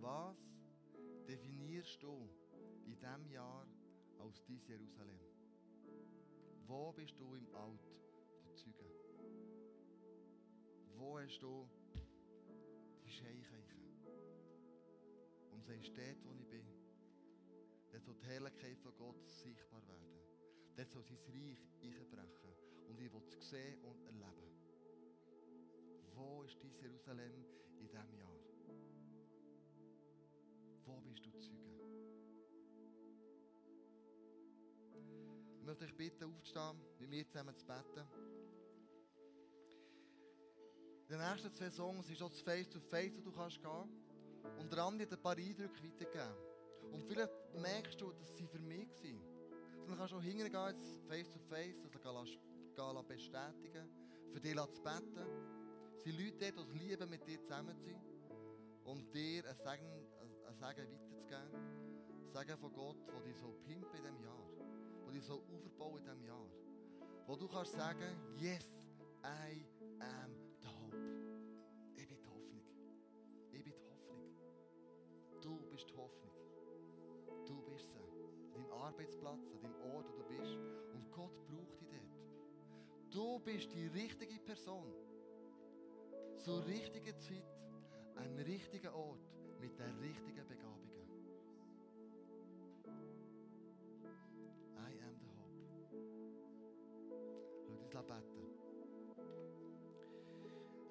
Was 0.00 0.38
definierst 1.26 2.02
du 2.02 2.30
in 2.88 2.96
diesem 2.96 3.26
Jahr 3.30 3.66
als 4.18 4.42
dein 4.46 4.60
Jerusalem? 4.66 5.20
Wo 6.66 6.90
bist 6.92 7.18
du 7.18 7.34
im 7.34 7.46
Alt 7.54 7.84
der 8.44 8.54
Zeugen? 8.54 8.90
Wo 10.96 11.18
hast 11.18 11.38
du 11.40 11.68
die 13.04 13.10
Scheicheiche? 13.10 13.76
Und 15.52 15.64
sagst, 15.66 15.92
dort, 15.96 16.24
wo 16.24 16.32
ich 16.32 16.48
bin, 16.48 16.66
dort 17.92 18.04
soll 18.04 18.14
die 18.14 18.26
Herrlichkeit 18.26 18.78
von 18.80 18.96
Gott 18.96 19.22
sichtbar 19.28 19.86
werden. 19.86 20.18
Dort 20.74 20.90
soll 20.90 21.04
sein 21.04 21.18
Reich 21.28 21.68
einbrechen. 21.82 22.54
Und 22.88 23.00
ich 23.00 23.12
will 23.12 23.22
es 23.28 23.50
sehen 23.50 23.84
und 23.84 24.02
erleben. 24.06 24.48
Wo 26.14 26.42
ist 26.42 26.56
dein 26.62 26.74
Jerusalem 26.80 27.44
in 27.80 27.86
diesem 27.86 28.14
Jahr? 28.14 28.38
Wo 30.86 31.00
bist 31.02 31.26
du 31.26 31.30
Zeuge? 31.38 32.07
Möchte 35.68 35.84
euch 35.84 35.94
bitten, 35.94 36.24
aufzustehen, 36.24 36.80
mit 36.98 37.10
mir 37.10 37.28
zusammen 37.28 37.54
zu 37.54 37.66
beten. 37.66 38.08
In 41.08 41.18
den 41.18 41.30
nächsten 41.30 41.54
zwei 41.54 41.70
Songs 41.70 42.08
ist 42.08 42.22
auch 42.22 42.30
das 42.30 42.40
Face-to-Face, 42.40 43.18
wo 43.18 43.20
du 43.20 43.32
kannst 43.32 43.60
gehen 43.60 44.02
Und 44.58 44.78
andere 44.78 45.02
hat 45.06 45.12
ein 45.12 45.22
paar 45.22 45.36
Eindrücke 45.36 45.82
weitergegeben. 45.84 46.34
Und 46.92 47.04
vielleicht 47.04 47.32
merkst 47.54 48.00
du, 48.00 48.12
dass 48.12 48.34
sie 48.34 48.46
für 48.46 48.60
mich 48.60 48.88
waren. 48.88 49.86
Dann 49.86 49.98
kannst 49.98 50.12
du 50.14 50.16
auch 50.16 50.22
hingehen, 50.22 50.50
Face-to-Face, 51.06 51.76
also 51.84 51.98
gehen 51.98 53.06
bestätigen 53.06 53.88
für 54.32 54.40
dich 54.40 54.56
zu 54.56 54.82
beten. 54.82 55.26
Es 55.98 56.04
sind 56.04 56.18
Leute 56.18 56.52
dort, 56.52 56.72
die 56.72 56.76
es 56.76 56.82
lieben, 56.82 57.10
mit 57.10 57.26
dir 57.26 57.42
zusammen 57.42 57.76
zu 57.76 57.84
sein 57.84 58.00
und 58.84 59.14
dir 59.14 59.44
ein 59.46 59.56
Segen, 59.56 60.06
ein 60.46 60.54
Segen 60.54 60.92
weiterzugeben. 60.92 61.52
Ein 61.52 62.30
Segen 62.32 62.58
von 62.58 62.72
Gott, 62.72 63.06
der 63.06 63.20
dich 63.20 63.36
so 63.36 63.52
pimpt 63.66 63.94
in 63.94 64.02
diesem 64.02 64.22
Jahr, 64.22 64.47
der 65.08 65.14
dich 65.14 65.24
so 65.24 65.34
aufbaut 65.34 66.00
in 66.00 66.04
diesem 66.04 66.24
Jahr. 66.24 66.46
Wo 67.26 67.36
du 67.36 67.48
kannst 67.48 67.72
sagen, 67.72 68.16
yes, 68.36 68.64
I 69.24 69.64
am 70.00 70.30
the 70.60 70.68
hope. 70.68 70.96
Ich 71.96 72.06
bin 72.06 72.18
die 72.18 72.26
Hoffnung. 72.26 72.62
Ich 73.50 73.64
bin 73.64 73.72
die 73.72 73.72
Hoffnung. 73.72 74.22
Du 75.40 75.58
bist 75.70 75.88
die 75.88 75.94
Hoffnung. 75.94 76.32
Du 77.46 77.62
bist 77.62 77.90
sie. 77.90 77.98
An 78.54 78.62
deinem 78.62 78.72
Arbeitsplatz, 78.72 79.46
an 79.46 79.60
deinem 79.62 79.80
Ort, 79.94 80.06
wo 80.10 80.22
du 80.22 80.28
bist. 80.36 80.58
Und 80.92 81.10
Gott 81.10 81.32
braucht 81.46 81.80
dich 81.80 81.88
dort. 81.88 83.10
Du 83.10 83.38
bist 83.40 83.72
die 83.72 83.86
richtige 83.86 84.38
Person. 84.40 84.92
Zur 86.36 86.66
richtigen 86.66 87.18
Zeit, 87.18 87.44
am 88.16 88.36
richtigen 88.36 88.88
Ort, 88.88 89.20
mit 89.58 89.78
den 89.78 89.98
richtigen 89.98 90.46
Begabungen. 90.46 90.57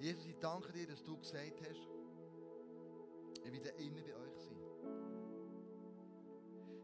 Jesus, 0.00 0.26
ich 0.26 0.38
danke 0.38 0.72
dir, 0.72 0.86
dass 0.86 1.02
du 1.02 1.16
gesagt 1.18 1.60
hast, 1.60 1.88
ich 3.44 3.64
werde 3.64 3.82
immer 3.82 4.00
bei 4.00 4.14
euch 4.14 4.36
sein. 4.36 4.58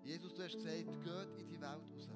Jesus, 0.03 0.35
du 0.35 0.43
hast 0.43 0.57
gesagt, 0.57 1.05
geht 1.05 1.39
in 1.39 1.49
die 1.49 1.61
Welt 1.61 1.63
raus. 1.63 2.09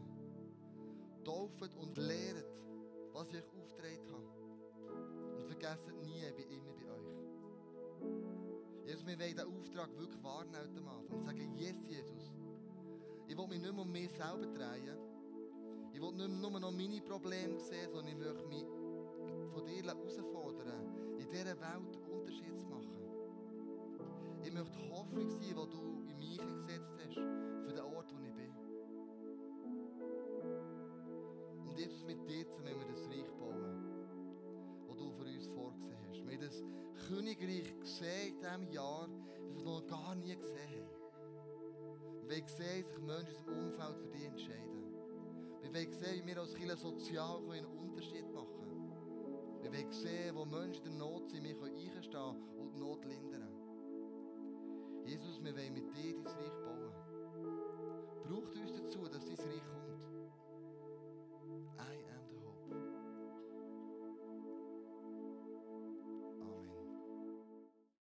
Tauft 1.25 1.77
und 1.77 1.97
lehret, 1.99 2.65
was 3.13 3.29
ich 3.29 3.37
euch 3.37 3.45
aufgetragen 3.45 4.13
habe. 4.13 5.37
Und 5.37 5.47
vergesst 5.47 5.87
nie, 6.03 6.25
ich 6.27 6.35
bin 6.35 6.51
immer 6.51 6.73
bei 6.73 6.91
euch. 6.91 7.09
Jesus, 8.87 9.07
wir 9.07 9.19
wollen 9.19 9.37
diesen 9.37 9.57
Auftrag 9.57 9.97
wirklich 9.97 10.23
wahrnehmen 10.25 10.91
heute 10.91 11.15
und 11.15 11.25
sagen, 11.25 11.55
yes, 11.55 11.77
Jesus. 11.87 12.33
Ich 13.29 13.37
will 13.37 13.47
mich 13.47 13.61
nicht 13.61 13.73
mehr 13.73 13.83
um 13.83 13.93
mich 13.93 14.11
selber 14.11 14.47
drehen. 14.47 14.99
Ich 15.93 16.01
will 16.01 16.13
nicht 16.13 16.41
nur 16.41 16.59
noch 16.59 16.73
meine 16.73 17.01
Probleme 17.03 17.61
sehen, 17.61 17.89
sondern 17.93 18.09
ich 18.09 18.17
möchte 18.17 18.47
mich 18.47 18.65
von 19.53 19.67
dir 19.67 19.83
herausfordern, 19.83 20.38
in 21.29 21.35
dieser 21.35 21.61
Welt 21.61 21.99
Unterschied 22.11 22.59
zu 22.59 22.67
machen. 22.67 22.97
Ich 24.43 24.53
möchte 24.53 24.91
Hoffnung 24.91 25.29
sein, 25.29 25.41
die 25.41 25.55
du 25.55 26.03
in 26.09 26.19
mich 26.19 26.39
gesetzt 26.39 26.95
hast, 27.05 27.15
für 27.15 27.73
den 27.73 27.85
Ort, 27.85 28.11
wo 28.15 28.25
ich 28.25 28.35
bin. 28.35 28.55
Und 31.67 31.79
jetzt 31.79 32.07
mit 32.07 32.27
dir 32.27 32.49
zusammen 32.49 32.81
wir 32.81 32.87
das 32.95 33.07
Reich 33.11 33.31
bauen, 33.39 33.85
das 34.87 34.97
du 34.97 35.11
für 35.11 35.25
uns 35.25 35.47
vorgesehen 35.49 35.99
hast. 36.09 36.27
Wir 36.27 36.33
haben 36.33 36.41
das 36.41 36.65
Königreich 37.09 37.79
gesehen 37.79 38.35
in 38.35 38.41
diesem 38.41 38.73
Jahr, 38.73 39.09
das 39.09 39.55
wir 39.55 39.65
noch 39.65 39.87
gar 39.87 40.15
nie 40.15 40.35
gesehen 40.35 40.71
haben. 40.71 40.99
Wir 42.27 42.37
haben 42.37 42.47
gesehen, 42.47 42.87
sich 42.87 42.99
Menschen 43.01 43.35
in 43.35 43.53
unserem 43.53 43.65
Umfeld 43.67 43.97
für 43.99 44.09
dich 44.09 44.25
entscheiden. 44.25 44.95
Wir 45.61 45.75
wollen 45.75 45.93
sehen, 45.93 46.23
wie 46.25 46.27
wir 46.27 46.41
als 46.41 46.55
Kirche 46.55 46.77
sozial 46.77 47.51
einen 47.51 47.67
Unterschied 47.67 48.25
machen 48.33 48.47
können. 48.47 48.48
Er 49.69 49.75
wird 49.75 49.93
sehen, 49.93 50.35
wo 50.35 50.47
Menschen 50.47 50.87
in 50.87 50.99
der 50.99 51.07
Not 51.07 51.29
sind. 51.29 51.45
Wir 51.45 51.55
können 51.55 51.77
einstehen 51.77 52.43
und 52.57 52.75
die 52.75 52.79
Not 52.79 53.05
lindern. 53.05 53.49
Jesus, 55.05 55.45
wir 55.45 55.55
wollen 55.55 55.75
mit 55.75 55.95
dir 55.95 56.15
dein 56.15 56.27
Reich 56.27 56.59
bauen. 56.65 56.91
Braucht 58.25 58.57
uns 58.57 58.73
dazu, 58.73 59.07
dass 59.09 59.27
dein 59.27 59.37
Reich 59.37 59.63
kommt. 59.69 59.88